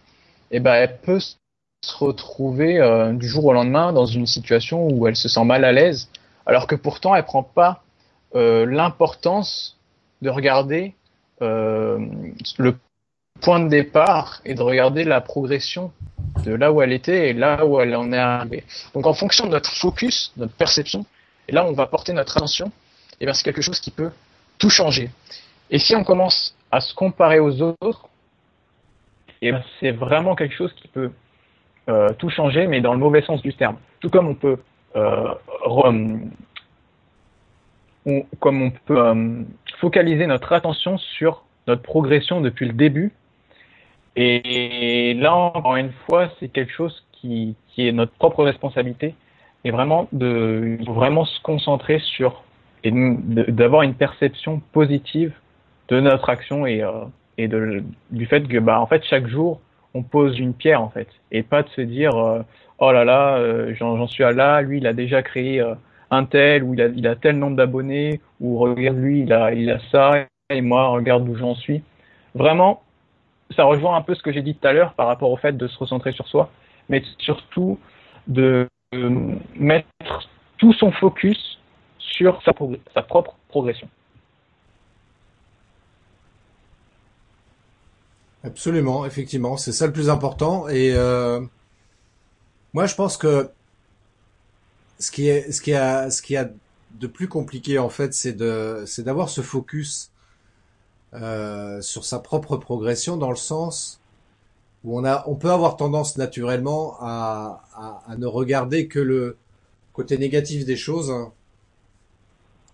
et 0.51 0.61
ben 0.61 0.75
elle 0.75 0.99
peut 0.99 1.21
se 1.21 1.37
retrouver 1.99 2.79
euh, 2.79 3.13
du 3.13 3.29
jour 3.29 3.45
au 3.45 3.53
lendemain 3.53 3.93
dans 3.93 4.07
une 4.07 4.27
situation 4.27 4.89
où 4.89 5.07
elle 5.07 5.17
se 5.17 5.29
sent 5.29 5.45
mal 5.45 5.65
à 5.65 5.73
l'aise, 5.73 6.09
alors 6.47 6.67
que 6.67 6.75
pourtant 6.75 7.15
elle 7.15 7.25
prend 7.25 7.43
pas 7.43 7.83
euh, 8.35 8.67
l'importance 8.67 9.79
de 10.23 10.31
regarder 10.31 10.95
le 11.41 12.75
point 13.41 13.61
de 13.61 13.69
départ 13.69 14.41
et 14.45 14.55
de 14.55 14.63
regarder 14.63 15.05
la 15.05 15.21
progression 15.21 15.93
de 16.45 16.55
là 16.55 16.73
où 16.73 16.83
elle 16.83 16.93
était 16.93 17.31
et 17.31 17.33
là 17.33 17.65
où 17.65 17.81
elle 17.81 17.95
en 17.95 18.13
est 18.13 18.19
arrivée. 18.19 18.65
Donc 18.95 19.07
en 19.07 19.15
fonction 19.15 19.47
de 19.47 19.51
notre 19.51 19.71
focus, 19.71 20.33
notre 20.37 20.55
perception, 20.55 21.05
et 21.49 21.53
là 21.53 21.65
on 21.67 21.73
va 21.73 21.87
porter 21.87 22.13
notre 22.13 22.37
attention, 22.37 22.73
et 23.21 23.25
bien 23.25 23.35
c'est 23.35 23.45
quelque 23.45 23.63
chose 23.63 23.81
qui 23.81 23.91
peut 23.91 24.11
tout 24.59 24.71
changer. 24.71 25.11
Et 25.71 25.79
si 25.79 25.95
on 25.95 26.05
commence 26.05 26.57
à 26.71 26.81
se 26.81 26.95
comparer 26.95 27.41
aux 27.41 27.61
autres, 27.63 28.09
et 29.43 29.49
eh 29.49 29.55
c'est 29.81 29.91
vraiment 29.93 30.35
quelque 30.35 30.55
chose 30.55 30.73
qui 30.75 30.89
peut 30.89 31.11
euh, 31.89 32.09
tout 32.19 32.31
changer, 32.31 32.67
mais 32.67 32.81
dans 32.81 32.93
le 32.93 32.99
mauvais 32.99 33.23
sens 33.23 33.43
du 33.43 33.55
terme. 33.55 33.77
Tout 34.01 34.09
comme 34.09 34.29
on 34.29 34.35
peut, 34.35 34.59
euh, 34.97 35.35
comme 38.41 38.63
on 38.63 38.71
peut 38.71 38.99
euh, 38.99 39.43
focaliser 39.81 40.27
notre 40.27 40.53
attention 40.53 40.99
sur 40.99 41.45
notre 41.67 41.83
progression 41.83 42.41
depuis 42.41 42.67
le 42.67 42.73
début. 42.73 43.13
Et 44.15 45.15
là, 45.15 45.35
encore 45.35 45.77
une 45.77 45.93
fois, 46.07 46.31
c'est 46.39 46.49
quelque 46.49 46.73
chose 46.73 47.05
qui, 47.13 47.55
qui 47.69 47.87
est 47.87 47.93
notre 47.93 48.13
propre 48.13 48.45
responsabilité. 48.45 49.15
Et 49.65 49.71
vraiment, 49.71 50.09
de 50.13 50.79
vraiment 50.87 51.25
se 51.25 51.41
concentrer 51.41 51.99
sur 51.99 52.43
et 52.85 52.93
d'avoir 52.93 53.83
une 53.83 53.95
perception 53.95 54.63
positive 54.73 55.33
de 55.89 55.99
notre 56.01 56.31
action 56.31 56.67
et, 56.67 56.83
euh, 56.83 57.05
et 57.37 57.49
du 57.49 58.27
fait 58.27 58.47
que 58.47 58.59
bah 58.59 58.81
en 58.81 58.87
fait 58.87 59.03
chaque 59.05 59.27
jour 59.27 59.61
on 59.95 60.03
pose 60.03 60.39
une 60.39 60.53
pierre 60.55 60.83
en 60.83 60.91
fait 60.91 61.09
et 61.33 61.43
pas 61.43 61.63
de 61.63 61.69
se 61.71 61.81
dire 61.81 62.15
euh, 62.15 62.43
oh 62.79 62.93
là 62.93 63.05
là 63.05 63.41
j'en 63.73 64.07
suis 64.07 64.23
à 64.23 64.33
là 64.33 64.61
lui 64.63 64.79
il 64.79 64.87
a 64.87 64.93
déjà 64.93 65.23
créé 65.23 65.65
un 66.11 66.25
tel 66.25 66.63
ou 66.63 66.75
il 66.75 67.07
a, 67.07 67.17
tel 67.17 67.39
nombre 67.39 67.57
d'abonnés 67.57 68.21
ou 68.41 68.59
regarde 68.59 68.97
lui 68.97 69.23
il 69.23 69.33
a 69.33 69.53
il 69.53 69.71
a 69.71 69.79
ça 69.91 70.27
et 70.51 70.61
moi 70.61 70.89
regarde 70.89 71.29
où 71.29 71.37
j'en 71.37 71.55
suis. 71.55 71.83
Vraiment, 72.35 72.83
ça 73.55 73.65
rejoint 73.65 73.97
un 73.97 74.03
peu 74.03 74.15
ce 74.15 74.23
que 74.23 74.33
j'ai 74.33 74.43
dit 74.43 74.55
tout 74.55 74.67
à 74.67 74.73
l'heure 74.73 74.95
par 74.95 75.07
rapport 75.07 75.31
au 75.31 75.37
fait 75.37 75.57
de 75.57 75.67
se 75.67 75.79
recentrer 75.79 76.13
sur 76.13 76.27
soi, 76.29 76.51
mais 76.89 77.03
surtout 77.19 77.79
de 78.27 78.69
mettre 79.57 79.89
tout 80.59 80.73
son 80.73 80.93
focus 80.93 81.59
sur 81.99 82.41
sa, 82.43 82.53
sa 82.95 83.03
propre 83.03 83.37
progression. 83.49 83.89
Absolument, 88.45 89.05
effectivement, 89.05 89.57
c'est 89.57 89.73
ça 89.73 89.87
le 89.87 89.93
plus 89.93 90.09
important. 90.09 90.69
Et 90.69 90.93
euh, 90.95 91.41
moi, 92.75 92.87
je 92.87 92.95
pense 92.95 93.17
que 93.17 93.51
ce 94.99 95.11
qui 95.11 95.29
est, 95.29 95.53
ce 95.53 95.61
qui 95.61 95.75
a, 95.75 96.11
ce 96.11 96.23
qui 96.23 96.37
a 96.37 96.51
de 96.99 97.07
plus 97.07 97.29
compliqué 97.29 97.79
en 97.79 97.89
fait, 97.89 98.15
c'est 98.15 98.33
de, 98.33 98.85
c'est 98.87 99.03
d'avoir 99.03 99.29
ce 99.29 99.41
focus 99.41 100.11
euh, 101.15 101.81
sur 101.83 102.05
sa 102.05 102.19
propre 102.19 102.57
progression 102.57 103.17
dans 103.17 103.31
le 103.31 103.37
sens 103.37 104.01
où 104.85 104.99
on 104.99 105.05
a, 105.05 105.25
on 105.27 105.35
peut 105.35 105.51
avoir 105.51 105.77
tendance 105.77 106.17
naturellement 106.17 106.97
à, 107.01 107.65
à, 107.75 108.03
à 108.07 108.17
ne 108.17 108.27
regarder 108.27 108.89
que 108.89 109.01
le 109.01 109.37
côté 109.93 110.19
négatif 110.19 110.65
des 110.65 110.77
choses, 110.77 111.11
hein. 111.11 111.33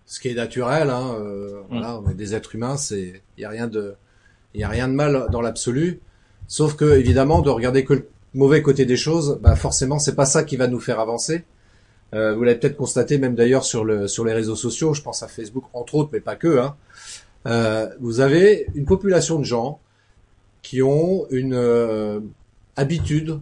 ce 0.06 0.20
qui 0.20 0.28
est 0.28 0.34
naturel. 0.34 0.90
Hein, 0.90 1.14
euh, 1.18 1.62
mm. 1.62 1.64
Voilà, 1.70 2.00
on 2.00 2.10
est 2.10 2.14
des 2.14 2.34
êtres 2.34 2.54
humains, 2.54 2.76
c'est, 2.76 3.22
il 3.38 3.40
y 3.40 3.44
a 3.44 3.48
rien 3.48 3.66
de, 3.66 3.94
il 4.54 4.60
y 4.60 4.64
a 4.64 4.68
rien 4.68 4.88
de 4.88 4.92
mal 4.92 5.28
dans 5.30 5.40
l'absolu. 5.40 6.00
Sauf 6.48 6.74
que 6.74 6.96
évidemment, 6.96 7.40
de 7.40 7.48
regarder 7.48 7.84
que 7.84 7.94
le 7.94 8.08
mauvais 8.34 8.60
côté 8.60 8.84
des 8.84 8.96
choses, 8.96 9.38
bah 9.40 9.56
forcément, 9.56 9.98
c'est 9.98 10.16
pas 10.16 10.26
ça 10.26 10.44
qui 10.44 10.56
va 10.56 10.66
nous 10.66 10.80
faire 10.80 11.00
avancer. 11.00 11.44
Euh, 12.14 12.34
vous 12.34 12.44
l'avez 12.44 12.58
peut-être 12.58 12.76
constaté 12.76 13.18
même 13.18 13.34
d'ailleurs 13.34 13.64
sur 13.64 13.84
le 13.84 14.06
sur 14.06 14.24
les 14.24 14.32
réseaux 14.32 14.56
sociaux. 14.56 14.94
Je 14.94 15.02
pense 15.02 15.22
à 15.22 15.28
Facebook 15.28 15.64
entre 15.72 15.94
autres, 15.94 16.10
mais 16.12 16.20
pas 16.20 16.36
que. 16.36 16.58
Hein. 16.58 16.76
Euh, 17.46 17.88
vous 18.00 18.20
avez 18.20 18.66
une 18.74 18.84
population 18.84 19.38
de 19.38 19.44
gens 19.44 19.80
qui 20.62 20.82
ont 20.82 21.26
une 21.30 21.54
euh, 21.54 22.20
habitude 22.76 23.40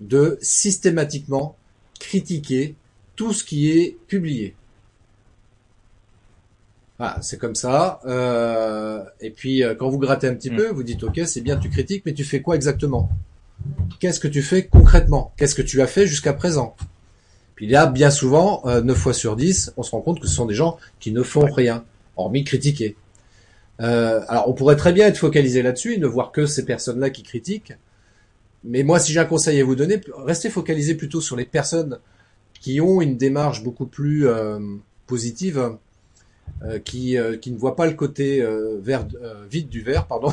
de 0.00 0.38
systématiquement 0.40 1.56
critiquer 1.98 2.74
tout 3.14 3.32
ce 3.32 3.44
qui 3.44 3.70
est 3.70 3.96
publié. 4.06 4.54
Ah, 6.98 7.18
c'est 7.20 7.38
comme 7.38 7.54
ça. 7.54 8.00
Euh, 8.06 9.04
et 9.20 9.30
puis 9.30 9.62
euh, 9.62 9.74
quand 9.74 9.88
vous 9.88 9.98
grattez 9.98 10.28
un 10.28 10.34
petit 10.34 10.50
mm. 10.50 10.56
peu, 10.56 10.68
vous 10.68 10.82
dites 10.82 11.02
ok, 11.02 11.20
c'est 11.26 11.42
bien, 11.42 11.56
tu 11.56 11.68
critiques, 11.68 12.04
mais 12.06 12.14
tu 12.14 12.24
fais 12.24 12.40
quoi 12.40 12.56
exactement? 12.56 13.10
Qu'est-ce 14.00 14.20
que 14.20 14.28
tu 14.28 14.42
fais 14.42 14.66
concrètement? 14.66 15.32
Qu'est-ce 15.36 15.54
que 15.54 15.62
tu 15.62 15.82
as 15.82 15.86
fait 15.86 16.06
jusqu'à 16.06 16.32
présent? 16.32 16.74
Puis 17.56 17.66
là, 17.66 17.86
bien 17.86 18.10
souvent, 18.10 18.62
euh, 18.66 18.82
9 18.82 18.96
fois 18.96 19.12
sur 19.12 19.34
10, 19.34 19.74
on 19.76 19.82
se 19.82 19.90
rend 19.90 20.00
compte 20.00 20.20
que 20.20 20.28
ce 20.28 20.34
sont 20.34 20.46
des 20.46 20.54
gens 20.54 20.78
qui 21.00 21.10
ne 21.10 21.22
font 21.22 21.50
rien, 21.50 21.84
hormis 22.16 22.44
critiquer. 22.44 22.96
Euh, 23.80 24.22
alors 24.28 24.48
on 24.48 24.54
pourrait 24.54 24.76
très 24.76 24.92
bien 24.92 25.06
être 25.06 25.18
focalisé 25.18 25.62
là-dessus 25.62 25.94
et 25.94 25.98
ne 25.98 26.06
voir 26.06 26.32
que 26.32 26.46
ces 26.46 26.64
personnes-là 26.64 27.10
qui 27.10 27.22
critiquent. 27.22 27.74
Mais 28.64 28.82
moi, 28.84 28.98
si 29.00 29.12
j'ai 29.12 29.20
un 29.20 29.26
conseil 29.26 29.60
à 29.60 29.64
vous 29.64 29.74
donner, 29.76 30.00
restez 30.16 30.50
focalisé 30.50 30.94
plutôt 30.94 31.20
sur 31.20 31.36
les 31.36 31.44
personnes 31.44 31.98
qui 32.60 32.80
ont 32.80 33.00
une 33.00 33.16
démarche 33.16 33.62
beaucoup 33.62 33.86
plus 33.86 34.28
euh, 34.28 34.58
positive 35.06 35.76
euh, 36.62 36.78
qui, 36.78 37.18
euh, 37.18 37.36
qui 37.36 37.50
ne 37.52 37.58
voit 37.58 37.76
pas 37.76 37.86
le 37.86 37.92
côté 37.92 38.40
euh, 38.40 38.78
vert, 38.80 39.06
vide 39.48 39.68
du 39.68 39.82
verre, 39.82 40.06
pardon, 40.06 40.32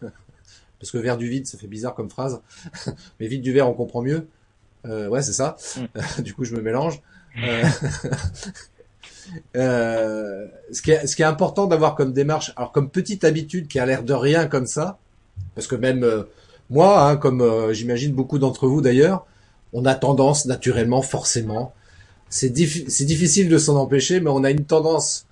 parce 0.00 0.90
que 0.90 0.96
vert 0.96 1.18
du 1.18 1.28
vide, 1.28 1.46
ça 1.46 1.58
fait 1.58 1.66
bizarre 1.66 1.94
comme 1.94 2.08
phrase, 2.08 2.40
mais 3.20 3.26
vide 3.26 3.42
du 3.42 3.52
verre, 3.52 3.68
on 3.68 3.74
comprend 3.74 4.00
mieux. 4.00 4.26
Ouais, 4.88 5.22
c'est 5.22 5.32
ça. 5.32 5.56
Mm. 5.76 6.22
du 6.22 6.34
coup, 6.34 6.44
je 6.44 6.54
me 6.54 6.62
mélange. 6.62 7.00
ce, 9.54 10.82
qui 10.82 10.90
est, 10.90 11.06
ce 11.06 11.14
qui 11.14 11.22
est 11.22 11.26
important 11.26 11.66
d'avoir 11.66 11.94
comme 11.94 12.12
démarche, 12.12 12.52
alors 12.56 12.72
comme 12.72 12.90
petite 12.90 13.24
habitude 13.24 13.68
qui 13.68 13.78
a 13.78 13.86
l'air 13.86 14.02
de 14.02 14.14
rien 14.14 14.46
comme 14.46 14.66
ça, 14.66 14.98
parce 15.54 15.66
que 15.66 15.76
même 15.76 16.04
moi, 16.70 17.08
hein, 17.08 17.16
comme 17.16 17.72
j'imagine 17.72 18.12
beaucoup 18.12 18.38
d'entre 18.38 18.66
vous 18.66 18.80
d'ailleurs, 18.80 19.26
on 19.72 19.84
a 19.84 19.94
tendance 19.94 20.46
naturellement, 20.46 21.02
forcément, 21.02 21.74
c'est 22.30 22.50
difficile 22.50 23.48
de 23.48 23.58
s'en 23.58 23.76
empêcher, 23.76 24.20
mais 24.20 24.30
on 24.30 24.44
a 24.44 24.50
une 24.50 24.64
tendance 24.64 25.26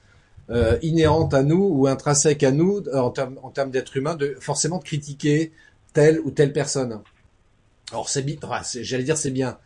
euh, 0.51 0.79
inhérente 0.83 1.35
à 1.35 1.43
nous 1.43 1.69
ou 1.73 1.87
intrinsèque 1.87 2.43
à 2.43 2.53
nous 2.53 2.79
euh, 2.87 2.99
en 2.99 3.11
termes 3.11 3.37
en 3.43 3.51
termes 3.51 3.71
d'être 3.71 3.97
humain, 3.97 4.15
de 4.15 4.37
forcément 4.41 4.79
de 4.79 4.85
critiquer 4.85 5.53
telle 5.93 6.21
ou 6.21 6.31
telle 6.31 6.53
personne. 6.53 7.01
Alors 7.93 8.09
c'est 8.09 8.22
bien, 8.22 8.37
j'allais 8.82 9.05
dire 9.05 9.16
c'est 9.16 9.30
bien, 9.30 9.59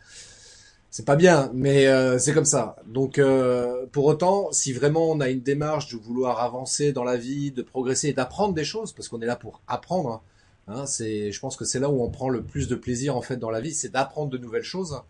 c'est 0.91 1.05
pas 1.05 1.15
bien, 1.15 1.49
mais 1.53 1.87
euh, 1.87 2.19
c'est 2.19 2.33
comme 2.33 2.45
ça. 2.45 2.75
Donc 2.85 3.17
euh, 3.17 3.85
pour 3.91 4.05
autant, 4.05 4.51
si 4.51 4.73
vraiment 4.73 5.09
on 5.09 5.19
a 5.19 5.29
une 5.29 5.41
démarche 5.41 5.91
de 5.91 5.97
vouloir 5.97 6.39
avancer 6.39 6.93
dans 6.93 7.03
la 7.03 7.17
vie, 7.17 7.51
de 7.51 7.61
progresser 7.61 8.09
et 8.09 8.13
d'apprendre 8.13 8.53
des 8.53 8.63
choses, 8.63 8.93
parce 8.93 9.07
qu'on 9.07 9.21
est 9.21 9.25
là 9.25 9.35
pour 9.35 9.61
apprendre, 9.67 10.21
hein, 10.67 10.85
c'est, 10.85 11.31
je 11.31 11.39
pense 11.39 11.57
que 11.57 11.65
c'est 11.65 11.79
là 11.79 11.89
où 11.89 12.03
on 12.03 12.09
prend 12.09 12.29
le 12.29 12.43
plus 12.43 12.67
de 12.67 12.75
plaisir 12.75 13.15
en 13.15 13.21
fait 13.21 13.37
dans 13.37 13.49
la 13.49 13.61
vie, 13.61 13.73
c'est 13.73 13.89
d'apprendre 13.89 14.29
de 14.29 14.37
nouvelles 14.37 14.63
choses. 14.63 15.01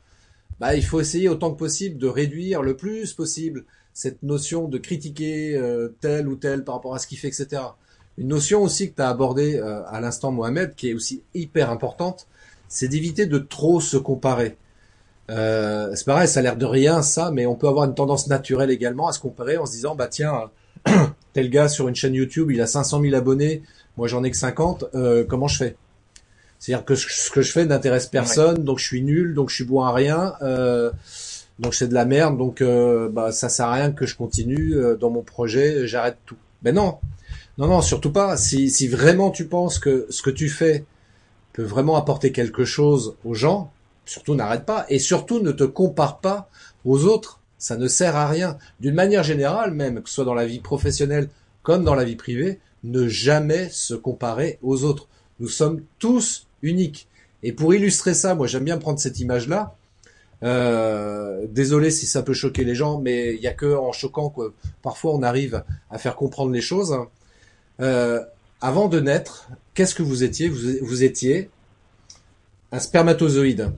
Bah, 0.60 0.76
il 0.76 0.86
faut 0.86 1.02
essayer 1.02 1.28
autant 1.28 1.52
que 1.52 1.58
possible 1.58 1.98
de 1.98 2.08
réduire 2.08 2.62
le 2.62 2.78
plus 2.78 3.14
possible 3.14 3.66
cette 3.94 4.24
notion 4.24 4.68
de 4.68 4.78
critiquer 4.78 5.56
euh, 5.56 5.90
tel 6.00 6.28
ou 6.28 6.36
tel 6.36 6.64
par 6.64 6.76
rapport 6.76 6.96
à 6.96 7.00
ce 7.00 7.08
qu'il 7.08 7.18
fait, 7.18 7.28
etc. 7.28 7.62
Une 8.18 8.28
notion 8.28 8.62
aussi 8.62 8.92
que 8.92 8.96
tu 8.96 9.02
as 9.02 9.10
abordée 9.10 9.56
euh, 9.56 9.84
à 9.88 10.00
l'instant, 10.02 10.32
Mohamed, 10.32 10.76
qui 10.76 10.90
est 10.90 10.94
aussi 10.94 11.24
hyper 11.34 11.72
importante, 11.72 12.28
c'est 12.72 12.88
d'éviter 12.88 13.26
de 13.26 13.38
trop 13.38 13.82
se 13.82 13.98
comparer. 13.98 14.58
Euh, 15.30 15.92
c'est 15.94 16.06
pareil, 16.06 16.28
ça 16.28 16.40
a 16.40 16.44
l'air 16.44 16.56
de 16.56 16.66
rien 16.66 17.02
ça, 17.02 17.32
mais 17.32 17.46
on 17.46 17.56
peut 17.56 17.68
avoir 17.68 17.86
une 17.86 17.94
tendance 17.94 18.28
naturelle 18.28 18.72
également 18.72 19.08
à 19.08 19.12
se 19.12 19.20
comparer 19.20 19.58
en 19.58 19.66
se 19.66 19.74
disant, 19.74 19.96
bah 19.96 20.08
tiens, 20.08 20.50
tel 21.34 21.50
gars 21.50 21.68
sur 21.68 21.88
une 21.88 21.96
chaîne 21.96 22.14
YouTube, 22.14 22.50
il 22.52 22.62
a 22.62 22.68
500 22.68 23.02
000 23.02 23.14
abonnés, 23.14 23.62
moi 23.98 24.08
j'en 24.08 24.24
ai 24.24 24.32
que 24.32 24.38
50, 24.38 24.86
euh, 24.96 25.26
comment 25.28 25.48
je 25.48 25.58
fais? 25.58 25.76
C'est-à-dire 26.60 26.86
que 26.86 26.96
ce 26.96 27.30
que 27.32 27.42
je 27.42 27.52
fais 27.52 27.66
n'intéresse 27.66 28.06
personne, 28.06 28.64
donc 28.64 28.78
je 28.80 28.86
suis 28.86 29.02
nul, 29.02 29.34
donc 29.34 29.50
je 29.50 29.56
suis 29.56 29.64
bon 29.64 29.82
à 29.82 29.92
rien. 29.92 30.34
Euh, 30.42 30.92
donc 31.58 31.76
c'est 31.76 31.88
de 31.88 31.94
la 31.94 32.06
merde, 32.06 32.38
donc 32.38 32.62
euh, 32.62 33.10
bah, 33.10 33.32
ça 33.32 33.50
sert 33.50 33.66
à 33.66 33.74
rien 33.74 33.92
que 33.92 34.06
je 34.06 34.16
continue 34.16 34.76
euh, 34.76 34.96
dans 34.96 35.10
mon 35.10 35.24
projet, 35.24 35.88
j'arrête 35.88 36.18
tout. 36.26 36.38
Mais 36.64 36.72
non, 36.72 37.00
non, 37.58 37.68
non, 37.68 37.82
surtout 37.82 38.12
pas. 38.12 38.38
Si, 38.38 38.70
si 38.70 38.88
vraiment 38.88 39.32
tu 39.32 39.46
penses 39.46 39.80
que 39.80 40.06
ce 40.10 40.22
que 40.22 40.30
tu 40.30 40.50
fais 40.50 40.86
peut 41.54 41.64
vraiment 41.64 41.96
apporter 41.96 42.32
quelque 42.32 42.66
chose 42.66 43.16
aux 43.26 43.34
gens, 43.34 43.72
surtout 44.06 44.36
n'arrête 44.36 44.66
pas 44.66 44.86
et 44.90 45.00
surtout 45.00 45.40
ne 45.40 45.52
te 45.52 45.64
compare 45.64 46.20
pas 46.20 46.50
aux 46.86 47.06
autres. 47.06 47.40
Ça 47.58 47.78
ne 47.78 47.88
sert 47.88 48.16
à 48.16 48.28
rien. 48.28 48.58
D'une 48.80 48.96
manière 48.96 49.24
générale, 49.24 49.72
même 49.72 50.02
que 50.02 50.10
ce 50.10 50.16
soit 50.16 50.26
dans 50.26 50.34
la 50.34 50.46
vie 50.46 50.60
professionnelle 50.60 51.30
comme 51.64 51.84
dans 51.84 51.96
la 51.96 52.04
vie 52.04 52.16
privée, 52.16 52.60
ne 52.84 53.08
jamais 53.08 53.70
se 53.70 53.94
comparer 53.94 54.58
aux 54.64 54.84
autres. 54.84 55.08
Nous 55.40 55.48
sommes 55.48 55.82
tous 56.00 56.48
uniques. 56.62 57.08
Et 57.44 57.52
pour 57.52 57.74
illustrer 57.74 58.14
ça, 58.14 58.36
moi 58.36 58.48
j'aime 58.48 58.64
bien 58.64 58.78
prendre 58.78 59.00
cette 59.00 59.20
image-là. 59.20 59.76
Euh, 60.44 61.46
désolé 61.50 61.92
si 61.92 62.08
ça 62.08 62.24
peut 62.24 62.34
choquer 62.34 62.64
les 62.64 62.74
gens, 62.74 63.00
mais 63.00 63.36
il 63.36 63.42
y 63.42 63.48
a 63.48 63.54
que 63.54 63.76
en 63.76 63.92
choquant 63.92 64.30
que 64.30 64.54
parfois 64.82 65.14
on 65.14 65.22
arrive 65.22 65.64
à 65.92 65.98
faire 65.98 66.16
comprendre 66.16 66.52
les 66.52 66.62
choses. 66.62 66.96
Euh, 67.80 68.24
avant 68.62 68.88
de 68.88 69.00
naître, 69.00 69.50
qu'est-ce 69.74 69.96
que 69.96 70.04
vous 70.04 70.24
étiez? 70.24 70.50
Vous, 70.50 71.04
étiez 71.04 71.50
un 72.72 72.80
spermatozoïde. 72.80 73.72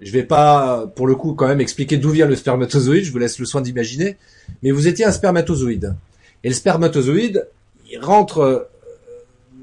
Je 0.00 0.12
vais 0.12 0.24
pas, 0.24 0.86
pour 0.94 1.06
le 1.06 1.14
coup, 1.14 1.32
quand 1.32 1.48
même 1.48 1.60
expliquer 1.60 1.96
d'où 1.96 2.10
vient 2.10 2.26
le 2.26 2.36
spermatozoïde. 2.36 3.04
Je 3.04 3.12
vous 3.12 3.18
laisse 3.18 3.38
le 3.38 3.46
soin 3.46 3.62
d'imaginer. 3.62 4.16
Mais 4.62 4.70
vous 4.70 4.86
étiez 4.86 5.06
un 5.06 5.12
spermatozoïde. 5.12 5.94
Et 6.44 6.48
le 6.48 6.54
spermatozoïde, 6.54 7.48
il 7.90 7.98
rentre 7.98 8.38
euh, 8.38 8.68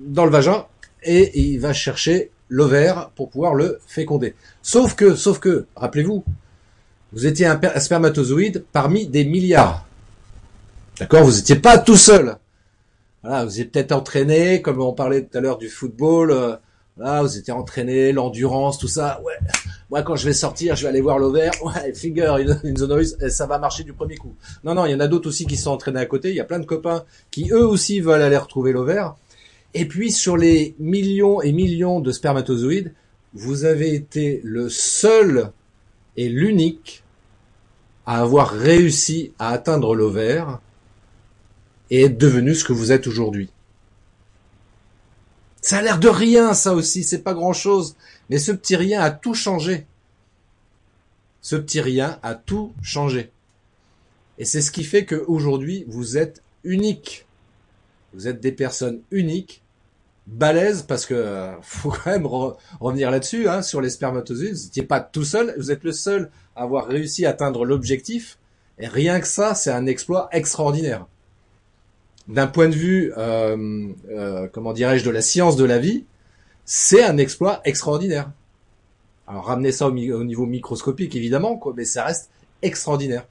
dans 0.08 0.26
le 0.26 0.32
vagin 0.32 0.66
et 1.04 1.40
il 1.40 1.60
va 1.60 1.74
chercher 1.74 2.32
l'ovaire 2.50 3.12
pour 3.16 3.30
pouvoir 3.30 3.54
le 3.54 3.80
féconder. 3.86 4.34
Sauf 4.62 4.96
que, 4.96 5.16
sauf 5.16 5.40
que, 5.40 5.66
rappelez-vous, 5.76 6.24
vous 7.14 7.28
étiez 7.28 7.46
un, 7.46 7.60
spermatozoïde 7.80 8.66
parmi 8.72 9.06
des 9.06 9.24
milliards. 9.24 9.86
D'accord? 11.00 11.24
Vous 11.24 11.36
n'étiez 11.36 11.58
pas 11.58 11.78
tout 11.78 11.98
seul. 11.98 12.38
Voilà, 13.24 13.46
vous 13.46 13.52
étiez 13.52 13.66
peut-être 13.66 13.94
entraîné, 13.94 14.62
comme 14.62 14.82
on 14.82 14.94
parlait 14.94 15.24
tout 15.24 15.38
à 15.38 15.42
l'heure 15.42 15.58
du 15.58 15.70
football. 15.70 16.32
Euh, 16.32 16.56
voilà, 16.98 17.22
vous 17.24 17.38
étiez 17.38 17.54
entraîné, 17.54 18.12
l'endurance, 18.12 18.78
tout 18.78 18.88
ça. 18.88 19.22
Ouais. 19.24 19.34
Moi, 19.90 20.04
quand 20.04 20.16
je 20.16 20.26
vais 20.26 20.34
sortir, 20.34 20.76
je 20.76 20.84
vais 20.84 20.90
aller 20.90 21.02
voir 21.02 21.20
l'ovaire. 21.20 21.52
Ouais, 21.64 21.94
figure, 21.94 22.38
une, 22.38 22.60
une 22.64 23.30
ça 23.30 23.48
va 23.48 23.58
marcher 23.58 23.84
du 23.84 23.94
premier 23.94 24.18
coup. 24.18 24.36
Non, 24.64 24.76
non, 24.76 24.86
il 24.86 24.92
y 24.92 24.96
en 24.96 25.00
a 25.00 25.08
d'autres 25.08 25.30
aussi 25.30 25.46
qui 25.46 25.56
sont 25.56 25.72
entraînés 25.72 26.02
à 26.02 26.06
côté. 26.06 26.30
Il 26.30 26.36
y 26.36 26.42
a 26.42 26.46
plein 26.46 26.60
de 26.60 26.66
copains 26.66 27.04
qui 27.32 27.50
eux 27.52 27.66
aussi 27.66 28.02
veulent 28.02 28.22
aller 28.22 28.38
retrouver 28.38 28.74
l'ovaire. 28.74 29.16
Et 29.74 29.88
puis 29.88 30.12
sur 30.12 30.38
les 30.38 30.76
millions 30.78 31.42
et 31.42 31.52
millions 31.52 32.00
de 32.00 32.12
spermatozoïdes, 32.12 32.94
vous 33.34 33.66
avez 33.66 33.96
été 33.96 34.42
le 34.44 34.70
seul 34.70 35.52
et 36.18 36.30
l'unique 36.30 37.04
à 38.06 38.22
avoir 38.22 38.50
réussi 38.50 39.32
à 39.40 39.50
atteindre 39.50 39.96
l'ovaire 39.96 40.60
et 41.94 42.06
être 42.06 42.18
devenu 42.18 42.56
ce 42.56 42.64
que 42.64 42.74
vous 42.74 42.92
êtes 42.92 43.06
aujourd'hui. 43.06 43.52
Ça 45.62 45.78
a 45.78 45.82
l'air 45.84 46.00
de 46.00 46.08
rien, 46.08 46.56
ça 46.56 46.74
aussi, 46.74 47.04
c'est 47.04 47.22
pas 47.22 47.36
grand 47.36 47.54
chose. 47.54 47.96
Mais 48.32 48.40
ce 48.40 48.52
petit 48.52 48.76
rien 48.76 49.00
a 49.00 49.12
tout 49.12 49.36
changé. 49.36 49.86
Ce 51.42 51.56
petit 51.56 51.82
rien 51.82 52.18
a 52.24 52.34
tout 52.34 52.74
changé. 52.82 53.30
Et 54.40 54.46
c'est 54.46 54.64
ce 54.64 54.72
qui 54.72 54.84
fait 54.84 55.06
qu'aujourd'hui, 55.06 55.86
vous 55.88 56.18
êtes 56.18 56.42
unique. 56.64 57.28
Vous 58.16 58.28
êtes 58.28 58.40
des 58.40 58.54
personnes 58.54 59.02
uniques, 59.12 59.62
balèzes, 60.26 60.82
parce 60.82 61.06
que 61.06 61.14
euh, 61.14 61.62
faut 61.62 61.92
quand 61.92 62.10
même 62.10 62.26
revenir 62.26 63.12
là-dessus, 63.12 63.48
hein, 63.48 63.62
sur 63.62 63.82
les 63.82 63.92
spermatozoïdes. 63.92 64.56
Vous 64.56 64.64
n'étiez 64.64 64.84
pas 64.84 65.00
tout 65.00 65.26
seul, 65.26 65.54
vous 65.58 65.70
êtes 65.70 65.84
le 65.84 65.92
seul 65.92 66.32
à 66.56 66.64
avoir 66.64 66.88
réussi 66.88 67.28
à 67.28 67.30
atteindre 67.30 67.66
l'objectif. 67.66 68.40
Et 68.80 68.88
rien 68.88 69.20
que 69.20 69.28
ça, 69.28 69.54
c'est 69.54 69.70
un 69.70 69.86
exploit 69.86 70.28
extraordinaire. 70.32 71.06
D'un 72.28 72.48
point 72.48 72.70
de 72.70 72.76
vue, 72.76 73.12
euh, 73.18 73.90
euh, 74.10 74.48
comment 74.52 74.74
dirais-je, 74.74 75.04
de 75.04 75.10
la 75.10 75.22
science 75.22 75.58
de 75.58 75.66
la 75.66 75.78
vie, 75.78 76.06
c'est 76.66 77.04
un 77.04 77.18
exploit 77.18 77.62
extraordinaire. 77.66 78.32
Alors 79.28 79.46
ramenez 79.46 79.72
ça 79.72 79.88
au, 79.88 79.92
niveau 79.92 80.46
microscopique 80.46 81.16
évidemment, 81.16 81.58
quoi, 81.58 81.74
mais 81.76 81.86
ça 81.86 82.06
reste 82.06 82.30
extraordinaire. 82.62 83.28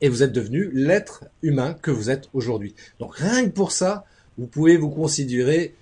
Et 0.00 0.08
vous 0.08 0.22
êtes 0.22 0.32
devenu 0.32 0.70
l'être 0.72 1.24
humain 1.42 1.74
que 1.80 1.90
vous 1.90 2.10
êtes 2.10 2.28
aujourd'hui. 2.34 2.74
Donc 2.98 3.16
rien 3.16 3.44
que 3.44 3.50
pour 3.50 3.72
ça, 3.72 4.04
vous 4.36 4.46
pouvez 4.46 4.76
vous 4.76 4.90
considérer 4.90 5.74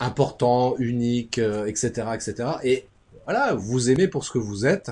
important, 0.00 0.76
unique, 0.78 1.38
etc., 1.38 1.92
euh, 1.98 2.12
etc. 2.12 2.34
Et 2.62 2.86
voilà, 3.24 3.54
vous 3.54 3.90
aimez 3.90 4.08
pour 4.08 4.24
ce 4.24 4.30
que 4.30 4.38
vous 4.38 4.64
êtes. 4.64 4.90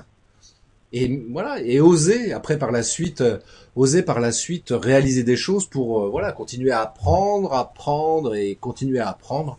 Et 0.96 1.24
voilà, 1.32 1.60
et 1.60 1.80
oser 1.80 2.32
après 2.32 2.56
par 2.56 2.70
la 2.70 2.84
suite, 2.84 3.20
euh, 3.20 3.38
oser 3.74 4.02
par 4.02 4.20
la 4.20 4.30
suite 4.30 4.68
réaliser 4.70 5.24
des 5.24 5.34
choses 5.34 5.66
pour 5.66 6.04
euh, 6.04 6.08
voilà 6.08 6.30
continuer 6.30 6.70
à 6.70 6.82
apprendre, 6.82 7.52
apprendre 7.52 8.36
et 8.36 8.54
continuer 8.54 9.00
à 9.00 9.08
apprendre. 9.08 9.58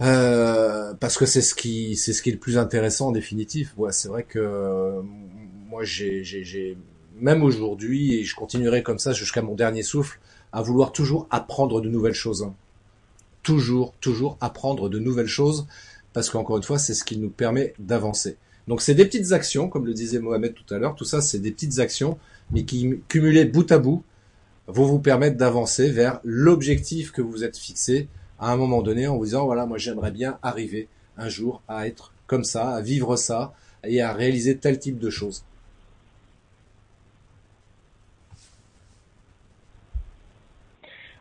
Euh, 0.00 0.94
parce 0.94 1.16
que 1.18 1.26
c'est 1.26 1.40
ce 1.40 1.52
qui 1.52 1.96
c'est 1.96 2.12
ce 2.12 2.22
qui 2.22 2.28
est 2.28 2.32
le 2.32 2.38
plus 2.38 2.58
intéressant 2.58 3.08
en 3.08 3.12
définitive. 3.12 3.72
Ouais, 3.76 3.90
c'est 3.90 4.06
vrai 4.06 4.22
que 4.22 4.38
euh, 4.38 5.02
moi 5.68 5.82
j'ai 5.82 6.22
j'ai 6.22 6.76
même 7.16 7.42
aujourd'hui 7.42 8.14
et 8.14 8.24
je 8.24 8.36
continuerai 8.36 8.84
comme 8.84 9.00
ça 9.00 9.12
jusqu'à 9.12 9.42
mon 9.42 9.56
dernier 9.56 9.82
souffle 9.82 10.20
à 10.52 10.62
vouloir 10.62 10.92
toujours 10.92 11.26
apprendre 11.30 11.80
de 11.80 11.88
nouvelles 11.88 12.14
choses. 12.14 12.44
Hein. 12.44 12.54
Toujours 13.42 13.94
toujours 14.00 14.38
apprendre 14.40 14.88
de 14.88 15.00
nouvelles 15.00 15.26
choses 15.26 15.66
parce 16.12 16.30
qu'encore 16.30 16.58
une 16.58 16.62
fois 16.62 16.78
c'est 16.78 16.94
ce 16.94 17.02
qui 17.02 17.18
nous 17.18 17.30
permet 17.30 17.74
d'avancer. 17.80 18.36
Donc 18.68 18.82
c'est 18.82 18.94
des 18.94 19.06
petites 19.06 19.32
actions 19.32 19.68
comme 19.68 19.86
le 19.86 19.94
disait 19.94 20.18
Mohamed 20.18 20.54
tout 20.54 20.74
à 20.74 20.78
l'heure. 20.78 20.94
Tout 20.94 21.04
ça 21.04 21.22
c'est 21.22 21.38
des 21.38 21.50
petites 21.50 21.78
actions 21.78 22.18
mais 22.52 22.64
qui 22.64 23.00
cumulées 23.08 23.46
bout 23.46 23.70
à 23.72 23.78
bout 23.78 24.04
vont 24.66 24.84
vous 24.84 25.00
permettre 25.00 25.38
d'avancer 25.38 25.90
vers 25.90 26.20
l'objectif 26.22 27.10
que 27.10 27.22
vous 27.22 27.44
êtes 27.44 27.56
fixé 27.56 28.08
à 28.38 28.52
un 28.52 28.56
moment 28.56 28.82
donné 28.82 29.08
en 29.08 29.16
vous 29.16 29.24
disant 29.24 29.46
voilà 29.46 29.64
moi 29.64 29.78
j'aimerais 29.78 30.10
bien 30.10 30.38
arriver 30.42 30.86
un 31.16 31.30
jour 31.30 31.62
à 31.66 31.86
être 31.86 32.12
comme 32.26 32.44
ça, 32.44 32.74
à 32.74 32.82
vivre 32.82 33.16
ça 33.16 33.54
et 33.84 34.02
à 34.02 34.12
réaliser 34.12 34.58
tel 34.58 34.78
type 34.78 34.98
de 34.98 35.08
choses. 35.08 35.44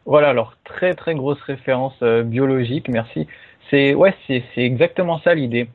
Voilà, 0.06 0.30
alors 0.30 0.56
très 0.66 0.94
très 0.94 1.16
grosse 1.16 1.42
référence 1.42 1.96
euh, 2.02 2.24
biologique, 2.24 2.90
merci. 2.90 3.28
C'est 3.70 3.94
ouais, 3.94 4.14
c'est 4.28 4.44
exactement 4.58 5.20
ça 5.22 5.34
l'idée. 5.34 5.68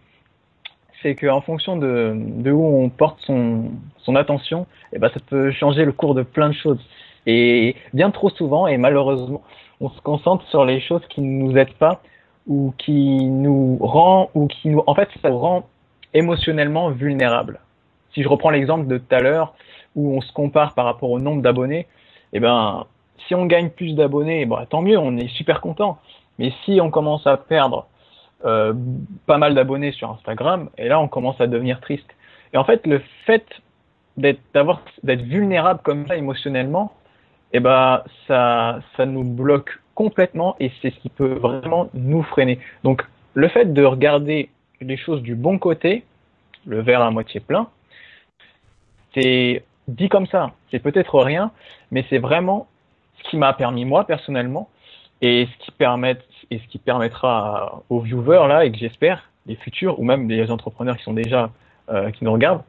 C'est 1.02 1.14
qu'en 1.14 1.40
fonction 1.40 1.76
de, 1.76 2.14
de 2.16 2.50
où 2.50 2.64
on 2.64 2.88
porte 2.88 3.18
son, 3.20 3.70
son 3.98 4.16
attention, 4.16 4.66
eh 4.92 4.98
ben, 4.98 5.10
ça 5.12 5.20
peut 5.28 5.50
changer 5.50 5.84
le 5.84 5.92
cours 5.92 6.14
de 6.14 6.22
plein 6.22 6.48
de 6.48 6.54
choses. 6.54 6.80
Et 7.26 7.76
bien 7.92 8.10
trop 8.10 8.30
souvent, 8.30 8.66
et 8.66 8.76
malheureusement, 8.76 9.42
on 9.80 9.90
se 9.90 10.00
concentre 10.00 10.46
sur 10.48 10.64
les 10.64 10.80
choses 10.80 11.02
qui 11.08 11.20
ne 11.20 11.44
nous 11.44 11.56
aident 11.56 11.74
pas 11.74 12.00
ou 12.46 12.74
qui 12.78 13.24
nous 13.24 13.78
rend 13.80 14.30
ou 14.34 14.46
qui 14.48 14.68
nous 14.68 14.82
en 14.86 14.94
fait 14.94 15.08
ça 15.22 15.30
rend 15.30 15.64
émotionnellement 16.14 16.90
vulnérables. 16.90 17.60
Si 18.14 18.22
je 18.22 18.28
reprends 18.28 18.50
l'exemple 18.50 18.86
de 18.86 18.98
tout 18.98 19.14
à 19.14 19.20
l'heure 19.20 19.54
où 19.94 20.16
on 20.16 20.20
se 20.20 20.32
compare 20.32 20.74
par 20.74 20.84
rapport 20.84 21.10
au 21.10 21.18
nombre 21.18 21.42
d'abonnés, 21.42 21.86
eh 22.32 22.40
ben 22.40 22.86
si 23.26 23.34
on 23.34 23.46
gagne 23.46 23.70
plus 23.70 23.94
d'abonnés, 23.94 24.46
bon, 24.46 24.58
tant 24.68 24.82
mieux, 24.82 24.98
on 24.98 25.16
est 25.16 25.28
super 25.28 25.60
content. 25.60 25.98
Mais 26.38 26.52
si 26.64 26.80
on 26.80 26.90
commence 26.90 27.26
à 27.26 27.36
perdre 27.36 27.86
euh, 28.44 28.72
pas 29.26 29.38
mal 29.38 29.54
d'abonnés 29.54 29.92
sur 29.92 30.10
Instagram, 30.10 30.70
et 30.78 30.88
là 30.88 31.00
on 31.00 31.08
commence 31.08 31.40
à 31.40 31.46
devenir 31.46 31.80
triste. 31.80 32.08
Et 32.52 32.56
en 32.56 32.64
fait, 32.64 32.86
le 32.86 33.00
fait 33.24 33.46
d'être 34.16 34.40
d'avoir 34.52 34.82
d'être 35.02 35.22
vulnérable 35.22 35.80
comme 35.82 36.06
ça 36.06 36.16
émotionnellement, 36.16 36.92
eh 37.52 37.60
ben 37.60 38.02
ça, 38.26 38.80
ça 38.96 39.06
nous 39.06 39.24
bloque 39.24 39.78
complètement 39.94 40.56
et 40.58 40.70
c'est 40.80 40.90
ce 40.90 40.98
qui 41.00 41.08
peut 41.08 41.34
vraiment 41.34 41.88
nous 41.94 42.22
freiner. 42.22 42.58
Donc 42.84 43.02
le 43.34 43.48
fait 43.48 43.72
de 43.72 43.84
regarder 43.84 44.50
les 44.80 44.96
choses 44.96 45.22
du 45.22 45.34
bon 45.34 45.58
côté, 45.58 46.04
le 46.66 46.80
verre 46.80 47.02
à 47.02 47.10
moitié 47.10 47.40
plein, 47.40 47.68
c'est 49.14 49.64
dit 49.88 50.08
comme 50.08 50.26
ça, 50.26 50.52
c'est 50.70 50.78
peut-être 50.78 51.18
rien, 51.18 51.52
mais 51.90 52.04
c'est 52.08 52.18
vraiment 52.18 52.66
ce 53.18 53.30
qui 53.30 53.36
m'a 53.36 53.52
permis 53.52 53.84
moi 53.84 54.04
personnellement 54.06 54.68
et 55.22 55.48
ce 55.56 56.66
qui 56.68 56.78
permettra 56.78 57.82
aux 57.88 58.00
viewers 58.00 58.48
là 58.48 58.64
et 58.64 58.72
que 58.72 58.76
j'espère 58.76 59.30
les 59.46 59.56
futurs 59.56 59.98
ou 59.98 60.04
même 60.04 60.28
les 60.28 60.50
entrepreneurs 60.50 60.96
qui 60.96 61.04
sont 61.04 61.14
déjà 61.14 61.50
euh, 61.88 62.10
qui 62.10 62.24
nous 62.24 62.32
regardent 62.32 62.62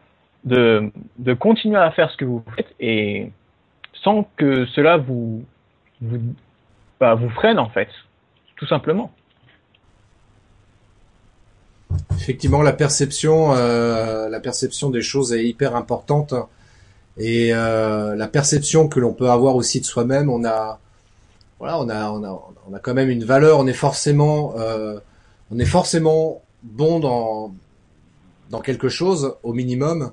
de, 0.43 0.91
continuer 1.39 1.77
à 1.77 1.91
faire 1.91 2.09
ce 2.11 2.17
que 2.17 2.25
vous 2.25 2.43
faites 2.55 2.73
et 2.79 3.31
sans 4.03 4.27
que 4.37 4.65
cela 4.67 4.97
vous, 4.97 5.43
bah, 6.99 7.17
freine 7.35 7.59
en 7.59 7.69
fait, 7.69 7.89
tout 8.57 8.67
simplement. 8.67 9.11
Effectivement, 12.17 12.61
la 12.61 12.73
perception, 12.73 13.53
euh, 13.53 14.29
la 14.29 14.39
perception 14.39 14.89
des 14.89 15.01
choses 15.01 15.33
est 15.33 15.45
hyper 15.45 15.75
importante 15.75 16.33
et 17.17 17.53
euh, 17.53 18.15
la 18.15 18.27
perception 18.27 18.87
que 18.87 18.99
l'on 18.99 19.13
peut 19.13 19.29
avoir 19.29 19.55
aussi 19.55 19.79
de 19.79 19.85
soi-même, 19.85 20.29
on 20.29 20.43
a, 20.43 20.79
on 21.71 21.89
a, 21.89 22.11
on 22.11 22.23
a, 22.23 22.53
on 22.67 22.73
a 22.73 22.79
quand 22.79 22.93
même 22.93 23.09
une 23.09 23.23
valeur. 23.23 23.59
On 23.59 23.67
est 23.67 23.73
forcément, 23.73 24.53
euh, 24.57 24.99
on 25.51 25.59
est 25.59 25.65
forcément 25.65 26.41
bon 26.63 26.99
dans 26.99 27.53
dans 28.49 28.61
quelque 28.61 28.89
chose 28.89 29.35
au 29.43 29.53
minimum. 29.53 30.11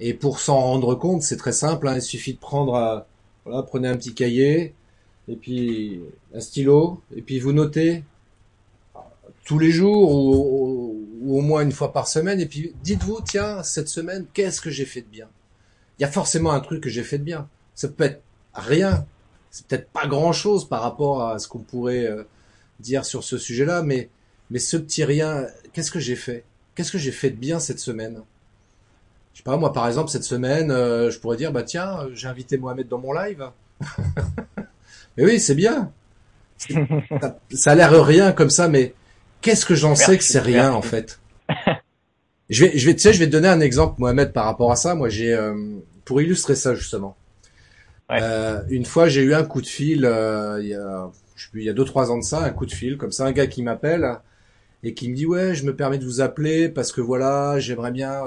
Et 0.00 0.14
pour 0.14 0.38
s'en 0.38 0.60
rendre 0.60 0.94
compte, 0.94 1.22
c'est 1.22 1.36
très 1.36 1.52
simple. 1.52 1.88
Hein, 1.88 1.96
il 1.96 2.02
suffit 2.02 2.34
de 2.34 2.38
prendre 2.38 3.06
voilà, 3.44 3.62
prenez 3.62 3.88
un 3.88 3.96
petit 3.96 4.14
cahier, 4.14 4.74
et 5.28 5.36
puis 5.36 6.00
un 6.34 6.40
stylo, 6.40 7.00
et 7.14 7.22
puis 7.22 7.38
vous 7.38 7.52
notez 7.52 8.04
tous 9.44 9.58
les 9.58 9.70
jours 9.70 10.14
ou, 10.14 11.06
au 11.26 11.40
moins 11.40 11.62
une 11.62 11.72
fois 11.72 11.92
par 11.92 12.08
semaine, 12.08 12.40
et 12.40 12.46
puis 12.46 12.74
dites-vous, 12.82 13.20
tiens, 13.22 13.62
cette 13.62 13.88
semaine, 13.88 14.26
qu'est-ce 14.34 14.60
que 14.60 14.70
j'ai 14.70 14.84
fait 14.84 15.00
de 15.00 15.06
bien? 15.06 15.28
Il 15.98 16.02
y 16.02 16.04
a 16.04 16.10
forcément 16.10 16.52
un 16.52 16.60
truc 16.60 16.82
que 16.82 16.90
j'ai 16.90 17.02
fait 17.02 17.18
de 17.18 17.24
bien. 17.24 17.48
Ça 17.74 17.88
peut 17.88 18.04
être 18.04 18.22
rien, 18.54 19.06
c'est 19.50 19.66
peut-être 19.66 19.90
pas 19.90 20.06
grand-chose 20.06 20.68
par 20.68 20.82
rapport 20.82 21.28
à 21.28 21.38
ce 21.38 21.48
qu'on 21.48 21.58
pourrait 21.60 22.06
euh, 22.06 22.24
dire 22.80 23.04
sur 23.04 23.24
ce 23.24 23.38
sujet-là, 23.38 23.82
mais 23.82 24.08
mais 24.50 24.58
ce 24.58 24.76
petit 24.76 25.04
rien, 25.04 25.46
qu'est-ce 25.72 25.90
que 25.90 26.00
j'ai 26.00 26.16
fait? 26.16 26.44
Qu'est-ce 26.74 26.92
que 26.92 26.98
j'ai 26.98 27.12
fait 27.12 27.30
de 27.30 27.36
bien 27.36 27.58
cette 27.58 27.80
semaine? 27.80 28.22
Je 29.34 29.38
sais 29.38 29.44
pas, 29.44 29.56
moi 29.56 29.72
par 29.72 29.86
exemple 29.86 30.10
cette 30.10 30.24
semaine, 30.24 30.70
euh, 30.70 31.10
je 31.10 31.18
pourrais 31.18 31.36
dire 31.36 31.52
bah 31.52 31.62
tiens, 31.62 32.08
j'ai 32.12 32.28
invité 32.28 32.56
Mohamed 32.58 32.88
dans 32.88 32.98
mon 32.98 33.12
live. 33.12 33.50
mais 35.16 35.24
oui, 35.24 35.40
c'est 35.40 35.54
bien. 35.54 35.92
Ça, 37.52 37.70
a 37.70 37.74
l'air 37.74 38.04
rien 38.04 38.32
comme 38.32 38.50
ça, 38.50 38.68
mais 38.68 38.94
qu'est-ce 39.40 39.64
que 39.64 39.74
j'en 39.74 39.94
sais 39.94 40.18
que 40.18 40.24
c'est 40.24 40.40
rien 40.40 40.72
en 40.72 40.82
fait? 40.82 41.20
Je 42.50 42.64
vais, 42.64 42.78
je 42.78 42.86
vais, 42.86 42.94
tu 42.94 43.02
sais, 43.02 43.12
je 43.12 43.18
vais 43.18 43.26
te 43.26 43.32
donner 43.32 43.48
un 43.48 43.60
exemple, 43.60 43.96
Mohamed, 43.98 44.32
par 44.32 44.46
rapport 44.46 44.72
à 44.72 44.76
ça. 44.76 44.94
Moi, 44.94 45.10
j'ai 45.10 45.34
euh, 45.34 45.54
pour 46.06 46.22
illustrer 46.22 46.54
ça 46.54 46.74
justement. 46.74 47.14
Euh, 48.10 48.62
une 48.70 48.84
fois, 48.84 49.08
j'ai 49.08 49.22
eu 49.22 49.34
un 49.34 49.44
coup 49.44 49.60
de 49.60 49.66
fil. 49.66 49.98
il 49.98 50.68
y 50.68 50.74
a, 50.74 51.10
je 51.36 51.44
sais 51.44 51.50
plus, 51.50 51.62
il 51.62 51.66
y 51.66 51.70
a 51.70 51.74
deux 51.74 51.84
trois 51.84 52.10
ans 52.10 52.18
de 52.18 52.24
ça, 52.24 52.42
un 52.44 52.50
coup 52.50 52.66
de 52.66 52.72
fil 52.72 52.96
comme 52.96 53.12
ça, 53.12 53.26
un 53.26 53.32
gars 53.32 53.46
qui 53.46 53.62
m'appelle 53.62 54.18
et 54.82 54.94
qui 54.94 55.10
me 55.10 55.14
dit 55.16 55.26
ouais, 55.26 55.54
je 55.54 55.64
me 55.64 55.74
permets 55.74 55.98
de 55.98 56.04
vous 56.04 56.20
appeler 56.20 56.68
parce 56.68 56.92
que 56.92 57.00
voilà, 57.00 57.58
j'aimerais 57.58 57.90
bien 57.90 58.22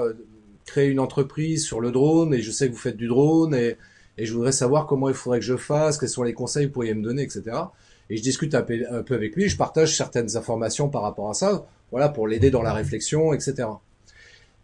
créer 0.66 0.88
une 0.88 1.00
entreprise 1.00 1.64
sur 1.64 1.80
le 1.80 1.90
drone 1.90 2.34
et 2.34 2.42
je 2.42 2.50
sais 2.50 2.68
que 2.68 2.72
vous 2.72 2.78
faites 2.78 2.96
du 2.96 3.08
drone 3.08 3.54
et, 3.54 3.76
et 4.18 4.26
je 4.26 4.32
voudrais 4.32 4.52
savoir 4.52 4.86
comment 4.86 5.08
il 5.08 5.14
faudrait 5.14 5.40
que 5.40 5.44
je 5.44 5.56
fasse, 5.56 5.98
quels 5.98 6.08
sont 6.08 6.22
les 6.22 6.34
conseils 6.34 6.64
que 6.64 6.68
vous 6.68 6.74
pourriez 6.74 6.94
me 6.94 7.02
donner, 7.02 7.22
etc. 7.22 7.42
Et 8.10 8.16
je 8.16 8.22
discute 8.22 8.54
un 8.54 8.62
peu, 8.62 8.80
un 8.90 9.02
peu 9.02 9.14
avec 9.14 9.34
lui, 9.36 9.48
je 9.48 9.56
partage 9.56 9.96
certaines 9.96 10.36
informations 10.36 10.88
par 10.88 11.02
rapport 11.02 11.30
à 11.30 11.34
ça, 11.34 11.66
voilà, 11.90 12.08
pour 12.08 12.28
l'aider 12.28 12.50
dans 12.50 12.62
la 12.62 12.72
réflexion, 12.72 13.32
etc. 13.32 13.68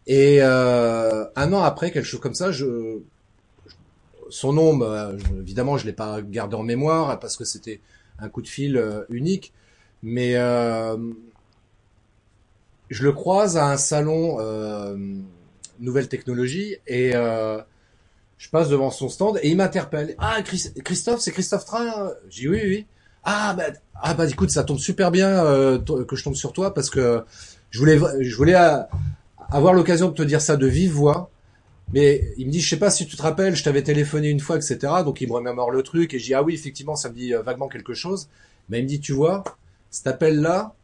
Et 0.06 0.38
euh, 0.40 1.24
un 1.36 1.52
an 1.52 1.62
après, 1.62 1.90
quelque 1.90 2.04
chose 2.04 2.20
comme 2.20 2.34
ça, 2.34 2.50
je, 2.52 2.98
son 4.30 4.52
nom, 4.52 4.76
bah, 4.76 5.12
évidemment, 5.40 5.76
je 5.76 5.86
l'ai 5.86 5.92
pas 5.92 6.20
gardé 6.22 6.56
en 6.56 6.62
mémoire 6.62 7.18
parce 7.18 7.36
que 7.36 7.44
c'était 7.44 7.80
un 8.18 8.28
coup 8.28 8.42
de 8.42 8.48
fil 8.48 8.76
euh, 8.76 9.04
unique, 9.10 9.52
mais 10.02 10.36
euh, 10.36 10.96
je 12.90 13.04
le 13.04 13.12
croise 13.12 13.56
à 13.56 13.70
un 13.70 13.76
salon 13.76 14.38
euh, 14.40 14.96
nouvelle 15.78 16.08
technologie 16.08 16.76
et 16.86 17.12
euh, 17.14 17.58
je 18.38 18.48
passe 18.48 18.68
devant 18.68 18.90
son 18.90 19.08
stand 19.08 19.38
et 19.42 19.48
il 19.48 19.56
m'interpelle. 19.56 20.14
Ah 20.18 20.38
Christophe, 20.42 21.20
c'est 21.20 21.32
Christophe 21.32 21.64
Train? 21.64 22.10
J'ai 22.28 22.48
oui 22.48 22.60
oui. 22.64 22.86
Ah 23.24 23.54
bah 23.54 23.64
ah 24.00 24.14
bah 24.14 24.26
écoute, 24.26 24.50
ça 24.50 24.64
tombe 24.64 24.78
super 24.78 25.10
bien 25.10 25.44
euh, 25.44 25.78
que 25.78 26.16
je 26.16 26.24
tombe 26.24 26.34
sur 26.36 26.52
toi 26.52 26.72
parce 26.72 26.88
que 26.88 27.22
je 27.70 27.78
voulais 27.78 27.98
je 28.20 28.36
voulais 28.36 28.54
euh, 28.54 28.78
avoir 29.50 29.74
l'occasion 29.74 30.08
de 30.08 30.14
te 30.14 30.22
dire 30.22 30.40
ça 30.40 30.56
de 30.56 30.66
vive 30.66 30.92
voix 30.92 31.30
Mais 31.92 32.34
il 32.36 32.46
me 32.46 32.52
dit, 32.52 32.60
je 32.60 32.68
sais 32.68 32.78
pas 32.78 32.90
si 32.90 33.06
tu 33.06 33.16
te 33.16 33.22
rappelles, 33.22 33.56
je 33.56 33.64
t'avais 33.64 33.82
téléphoné 33.82 34.28
une 34.28 34.40
fois, 34.40 34.56
etc. 34.56 34.78
Donc 35.04 35.20
il 35.20 35.28
me 35.28 35.32
remémore 35.32 35.70
le 35.70 35.82
truc 35.82 36.12
et 36.12 36.18
je 36.18 36.24
dis, 36.24 36.34
ah 36.34 36.42
oui, 36.42 36.54
effectivement, 36.54 36.96
ça 36.96 37.08
me 37.08 37.14
dit 37.14 37.34
euh, 37.34 37.42
vaguement 37.42 37.68
quelque 37.68 37.94
chose. 37.94 38.28
Mais 38.68 38.80
il 38.80 38.84
me 38.84 38.88
dit, 38.88 39.00
tu 39.00 39.12
vois, 39.12 39.44
cet 39.90 40.06
appel-là, 40.06 40.74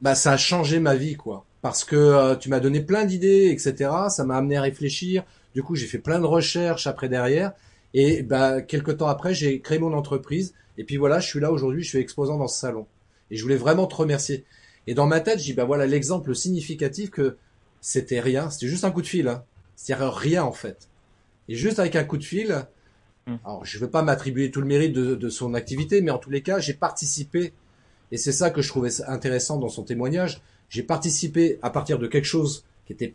bah 0.00 0.14
ça 0.14 0.32
a 0.32 0.36
changé 0.36 0.80
ma 0.80 0.96
vie, 0.96 1.14
quoi. 1.14 1.44
Parce 1.62 1.84
que 1.84 1.96
euh, 1.96 2.36
tu 2.36 2.48
m'as 2.48 2.60
donné 2.60 2.80
plein 2.80 3.04
d'idées, 3.04 3.50
etc. 3.50 3.90
Ça 4.08 4.24
m'a 4.24 4.36
amené 4.36 4.56
à 4.56 4.62
réfléchir. 4.62 5.24
Du 5.54 5.62
coup, 5.62 5.76
j'ai 5.76 5.86
fait 5.86 5.98
plein 5.98 6.18
de 6.18 6.26
recherches 6.26 6.86
après 6.86 7.08
derrière. 7.08 7.52
Et 7.94 8.22
bah 8.22 8.60
quelques 8.60 8.98
temps 8.98 9.06
après, 9.06 9.34
j'ai 9.34 9.60
créé 9.60 9.78
mon 9.78 9.92
entreprise. 9.94 10.54
Et 10.78 10.84
puis 10.84 10.96
voilà, 10.96 11.20
je 11.20 11.28
suis 11.28 11.40
là 11.40 11.52
aujourd'hui, 11.52 11.84
je 11.84 11.88
suis 11.88 11.98
exposant 11.98 12.36
dans 12.36 12.48
ce 12.48 12.58
salon. 12.58 12.86
Et 13.30 13.36
je 13.36 13.42
voulais 13.42 13.56
vraiment 13.56 13.86
te 13.86 13.94
remercier. 13.94 14.44
Et 14.86 14.94
dans 14.94 15.06
ma 15.06 15.20
tête, 15.20 15.38
je 15.38 15.44
dis, 15.44 15.52
bah 15.54 15.64
voilà 15.64 15.86
l'exemple 15.86 16.34
significatif 16.34 17.10
que 17.10 17.36
c'était 17.80 18.20
rien, 18.20 18.50
c'était 18.50 18.66
juste 18.66 18.84
un 18.84 18.90
coup 18.90 19.02
de 19.02 19.06
fil. 19.06 19.28
Hein. 19.28 19.44
C'est-à-dire 19.76 20.12
rien 20.12 20.44
en 20.44 20.52
fait. 20.52 20.88
Et 21.48 21.54
juste 21.54 21.78
avec 21.78 21.96
un 21.96 22.04
coup 22.04 22.16
de 22.16 22.24
fil, 22.24 22.66
hmm. 23.26 23.36
alors 23.44 23.64
je 23.64 23.76
ne 23.76 23.82
veux 23.82 23.90
pas 23.90 24.02
m'attribuer 24.02 24.50
tout 24.50 24.60
le 24.60 24.66
mérite 24.66 24.92
de, 24.92 25.28
son 25.28 25.54
activité, 25.54 26.00
mais 26.00 26.10
en 26.10 26.18
tous 26.18 26.30
les 26.30 26.42
cas, 26.42 26.58
j'ai 26.58 26.74
participé. 26.74 27.52
Et 28.12 28.16
c'est 28.16 28.32
ça 28.32 28.50
que 28.50 28.62
je 28.62 28.68
trouvais 28.68 28.90
intéressant 29.06 29.58
dans 29.58 29.68
son 29.68 29.82
témoignage. 29.82 30.40
J'ai 30.68 30.82
participé 30.82 31.58
à 31.62 31.70
partir 31.70 31.98
de 31.98 32.06
quelque 32.06 32.26
chose 32.26 32.64
qui 32.86 32.92
était 32.92 33.14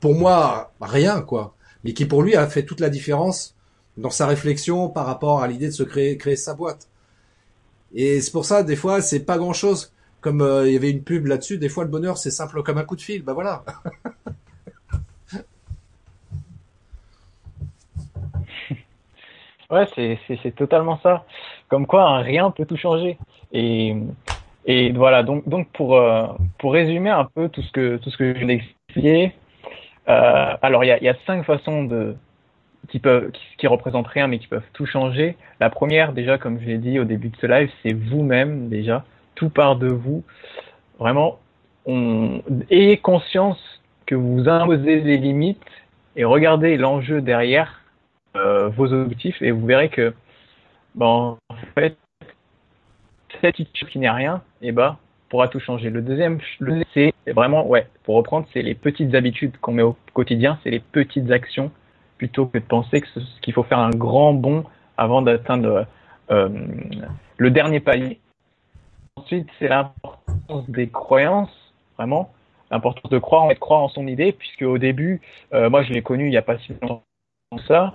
pour 0.00 0.14
moi 0.14 0.72
rien, 0.80 1.22
quoi, 1.22 1.54
mais 1.84 1.94
qui 1.94 2.04
pour 2.04 2.22
lui 2.22 2.36
a 2.36 2.46
fait 2.46 2.64
toute 2.64 2.80
la 2.80 2.88
différence 2.88 3.54
dans 3.96 4.10
sa 4.10 4.26
réflexion 4.26 4.88
par 4.88 5.06
rapport 5.06 5.42
à 5.42 5.48
l'idée 5.48 5.66
de 5.66 5.72
se 5.72 5.82
créer, 5.82 6.18
créer 6.18 6.36
sa 6.36 6.54
boîte. 6.54 6.88
Et 7.94 8.20
c'est 8.20 8.30
pour 8.30 8.44
ça, 8.44 8.62
des 8.62 8.76
fois, 8.76 9.00
c'est 9.00 9.20
pas 9.20 9.38
grand 9.38 9.52
chose. 9.52 9.92
Comme 10.20 10.42
euh, 10.42 10.66
il 10.66 10.72
y 10.72 10.76
avait 10.76 10.90
une 10.90 11.02
pub 11.02 11.26
là-dessus, 11.26 11.56
des 11.58 11.68
fois 11.68 11.84
le 11.84 11.90
bonheur 11.90 12.18
c'est 12.18 12.32
simple 12.32 12.62
comme 12.62 12.78
un 12.78 12.84
coup 12.84 12.96
de 12.96 13.00
fil. 13.00 13.22
Ben 13.22 13.32
voilà. 13.32 13.64
Ouais, 19.70 19.86
c'est, 19.94 20.54
totalement 20.54 20.98
ça. 21.02 21.24
Comme 21.68 21.86
quoi, 21.86 22.18
rien 22.18 22.50
peut 22.50 22.66
tout 22.66 22.76
changer. 22.76 23.18
Et, 23.52 23.96
et 24.64 24.92
voilà, 24.92 25.22
donc, 25.22 25.48
donc 25.48 25.68
pour, 25.72 25.96
euh, 25.96 26.26
pour 26.58 26.72
résumer 26.72 27.10
un 27.10 27.24
peu 27.24 27.48
tout 27.48 27.62
ce 27.62 27.72
que, 27.72 27.96
tout 27.96 28.10
ce 28.10 28.16
que 28.16 28.32
je 28.32 28.38
viens 28.38 28.46
d'expliquer, 28.46 29.34
euh, 30.08 30.56
alors 30.62 30.84
il 30.84 30.88
y 30.88 30.92
a, 30.92 31.02
y 31.02 31.08
a 31.08 31.16
cinq 31.26 31.44
façons 31.44 31.84
de, 31.84 32.16
qui 32.88 33.00
peuvent, 33.00 33.30
qui, 33.32 33.42
qui, 33.58 33.66
représentent 33.66 34.06
rien 34.06 34.28
mais 34.28 34.38
qui 34.38 34.46
peuvent 34.46 34.62
tout 34.72 34.86
changer. 34.86 35.36
La 35.60 35.70
première, 35.70 36.12
déjà, 36.12 36.38
comme 36.38 36.60
je 36.60 36.66
l'ai 36.66 36.78
dit 36.78 37.00
au 37.00 37.04
début 37.04 37.28
de 37.28 37.36
ce 37.36 37.46
live, 37.46 37.70
c'est 37.82 37.92
vous-même 37.92 38.68
déjà. 38.68 39.04
Tout 39.34 39.50
part 39.50 39.76
de 39.76 39.88
vous. 39.88 40.22
Vraiment, 40.98 41.38
on, 41.86 42.42
ayez 42.70 42.98
conscience 42.98 43.60
que 44.06 44.14
vous 44.14 44.48
imposez 44.48 45.00
les 45.00 45.18
limites 45.18 45.62
et 46.14 46.24
regardez 46.24 46.76
l'enjeu 46.76 47.20
derrière 47.20 47.82
vos 48.76 48.92
objectifs 48.92 49.40
et 49.42 49.50
vous 49.50 49.66
verrez 49.66 49.88
que, 49.88 50.14
bon, 50.94 51.36
en 51.48 51.56
fait, 51.74 51.96
cette 53.40 53.56
chose 53.56 53.88
qui 53.90 53.98
n'est 53.98 54.10
rien, 54.10 54.42
et 54.62 54.68
eh 54.68 54.72
ben, 54.72 54.96
pourra 55.28 55.48
tout 55.48 55.60
changer. 55.60 55.90
Le 55.90 56.02
deuxième, 56.02 56.38
c'est 56.94 57.12
vraiment, 57.26 57.66
ouais, 57.66 57.88
pour 58.04 58.16
reprendre, 58.16 58.46
c'est 58.52 58.62
les 58.62 58.74
petites 58.74 59.14
habitudes 59.14 59.56
qu'on 59.58 59.72
met 59.72 59.82
au 59.82 59.96
quotidien, 60.14 60.58
c'est 60.62 60.70
les 60.70 60.80
petites 60.80 61.30
actions 61.30 61.70
plutôt 62.18 62.46
que 62.46 62.58
de 62.58 62.64
penser 62.64 63.02
qu'il 63.42 63.52
faut 63.52 63.62
faire 63.64 63.78
un 63.78 63.90
grand 63.90 64.32
bond 64.32 64.64
avant 64.96 65.22
d'atteindre 65.22 65.86
euh, 66.30 66.48
le 67.36 67.50
dernier 67.50 67.80
palier. 67.80 68.20
Ensuite, 69.16 69.48
c'est 69.58 69.68
l'importance 69.68 70.68
des 70.68 70.88
croyances, 70.88 71.50
vraiment, 71.98 72.32
l'importance 72.70 73.10
de 73.10 73.18
croire, 73.18 73.48
de 73.48 73.54
croire 73.54 73.82
en 73.82 73.88
son 73.88 74.06
idée, 74.06 74.32
puisque 74.32 74.62
au 74.62 74.78
début, 74.78 75.20
euh, 75.52 75.68
moi 75.68 75.82
je 75.82 75.92
l'ai 75.92 76.02
connu 76.02 76.26
il 76.26 76.30
n'y 76.30 76.36
a 76.36 76.42
pas 76.42 76.58
si 76.58 76.72
longtemps 76.80 77.02
que 77.54 77.62
ça, 77.64 77.84
euh, 77.84 77.90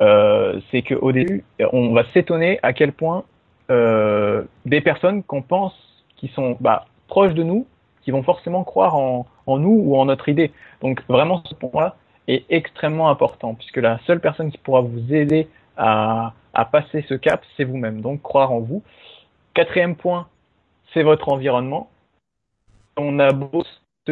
c'est 0.00 0.82
qu'au 0.82 1.12
début, 1.12 1.44
on 1.72 1.92
va 1.92 2.04
s'étonner 2.12 2.58
à 2.62 2.72
quel 2.72 2.92
point 2.92 3.24
euh, 3.70 4.42
des 4.66 4.80
personnes 4.80 5.22
qu'on 5.22 5.42
pense 5.42 5.74
qui 6.16 6.28
sont 6.28 6.56
bah, 6.60 6.86
proches 7.06 7.34
de 7.34 7.44
nous, 7.44 7.66
qui 8.02 8.10
vont 8.10 8.22
forcément 8.22 8.64
croire 8.64 8.96
en, 8.96 9.26
en, 9.46 9.58
nous 9.58 9.80
ou 9.84 9.96
en 9.96 10.06
notre 10.06 10.28
idée. 10.28 10.50
Donc 10.80 11.02
vraiment, 11.08 11.42
ce 11.44 11.54
point-là 11.54 11.96
est 12.26 12.44
extrêmement 12.50 13.10
important, 13.10 13.54
puisque 13.54 13.76
la 13.76 14.00
seule 14.06 14.20
personne 14.20 14.50
qui 14.50 14.58
pourra 14.58 14.80
vous 14.80 15.14
aider 15.14 15.48
à, 15.76 16.32
à 16.52 16.64
passer 16.64 17.04
ce 17.08 17.14
cap, 17.14 17.44
c'est 17.56 17.64
vous-même. 17.64 18.00
Donc 18.00 18.22
croire 18.22 18.50
en 18.52 18.60
vous. 18.60 18.82
Quatrième 19.54 19.94
point, 19.94 20.26
c'est 20.92 21.04
votre 21.04 21.28
environnement. 21.28 21.90
On 22.96 23.20
a 23.20 23.32
beau 23.32 23.62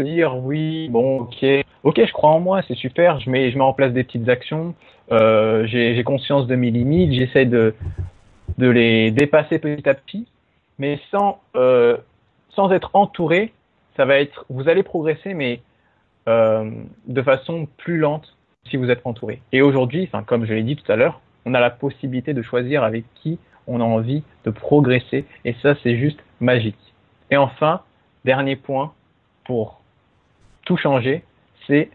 dire 0.02 0.36
oui, 0.36 0.88
bon, 0.88 1.20
ok, 1.20 1.44
ok, 1.84 2.04
je 2.04 2.12
crois 2.12 2.30
en 2.30 2.40
moi, 2.40 2.62
c'est 2.66 2.74
super, 2.74 3.20
je 3.20 3.30
mets, 3.30 3.50
je 3.50 3.58
mets 3.58 3.64
en 3.64 3.72
place 3.72 3.92
des 3.92 4.04
petites 4.04 4.28
actions, 4.28 4.74
euh, 5.12 5.66
j'ai 5.66 6.02
conscience 6.04 6.46
de 6.46 6.54
mes 6.54 6.70
limites, 6.70 7.12
j'essaie 7.12 7.46
de, 7.46 7.74
de 8.58 8.68
les 8.68 9.10
dépasser 9.10 9.58
petit 9.58 9.88
à 9.88 9.94
petit, 9.94 10.26
mais 10.78 11.00
sans, 11.10 11.40
euh, 11.56 11.96
sans 12.50 12.70
être 12.72 12.90
entouré, 12.94 13.52
ça 13.96 14.04
va 14.04 14.20
être, 14.20 14.44
vous 14.48 14.68
allez 14.68 14.82
progresser, 14.82 15.34
mais 15.34 15.60
euh, 16.28 16.70
de 17.06 17.22
façon 17.22 17.66
plus 17.78 17.98
lente 17.98 18.36
si 18.68 18.76
vous 18.76 18.90
êtes 18.90 19.00
entouré. 19.04 19.40
Et 19.52 19.62
aujourd'hui, 19.62 20.08
comme 20.26 20.44
je 20.44 20.52
l'ai 20.52 20.62
dit 20.62 20.76
tout 20.76 20.90
à 20.92 20.96
l'heure, 20.96 21.20
on 21.46 21.54
a 21.54 21.60
la 21.60 21.70
possibilité 21.70 22.34
de 22.34 22.42
choisir 22.42 22.84
avec 22.84 23.04
qui 23.14 23.38
on 23.66 23.80
a 23.80 23.84
envie 23.84 24.22
de 24.44 24.50
progresser, 24.50 25.24
et 25.44 25.54
ça, 25.62 25.74
c'est 25.82 25.96
juste 25.96 26.18
magique. 26.40 26.76
Et 27.30 27.36
enfin, 27.36 27.82
dernier 28.24 28.56
point 28.56 28.92
pour 29.44 29.77
tout 30.68 30.76
changer, 30.76 31.24
c'est 31.66 31.88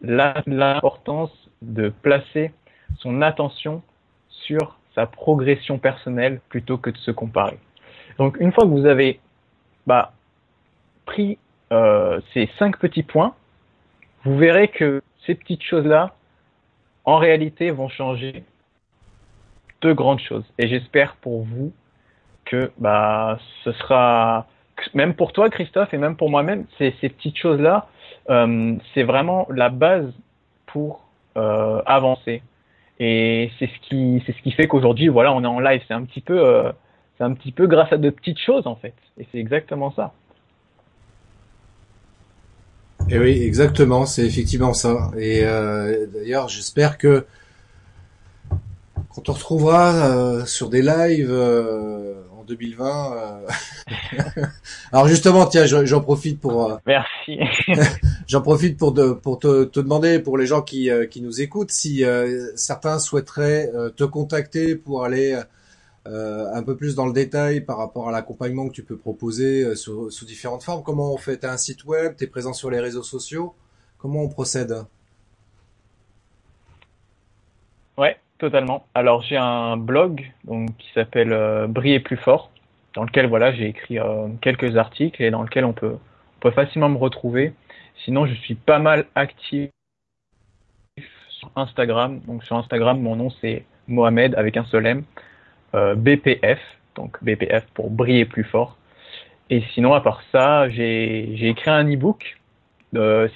l'importance 0.00 1.32
de 1.60 1.88
placer 1.88 2.52
son 2.98 3.20
attention 3.20 3.82
sur 4.28 4.78
sa 4.94 5.06
progression 5.06 5.78
personnelle 5.78 6.40
plutôt 6.48 6.78
que 6.78 6.90
de 6.90 6.96
se 6.98 7.10
comparer. 7.10 7.58
Donc 8.18 8.36
une 8.38 8.52
fois 8.52 8.62
que 8.62 8.70
vous 8.70 8.86
avez 8.86 9.18
bah, 9.88 10.12
pris 11.04 11.36
euh, 11.72 12.20
ces 12.32 12.48
cinq 12.60 12.78
petits 12.78 13.02
points, 13.02 13.34
vous 14.24 14.38
verrez 14.38 14.68
que 14.68 15.02
ces 15.26 15.34
petites 15.34 15.64
choses-là, 15.64 16.14
en 17.04 17.16
réalité, 17.16 17.72
vont 17.72 17.88
changer 17.88 18.44
de 19.80 19.92
grandes 19.92 20.20
choses. 20.20 20.44
Et 20.58 20.68
j'espère 20.68 21.16
pour 21.16 21.42
vous 21.42 21.72
que 22.44 22.70
bah, 22.78 23.40
ce 23.64 23.72
sera, 23.72 24.46
même 24.94 25.14
pour 25.14 25.32
toi 25.32 25.50
Christophe 25.50 25.92
et 25.92 25.98
même 25.98 26.16
pour 26.16 26.30
moi-même, 26.30 26.66
ces, 26.78 26.92
petites 26.92 27.36
choses-là, 27.36 27.88
c'est 28.28 29.02
vraiment 29.02 29.46
la 29.50 29.68
base 29.68 30.12
pour 30.66 31.06
euh, 31.36 31.82
avancer. 31.86 32.42
Et 32.98 33.50
c'est 33.58 33.66
ce 33.66 33.88
qui 33.88 34.22
c'est 34.26 34.32
ce 34.32 34.42
qui 34.42 34.52
fait 34.52 34.68
qu'aujourd'hui 34.68 35.08
voilà 35.08 35.32
on 35.32 35.42
est 35.44 35.46
en 35.46 35.60
live. 35.60 35.82
C'est 35.86 35.94
un 35.94 36.04
petit 36.04 36.20
peu 36.20 36.38
euh, 36.38 36.72
c'est 37.18 37.24
un 37.24 37.34
petit 37.34 37.52
peu 37.52 37.66
grâce 37.66 37.92
à 37.92 37.98
de 37.98 38.10
petites 38.10 38.40
choses 38.40 38.66
en 38.66 38.76
fait. 38.76 38.94
Et 39.18 39.26
c'est 39.30 39.38
exactement 39.38 39.92
ça. 39.92 40.12
Et 43.08 43.18
oui, 43.18 43.40
exactement, 43.42 44.04
c'est 44.04 44.26
effectivement 44.26 44.74
ça. 44.74 45.12
Et 45.16 45.42
euh, 45.44 46.06
d'ailleurs, 46.12 46.48
j'espère 46.48 46.98
que 46.98 47.24
quand 49.14 49.28
on 49.28 49.32
retrouvera 49.32 49.94
euh, 49.94 50.44
sur 50.44 50.68
des 50.70 50.82
lives 50.82 51.30
euh, 51.30 52.14
2020. 52.46 53.12
Euh. 53.12 54.42
Alors 54.92 55.08
justement, 55.08 55.46
tiens, 55.46 55.66
j'en 55.66 56.00
profite 56.00 56.40
pour. 56.40 56.72
Euh, 56.72 56.76
Merci. 56.86 57.38
j'en 58.26 58.40
profite 58.40 58.78
pour 58.78 58.92
de, 58.92 59.12
pour 59.12 59.38
te, 59.38 59.64
te, 59.64 59.80
demander 59.80 60.18
pour 60.18 60.38
les 60.38 60.46
gens 60.46 60.62
qui 60.62 60.90
euh, 60.90 61.06
qui 61.06 61.20
nous 61.20 61.40
écoutent 61.40 61.70
si 61.70 62.04
certains 62.54 62.98
souhaiteraient 62.98 63.70
te 63.96 64.04
contacter 64.04 64.76
pour 64.76 65.04
aller 65.04 65.40
un 66.06 66.62
peu 66.62 66.76
plus 66.76 66.94
dans 66.94 67.06
le 67.06 67.12
détail 67.12 67.60
par 67.60 67.78
rapport 67.78 68.08
à 68.08 68.12
l'accompagnement 68.12 68.68
que 68.68 68.72
tu 68.72 68.82
peux 68.82 68.96
proposer 68.96 69.74
sous, 69.74 70.10
sous 70.10 70.24
différentes 70.24 70.62
formes. 70.62 70.82
Comment 70.82 71.12
on 71.12 71.18
fait? 71.18 71.38
T'as 71.38 71.52
un 71.52 71.56
site 71.56 71.84
web? 71.84 72.14
T'es 72.16 72.26
présent 72.26 72.52
sur 72.52 72.70
les 72.70 72.80
réseaux 72.80 73.02
sociaux? 73.02 73.54
Comment 73.98 74.22
on 74.22 74.28
procède? 74.28 74.84
Ouais, 77.98 78.16
Totalement. 78.38 78.86
Alors 78.94 79.22
j'ai 79.22 79.38
un 79.38 79.78
blog 79.78 80.30
donc 80.44 80.68
qui 80.76 80.92
s'appelle 80.92 81.32
euh, 81.32 81.66
Briller 81.66 82.00
plus 82.00 82.18
fort, 82.18 82.50
dans 82.94 83.04
lequel 83.04 83.26
voilà 83.28 83.50
j'ai 83.54 83.66
écrit 83.66 83.98
euh, 83.98 84.28
quelques 84.42 84.76
articles 84.76 85.22
et 85.22 85.30
dans 85.30 85.42
lequel 85.42 85.64
on 85.64 85.72
peut, 85.72 85.94
on 85.94 86.40
peut 86.40 86.50
facilement 86.50 86.90
me 86.90 86.98
retrouver. 86.98 87.54
Sinon 88.04 88.26
je 88.26 88.34
suis 88.34 88.54
pas 88.54 88.78
mal 88.78 89.06
actif 89.14 89.70
sur 91.30 91.50
Instagram. 91.56 92.20
Donc 92.26 92.44
sur 92.44 92.56
Instagram 92.56 93.00
mon 93.00 93.16
nom 93.16 93.30
c'est 93.40 93.64
Mohamed 93.88 94.34
avec 94.34 94.58
un 94.58 94.64
seul 94.66 94.84
M, 94.84 95.04
euh, 95.74 95.94
BPF 95.94 96.60
donc 96.94 97.16
BPF 97.24 97.64
pour 97.72 97.90
briller 97.90 98.26
plus 98.26 98.44
fort. 98.44 98.76
Et 99.48 99.62
sinon 99.72 99.94
à 99.94 100.02
part 100.02 100.20
ça 100.30 100.68
j'ai 100.68 101.48
écrit 101.48 101.70
un 101.70 101.90
e-book. 101.90 102.38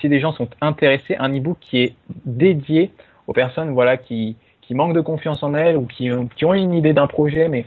si 0.01 0.09
des 0.11 0.21
gens 0.21 0.33
sont 0.33 0.51
intéressés, 0.61 1.17
un 1.17 1.35
e-book 1.35 1.57
qui 1.59 1.79
est 1.79 1.95
dédié 2.27 2.91
aux 3.27 3.33
personnes 3.33 3.71
voilà 3.71 3.97
qui 3.97 4.37
qui 4.71 4.77
manquent 4.77 4.95
de 4.95 5.01
confiance 5.01 5.43
en 5.43 5.53
elles 5.55 5.77
ou 5.77 5.85
qui, 5.85 6.09
qui 6.37 6.45
ont 6.45 6.55
une 6.55 6.75
idée 6.75 6.93
d'un 6.93 7.09
projet, 7.09 7.49
mais 7.49 7.67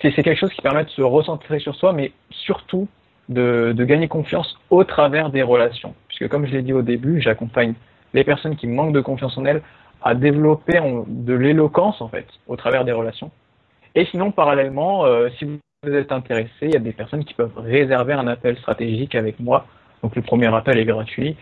c'est 0.00 0.12
quelque 0.12 0.38
chose 0.38 0.52
qui 0.52 0.62
permet 0.62 0.84
de 0.84 0.90
se 0.90 1.02
recentrer 1.02 1.58
sur 1.58 1.74
soi, 1.74 1.92
mais 1.92 2.12
surtout 2.30 2.86
de, 3.28 3.74
gagner 3.76 4.06
confiance 4.06 4.56
au 4.70 4.84
travers 4.84 5.30
des 5.30 5.42
relations. 5.42 5.96
Puisque 6.06 6.28
comme 6.28 6.46
je 6.46 6.52
l'ai 6.52 6.62
dit 6.62 6.72
au 6.72 6.82
début, 6.82 7.20
j'accompagne 7.20 7.74
les 8.14 8.22
personnes 8.22 8.54
qui 8.54 8.68
manquent 8.68 8.92
de 8.92 9.00
confiance 9.00 9.36
en 9.36 9.46
elles 9.46 9.62
à 10.00 10.14
développer 10.14 10.78
de 11.08 11.34
l'éloquence 11.34 12.00
en 12.00 12.06
fait 12.06 12.28
au 12.46 12.54
travers 12.54 12.84
des 12.84 12.92
relations. 12.92 13.32
Et 13.96 14.04
sinon, 14.04 14.30
parallèlement, 14.30 15.06
euh, 15.06 15.28
si 15.40 15.44
vous 15.44 15.92
êtes 15.92 16.12
intéressé, 16.12 16.52
il 16.62 16.70
y 16.70 16.76
a 16.76 16.78
des 16.78 16.92
personnes 16.92 17.24
qui 17.24 17.34
peuvent 17.34 17.58
réserver 17.58 18.12
un 18.12 18.28
appel 18.28 18.56
stratégique 18.58 19.16
avec 19.16 19.40
moi. 19.40 19.66
Donc 20.04 20.14
le 20.14 20.22
premier 20.22 20.54
appel 20.54 20.78
est 20.78 20.84
gratuit. 20.84 21.36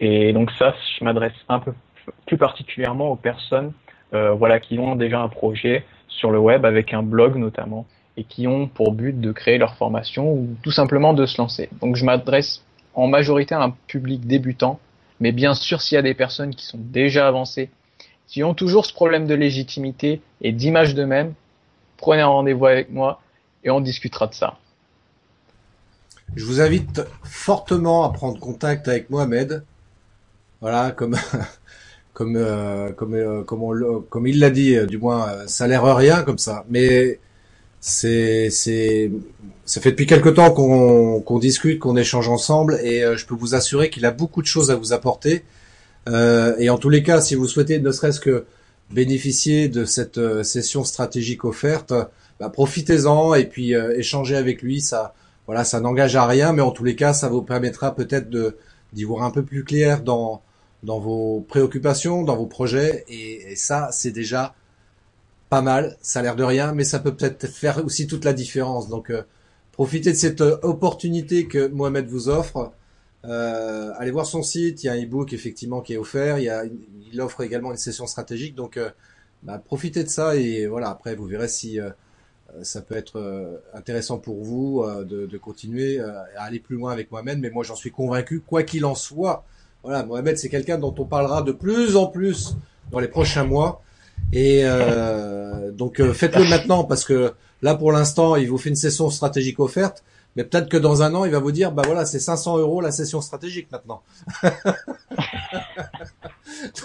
Et 0.00 0.32
donc 0.32 0.50
ça, 0.58 0.74
je 0.98 1.04
m'adresse 1.04 1.34
un 1.48 1.60
peu 1.60 1.72
plus 2.26 2.36
particulièrement 2.36 3.12
aux 3.12 3.16
personnes 3.16 3.66
euh, 3.66 3.87
voilà, 4.12 4.60
qui 4.60 4.78
ont 4.78 4.96
déjà 4.96 5.20
un 5.20 5.28
projet 5.28 5.84
sur 6.08 6.30
le 6.30 6.38
web 6.38 6.64
avec 6.64 6.94
un 6.94 7.02
blog 7.02 7.36
notamment 7.36 7.86
et 8.16 8.24
qui 8.24 8.48
ont 8.48 8.66
pour 8.66 8.92
but 8.92 9.20
de 9.20 9.30
créer 9.30 9.58
leur 9.58 9.76
formation 9.76 10.32
ou 10.32 10.56
tout 10.62 10.72
simplement 10.72 11.14
de 11.14 11.24
se 11.26 11.40
lancer. 11.40 11.68
Donc 11.80 11.94
je 11.94 12.04
m'adresse 12.04 12.64
en 12.94 13.06
majorité 13.06 13.54
à 13.54 13.62
un 13.62 13.70
public 13.86 14.26
débutant, 14.26 14.80
mais 15.20 15.30
bien 15.30 15.54
sûr 15.54 15.80
s'il 15.80 15.94
y 15.96 15.98
a 15.98 16.02
des 16.02 16.14
personnes 16.14 16.54
qui 16.54 16.66
sont 16.66 16.80
déjà 16.80 17.28
avancées, 17.28 17.70
qui 18.26 18.42
ont 18.42 18.54
toujours 18.54 18.86
ce 18.86 18.92
problème 18.92 19.26
de 19.26 19.34
légitimité 19.34 20.20
et 20.40 20.52
d'image 20.52 20.94
d'eux-mêmes, 20.94 21.34
prenez 21.96 22.22
un 22.22 22.26
rendez-vous 22.26 22.66
avec 22.66 22.90
moi 22.90 23.20
et 23.62 23.70
on 23.70 23.80
discutera 23.80 24.26
de 24.26 24.34
ça. 24.34 24.58
Je 26.34 26.44
vous 26.44 26.60
invite 26.60 27.02
fortement 27.22 28.04
à 28.04 28.12
prendre 28.12 28.38
contact 28.38 28.88
avec 28.88 29.10
Mohamed. 29.10 29.64
Voilà, 30.60 30.90
comme 30.90 31.16
comme 32.18 32.34
euh, 32.36 32.90
comme 32.90 33.14
euh, 33.14 33.44
comme, 33.44 34.04
comme 34.10 34.26
il 34.26 34.40
l'a 34.40 34.50
dit, 34.50 34.76
du 34.88 34.98
moins 34.98 35.46
ça 35.46 35.64
a 35.64 35.68
l'air 35.68 35.84
rien 35.96 36.24
comme 36.24 36.38
ça, 36.38 36.64
mais 36.68 37.20
c'est 37.80 38.50
c'est 38.50 39.12
ça 39.64 39.80
fait 39.80 39.92
depuis 39.92 40.06
quelque 40.06 40.28
temps 40.28 40.50
qu'on 40.50 41.20
qu'on 41.20 41.38
discute, 41.38 41.78
qu'on 41.78 41.96
échange 41.96 42.28
ensemble, 42.28 42.80
et 42.82 43.04
euh, 43.04 43.16
je 43.16 43.24
peux 43.24 43.36
vous 43.36 43.54
assurer 43.54 43.88
qu'il 43.88 44.04
a 44.04 44.10
beaucoup 44.10 44.42
de 44.42 44.48
choses 44.48 44.72
à 44.72 44.74
vous 44.74 44.92
apporter. 44.92 45.44
Euh, 46.08 46.56
et 46.58 46.70
en 46.70 46.78
tous 46.78 46.90
les 46.90 47.04
cas, 47.04 47.20
si 47.20 47.36
vous 47.36 47.46
souhaitez 47.46 47.78
ne 47.78 47.92
serait-ce 47.92 48.18
que 48.20 48.46
bénéficier 48.90 49.68
de 49.68 49.84
cette 49.84 50.18
euh, 50.18 50.42
session 50.42 50.82
stratégique 50.82 51.44
offerte, 51.44 51.92
bah, 52.40 52.48
profitez-en 52.50 53.34
et 53.34 53.44
puis 53.44 53.76
euh, 53.76 53.96
échangez 53.96 54.36
avec 54.36 54.62
lui. 54.62 54.80
Ça, 54.80 55.14
voilà, 55.46 55.62
ça 55.64 55.80
n'engage 55.80 56.16
à 56.16 56.26
rien, 56.26 56.52
mais 56.52 56.62
en 56.62 56.72
tous 56.72 56.84
les 56.84 56.96
cas, 56.96 57.12
ça 57.12 57.28
vous 57.28 57.42
permettra 57.42 57.94
peut-être 57.94 58.28
de 58.28 58.56
d'y 58.92 59.04
voir 59.04 59.22
un 59.24 59.30
peu 59.30 59.42
plus 59.44 59.64
clair 59.64 60.02
dans 60.02 60.42
dans 60.82 60.98
vos 61.00 61.40
préoccupations, 61.48 62.22
dans 62.22 62.36
vos 62.36 62.46
projets, 62.46 63.04
et, 63.08 63.52
et 63.52 63.56
ça, 63.56 63.90
c'est 63.92 64.12
déjà 64.12 64.54
pas 65.48 65.62
mal. 65.62 65.96
Ça 66.02 66.20
a 66.20 66.22
l'air 66.22 66.36
de 66.36 66.44
rien, 66.44 66.72
mais 66.72 66.84
ça 66.84 66.98
peut 66.98 67.14
peut-être 67.14 67.46
faire 67.46 67.84
aussi 67.84 68.06
toute 68.06 68.24
la 68.24 68.32
différence. 68.32 68.88
Donc, 68.88 69.10
euh, 69.10 69.22
profitez 69.72 70.10
de 70.10 70.16
cette 70.16 70.40
euh, 70.40 70.58
opportunité 70.62 71.46
que 71.46 71.68
Mohamed 71.68 72.06
vous 72.06 72.28
offre. 72.28 72.72
Euh, 73.24 73.92
allez 73.96 74.10
voir 74.10 74.26
son 74.26 74.42
site. 74.42 74.82
Il 74.82 74.86
y 74.86 74.88
a 74.88 74.92
un 74.92 75.02
e-book 75.02 75.32
effectivement 75.32 75.80
qui 75.80 75.94
est 75.94 75.96
offert. 75.96 76.38
Il, 76.38 76.44
y 76.44 76.48
a, 76.50 76.64
il 77.12 77.20
offre 77.20 77.42
également 77.42 77.70
une 77.70 77.78
session 77.78 78.06
stratégique. 78.06 78.54
Donc, 78.54 78.76
euh, 78.76 78.90
bah, 79.42 79.58
profitez 79.64 80.04
de 80.04 80.08
ça 80.08 80.36
et 80.36 80.66
voilà. 80.66 80.90
Après, 80.90 81.14
vous 81.14 81.26
verrez 81.26 81.48
si 81.48 81.78
ça 82.62 82.80
peut 82.80 82.96
être 82.96 83.60
intéressant 83.74 84.18
pour 84.18 84.42
vous 84.42 84.84
de, 85.04 85.26
de, 85.26 85.38
continuer 85.38 86.00
à 86.00 86.42
aller 86.42 86.58
plus 86.58 86.76
loin 86.76 86.90
avec 86.90 87.12
Mohamed. 87.12 87.38
Mais 87.38 87.50
moi, 87.50 87.62
j'en 87.62 87.76
suis 87.76 87.92
convaincu, 87.92 88.40
quoi 88.40 88.64
qu'il 88.64 88.84
en 88.84 88.96
soit. 88.96 89.44
Voilà, 89.82 90.04
Mohamed, 90.04 90.36
c'est 90.38 90.48
quelqu'un 90.48 90.78
dont 90.78 90.94
on 90.98 91.04
parlera 91.04 91.42
de 91.42 91.52
plus 91.52 91.96
en 91.96 92.06
plus 92.06 92.56
dans 92.90 92.98
les 92.98 93.08
prochains 93.08 93.44
mois. 93.44 93.82
Et 94.32 94.60
euh, 94.64 95.70
donc 95.70 96.00
euh, 96.00 96.12
faites-le 96.12 96.44
maintenant 96.50 96.84
parce 96.84 97.04
que 97.04 97.32
là 97.62 97.74
pour 97.74 97.92
l'instant 97.92 98.36
il 98.36 98.48
vous 98.48 98.58
fait 98.58 98.68
une 98.68 98.76
session 98.76 99.10
stratégique 99.10 99.58
offerte, 99.60 100.04
mais 100.36 100.44
peut-être 100.44 100.68
que 100.68 100.76
dans 100.76 101.02
un 101.02 101.14
an 101.14 101.24
il 101.24 101.30
va 101.30 101.38
vous 101.38 101.52
dire 101.52 101.72
bah 101.72 101.82
voilà 101.86 102.04
c'est 102.04 102.18
500 102.18 102.58
euros 102.58 102.80
la 102.80 102.92
session 102.92 103.20
stratégique 103.20 103.68
maintenant. 103.72 104.02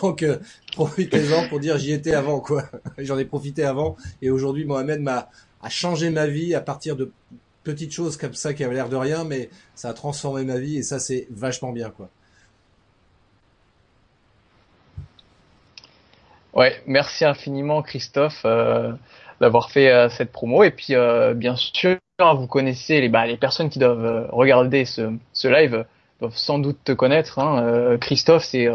donc 0.02 0.24
euh, 0.24 0.38
profitez-en 0.74 1.50
pour 1.50 1.60
dire 1.60 1.78
j'y 1.78 1.92
étais 1.92 2.14
avant 2.14 2.40
quoi. 2.40 2.64
J'en 2.98 3.18
ai 3.18 3.26
profité 3.26 3.66
avant 3.66 3.98
et 4.22 4.30
aujourd'hui 4.30 4.66
Mohamed 4.66 5.02
m'a 5.02 5.30
a 5.62 5.70
changé 5.70 6.10
ma 6.10 6.28
vie 6.28 6.56
à 6.56 6.62
partir 6.62 6.96
de 6.96 7.12
petites 7.64 7.94
choses 7.94 8.18
comme 8.18 8.34
ça 8.34 8.54
qui 8.54 8.66
avaient 8.66 8.74
l'air 8.74 8.90
de 8.90 8.98
rien, 8.98 9.24
mais 9.24 9.50
ça 9.76 9.90
a 9.90 9.94
transformé 9.94 10.44
ma 10.44 10.60
vie 10.60 10.78
et 10.78 10.84
ça 10.84 11.00
c'est 11.00 11.28
vachement 11.32 11.72
bien 11.72 11.90
quoi. 11.90 12.10
Ouais, 16.54 16.80
merci 16.86 17.26
infiniment 17.26 17.82
Christophe 17.82 18.44
euh, 18.46 18.94
d'avoir 19.42 19.72
fait 19.72 19.92
euh, 19.92 20.10
cette 20.10 20.32
promo. 20.32 20.64
Et 20.64 20.70
puis 20.70 20.94
euh, 20.94 21.34
bien 21.34 21.56
sûr, 21.56 21.98
vous 22.20 22.48
connaissez 22.48 23.02
les, 23.02 23.10
bah, 23.10 23.26
les 23.26 23.38
personnes 23.38 23.70
qui 23.70 23.80
doivent 23.80 24.30
regarder 24.32 24.86
ce, 24.86 25.12
ce 25.34 25.48
live 25.48 25.86
doivent 26.20 26.38
sans 26.38 26.60
doute 26.60 26.78
te 26.84 26.92
connaître. 26.92 27.40
Hein. 27.40 27.98
Christophe, 28.00 28.44
c'est 28.44 28.68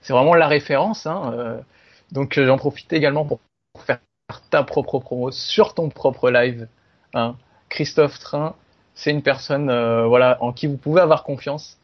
c'est 0.00 0.12
vraiment 0.12 0.34
la 0.34 0.48
référence. 0.48 1.06
Hein. 1.06 1.62
donc 2.10 2.38
j'en 2.38 2.58
profite 2.58 2.92
également 2.92 3.24
pour 3.24 3.40
faire 3.86 4.00
ta 4.50 4.64
propre 4.64 4.98
promo 4.98 5.30
sur 5.30 5.74
ton 5.74 5.90
propre 5.90 6.30
live. 6.30 6.66
Hein. 7.14 7.36
Christophe 7.68 8.18
Train, 8.18 8.56
c'est 8.94 9.12
une 9.12 9.22
personne 9.22 9.66
voilà 10.06 10.38
en 10.42 10.52
qui 10.52 10.66
vous 10.66 10.76
pouvez 10.76 11.00
avoir 11.00 11.22
confiance. 11.22 11.78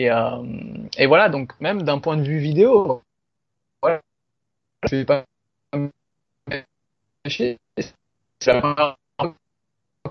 Et, 0.00 0.08
et 0.98 1.06
voilà, 1.06 1.28
donc 1.28 1.52
même 1.60 1.82
d'un 1.82 1.98
point 1.98 2.16
de 2.16 2.22
vue 2.22 2.38
vidéo, 2.38 3.02
voilà, 3.82 4.00
je 4.88 4.96
vais 4.96 5.04
pas 5.04 5.24
c'est 7.28 7.58
la 8.46 8.60
première 8.60 8.96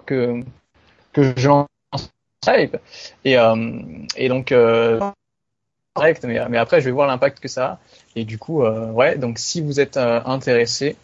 que 0.05 0.43
que 1.13 1.33
j'en 1.37 1.67
et 3.25 3.37
euh, 3.37 3.81
et 4.15 4.29
donc 4.29 4.51
euh, 4.51 4.99
direct 5.95 6.23
mais, 6.23 6.57
après 6.57 6.79
je 6.79 6.85
vais 6.85 6.91
voir 6.91 7.07
l'impact 7.07 7.39
que 7.39 7.47
ça 7.47 7.65
a. 7.65 7.79
Et 8.15 8.25
du 8.25 8.37
coup 8.37 8.63
euh, 8.63 8.91
ouais 8.91 9.17
donc 9.17 9.39
si 9.39 9.61
vous 9.61 9.79
êtes 9.79 9.97
euh, 9.97 10.21
intéressé 10.25 10.95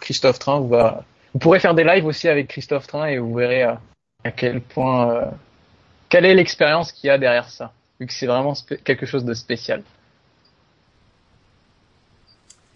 Christophe 0.00 0.38
Train 0.38 0.60
vous 0.60 0.68
va 0.68 1.04
vous 1.32 1.38
pourrez 1.40 1.60
faire 1.60 1.74
des 1.74 1.84
lives 1.84 2.06
aussi 2.06 2.28
avec 2.28 2.48
Christophe 2.48 2.86
Train 2.86 3.06
et 3.06 3.18
vous 3.18 3.34
verrez 3.34 3.62
à 3.62 3.80
quel 4.36 4.60
point 4.60 5.30
quelle 6.08 6.24
est 6.24 6.34
l'expérience 6.34 6.92
qu'il 6.92 7.08
y 7.08 7.10
a 7.10 7.18
derrière 7.18 7.50
ça 7.50 7.72
vu 7.98 8.06
que 8.06 8.12
c'est 8.12 8.26
vraiment 8.26 8.54
quelque 8.84 9.06
chose 9.06 9.24
de 9.24 9.34
spécial 9.34 9.82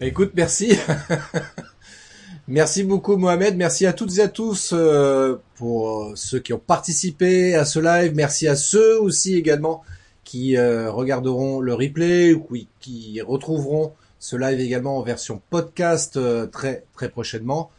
Écoute, 0.05 0.31
merci. 0.35 0.77
merci 2.49 2.83
beaucoup 2.83 3.15
Mohamed. 3.15 3.55
Merci 3.55 3.85
à 3.85 3.93
toutes 3.93 4.17
et 4.17 4.21
à 4.21 4.27
tous 4.27 4.71
euh, 4.73 5.37
pour 5.55 6.11
ceux 6.15 6.39
qui 6.39 6.51
ont 6.51 6.59
participé 6.59 7.55
à 7.55 7.63
ce 7.63 7.79
live. 7.79 8.13
Merci 8.13 8.49
à 8.49 8.57
ceux 8.57 8.99
aussi 8.99 9.35
également 9.35 9.81
qui 10.25 10.57
euh, 10.57 10.91
regarderont 10.91 11.61
le 11.61 11.73
replay 11.73 12.33
ou 12.33 12.45
qui, 12.81 13.21
retrouveront 13.21 13.93
ce 14.19 14.35
live 14.35 14.59
également 14.59 14.97
en 14.97 15.03
version 15.03 15.41
podcast 15.49 16.17
euh, 16.17 16.47
très 16.47 16.83
très 16.93 17.07
prochainement. 17.07 17.71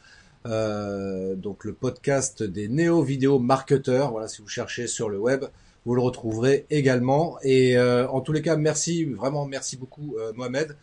donc 0.47 1.65
le 1.65 1.75
podcast 1.75 2.43
des 2.43 2.69
néo 2.69 3.03
vidéo 3.03 3.39
marketeurs. 3.39 4.13
Voilà, 4.13 4.29
si 4.29 4.41
vous 4.41 4.49
cherchez 4.49 4.87
sur 4.87 5.11
le 5.11 5.19
web, 5.19 5.45
vous 5.85 5.95
le 5.95 6.01
retrouverez 6.01 6.65
également. 6.71 7.37
Et 7.43 7.79
en 7.79 8.21
tous 8.23 8.33
les 8.33 8.41
cas, 8.41 8.57
merci 8.57 9.05
vraiment, 9.05 9.45
merci 9.45 9.77
beaucoup 9.77 10.17
Mohamed. 10.35 10.75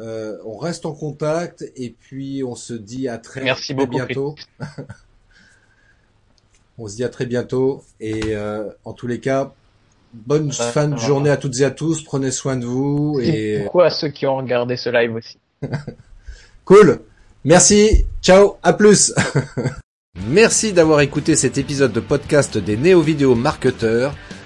Euh, 0.00 0.36
on 0.44 0.56
reste 0.56 0.86
en 0.86 0.92
contact 0.92 1.64
et 1.74 1.94
puis 1.98 2.44
on 2.44 2.54
se 2.54 2.74
dit 2.74 3.08
à 3.08 3.18
très, 3.18 3.42
Merci 3.42 3.74
bientôt. 3.74 4.36
on 6.78 6.86
se 6.86 6.96
dit 6.96 7.04
à 7.04 7.08
très 7.08 7.26
bientôt 7.26 7.82
et 7.98 8.36
euh, 8.36 8.68
en 8.84 8.92
tous 8.92 9.08
les 9.08 9.18
cas, 9.18 9.52
bonne 10.12 10.52
fin 10.52 10.88
de 10.88 10.96
journée 10.96 11.30
à 11.30 11.36
toutes 11.36 11.58
et 11.60 11.64
à 11.64 11.72
tous. 11.72 12.04
Prenez 12.04 12.30
soin 12.30 12.56
de 12.56 12.64
vous 12.64 13.18
et 13.20 13.62
pourquoi 13.62 13.86
à 13.86 13.90
ceux 13.90 14.08
qui 14.08 14.26
ont 14.26 14.36
regardé 14.36 14.76
ce 14.76 14.90
live 14.90 15.14
aussi? 15.14 15.38
cool. 16.64 17.00
Merci. 17.44 18.06
Ciao. 18.22 18.56
À 18.62 18.74
plus. 18.74 19.12
Merci 20.28 20.72
d'avoir 20.72 21.00
écouté 21.00 21.36
cet 21.36 21.58
épisode 21.58 21.92
de 21.92 22.00
podcast 22.00 22.58
des 22.58 22.76
Néo 22.76 23.00
Vidéo 23.00 23.34
Marketeurs. 23.34 24.14